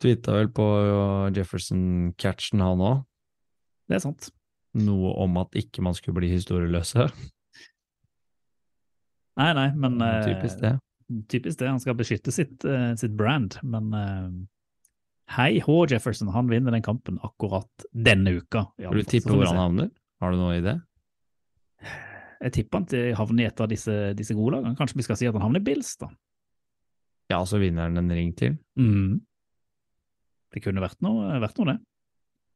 Tweeta 0.03 0.33
vel 0.35 0.49
på 0.51 0.65
Jefferson-catchen, 1.33 2.59
han 2.61 2.81
òg. 2.83 2.97
Det 3.87 3.95
er 3.95 4.03
sant. 4.03 4.27
Noe 4.75 5.13
om 5.23 5.37
at 5.39 5.55
ikke 5.55 5.81
man 5.85 5.95
skulle 5.95 6.19
bli 6.19 6.33
historieløse. 6.35 7.07
Nei, 9.35 9.51
nei, 9.57 9.69
men 9.75 10.01
eh, 10.01 10.23
Typisk 10.29 10.61
det. 10.63 10.73
Typisk 11.31 11.59
det. 11.59 11.69
Han 11.69 11.79
skal 11.83 11.97
beskytte 11.99 12.33
sitt, 12.33 12.63
eh, 12.65 12.93
sitt 12.99 13.15
brand, 13.19 13.57
men 13.67 13.93
eh, 13.99 14.29
hei 15.35 15.59
hå, 15.65 15.77
Jefferson. 15.91 16.31
Han 16.33 16.49
vinner 16.51 16.75
den 16.75 16.85
kampen 16.85 17.19
akkurat 17.23 17.87
denne 17.91 18.37
uka. 18.39 18.67
i 18.79 18.87
Vil 18.87 19.03
du 19.03 19.11
tippe 19.15 19.33
hvor 19.33 19.47
han 19.49 19.59
havner? 19.59 19.91
Har 20.23 20.31
du 20.31 20.39
noe 20.39 20.59
idé? 20.61 20.77
Jeg 22.45 22.53
tipper 22.55 22.79
han 22.79 22.87
til 22.91 23.15
havner 23.17 23.45
i 23.45 23.49
et 23.49 23.61
av 23.63 23.69
disse, 23.71 23.93
disse 24.17 24.35
gode 24.37 24.57
lagene. 24.57 24.75
Kanskje 24.79 24.99
vi 24.99 25.05
skal 25.07 25.19
si 25.19 25.27
at 25.27 25.35
han 25.35 25.43
havner 25.43 25.63
i 25.63 25.67
Bills, 25.67 25.95
da. 25.99 26.09
Ja, 27.31 27.41
så 27.47 27.59
vinner 27.59 27.89
han 27.89 27.97
en 27.99 28.11
ring 28.13 28.31
til. 28.37 28.57
Mm. 28.77 29.19
Det 30.53 30.61
kunne 30.63 30.83
vært 30.83 31.01
noe, 31.03 31.39
vært 31.41 31.57
noe, 31.59 31.73
det. 31.73 31.77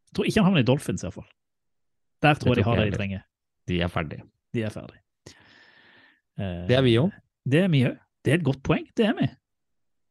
Jeg 0.10 0.18
tror 0.18 0.30
ikke 0.30 0.42
han 0.42 0.50
havner 0.52 0.64
i 0.64 0.68
Dolphins, 0.68 1.04
iallfall. 1.04 1.28
Der 2.24 2.40
tror 2.40 2.54
jeg 2.54 2.64
de 2.64 2.68
har 2.68 2.80
det 2.80 2.90
de 2.92 2.98
trenger. 3.00 3.24
De 3.70 3.80
er 3.84 3.92
ferdige. 3.92 4.26
De 4.56 4.64
er 4.66 4.74
ferdig. 4.74 5.00
Eh, 6.40 6.64
Det 6.70 6.78
er 6.80 6.86
vi 6.86 6.96
òg. 7.02 7.12
Det 7.46 7.64
er 7.66 7.70
vi 7.74 7.84
òg. 7.90 7.98
Det 8.24 8.34
er 8.34 8.40
et 8.40 8.48
godt 8.48 8.64
poeng, 8.64 8.88
det 8.98 9.06
er 9.08 9.16
vi. 9.18 9.28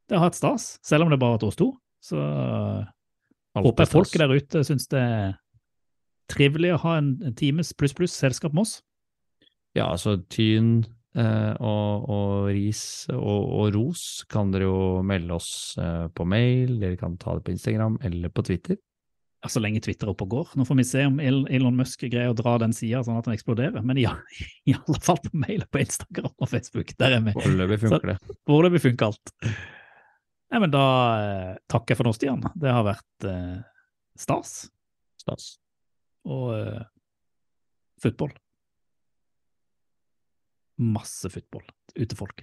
Det 0.09 0.17
har 0.17 0.29
hatt 0.29 0.39
stas, 0.39 0.79
selv 0.87 1.05
om 1.05 1.11
det 1.13 1.19
bare 1.21 1.35
har 1.35 1.39
vært 1.39 1.49
oss 1.51 1.59
to. 1.61 1.73
Så 2.01 2.17
håper 3.59 3.85
jeg 3.85 3.91
folket 3.93 4.23
der 4.23 4.33
ute 4.37 4.63
syns 4.65 4.87
det 4.93 5.01
er 5.03 5.35
trivelig 6.31 6.75
å 6.77 6.83
ha 6.85 6.99
en, 7.01 7.11
en 7.25 7.35
times 7.37 7.73
pluss-pluss 7.77 8.15
selskap 8.17 8.55
med 8.55 8.65
oss. 8.67 8.79
Ja, 9.77 9.91
altså 9.91 10.17
tyn 10.33 10.85
eh, 11.17 11.55
og, 11.61 12.09
og 12.09 12.49
ris 12.53 12.83
og, 13.13 13.49
og 13.61 13.75
ros 13.77 14.05
kan 14.31 14.53
dere 14.55 14.69
jo 14.69 14.79
melde 15.07 15.37
oss 15.37 15.51
eh, 15.81 16.07
på 16.13 16.27
mail, 16.29 16.79
dere 16.81 16.99
kan 17.01 17.17
ta 17.21 17.37
det 17.37 17.45
på 17.47 17.55
Instagram 17.55 17.99
eller 18.09 18.33
på 18.33 18.45
Twitter. 18.49 18.79
Så 19.47 19.61
lenge 19.63 19.79
Twitter 19.85 20.09
er 20.09 20.11
oppe 20.11 20.27
og 20.27 20.33
går. 20.33 20.49
Nå 20.59 20.65
får 20.67 20.79
vi 20.81 20.85
se 20.89 21.05
om 21.07 21.21
Elon 21.23 21.77
Musk 21.79 22.01
greier 22.03 22.33
å 22.33 22.37
dra 22.37 22.57
den 22.59 22.73
sida 22.75 23.05
sånn 23.07 23.21
at 23.21 23.29
den 23.29 23.37
eksploderer. 23.37 23.85
Men 23.87 24.01
ja, 24.01 24.17
i 24.67 24.75
alle 24.75 24.99
fall 25.05 25.21
på 25.23 25.31
mail 25.39 25.63
og 25.63 25.71
på 25.71 25.83
Instagram 25.85 26.33
og 26.35 26.51
Facebook. 26.51 26.91
Der 26.99 27.15
er 27.21 27.23
vi. 27.23 27.37
Foreløpig 27.37 27.79
funker 27.85 28.13
det. 28.13 28.17
Foreløpig 28.51 28.83
funker 28.89 29.13
alt. 29.13 29.33
Nei, 30.49 30.61
men 30.65 30.73
da 30.75 30.85
eh, 31.23 31.55
takker 31.71 31.95
jeg 31.95 32.01
for 32.01 32.09
nå, 32.09 32.17
Stian. 32.17 32.43
Det 32.59 32.75
har 32.75 32.83
vært 32.89 33.29
eh, 33.31 33.57
stas. 34.19 34.59
Stas. 35.23 35.49
Og 36.27 36.51
eh, 36.57 36.83
football. 38.03 38.35
Masse 40.83 41.31
football 41.31 41.63
ute 41.95 42.19
folk. 42.19 42.43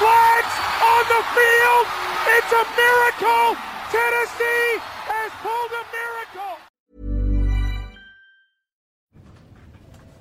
flags 0.00 0.54
on 0.90 1.02
the 1.12 1.22
field. 1.36 1.86
It's 2.34 2.52
a 2.62 2.64
miracle. 2.80 3.48
Tennessee 3.92 4.68
has 5.12 5.30
pulled 5.44 5.72
a 5.80 5.84
miracle. 5.96 6.54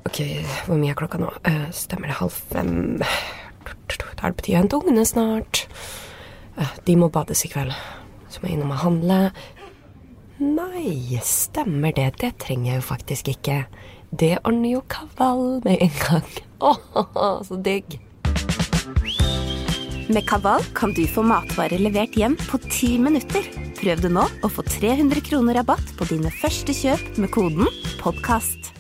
Ok, 0.10 0.20
hvor 0.66 0.80
mye 0.82 0.92
er 0.94 1.00
klokka 1.00 1.22
nå? 1.22 1.30
Eh, 1.48 1.70
stemmer 1.76 2.12
det 2.12 2.18
halv 2.20 2.36
fem? 2.52 2.74
Da 3.00 4.26
er 4.26 4.34
det 4.34 4.40
på 4.40 4.46
tide 4.48 4.58
å 4.58 4.62
hente 4.64 4.80
ungene 4.80 5.06
snart. 5.08 5.64
Eh, 6.58 6.76
de 6.86 6.98
må 7.00 7.12
bades 7.14 7.46
i 7.46 7.52
kveld. 7.52 7.76
Så 8.30 8.42
må 8.42 8.50
jeg 8.50 8.60
innom 8.60 8.76
og 8.76 8.84
handle. 8.84 9.20
Nei, 10.40 11.20
stemmer 11.24 11.96
det. 11.96 12.12
Det 12.20 12.34
trenger 12.42 12.74
jeg 12.74 12.82
jo 12.82 12.88
faktisk 12.90 13.32
ikke. 13.32 13.64
Det 14.10 14.36
ordner 14.44 14.76
jo 14.78 14.84
Kaval 14.92 15.60
med 15.64 15.84
en 15.86 15.98
gang. 16.04 16.30
Åh, 16.70 17.42
så 17.46 17.60
digg. 17.64 18.00
Med 20.10 20.26
Kaval 20.26 20.64
kan 20.74 20.94
du 20.98 21.04
få 21.06 21.22
matvarer 21.22 21.78
levert 21.78 22.16
hjem 22.18 22.34
på 22.50 22.58
ti 22.66 22.96
minutter. 22.98 23.46
Prøv 23.78 24.02
det 24.02 24.10
nå 24.16 24.24
og 24.26 24.56
få 24.56 24.66
300 24.66 25.22
kroner 25.30 25.62
rabatt 25.62 25.94
på 26.02 26.10
dine 26.10 26.34
første 26.34 26.74
kjøp 26.74 27.22
med 27.22 27.30
koden 27.36 27.70
'podkast'. 28.02 28.79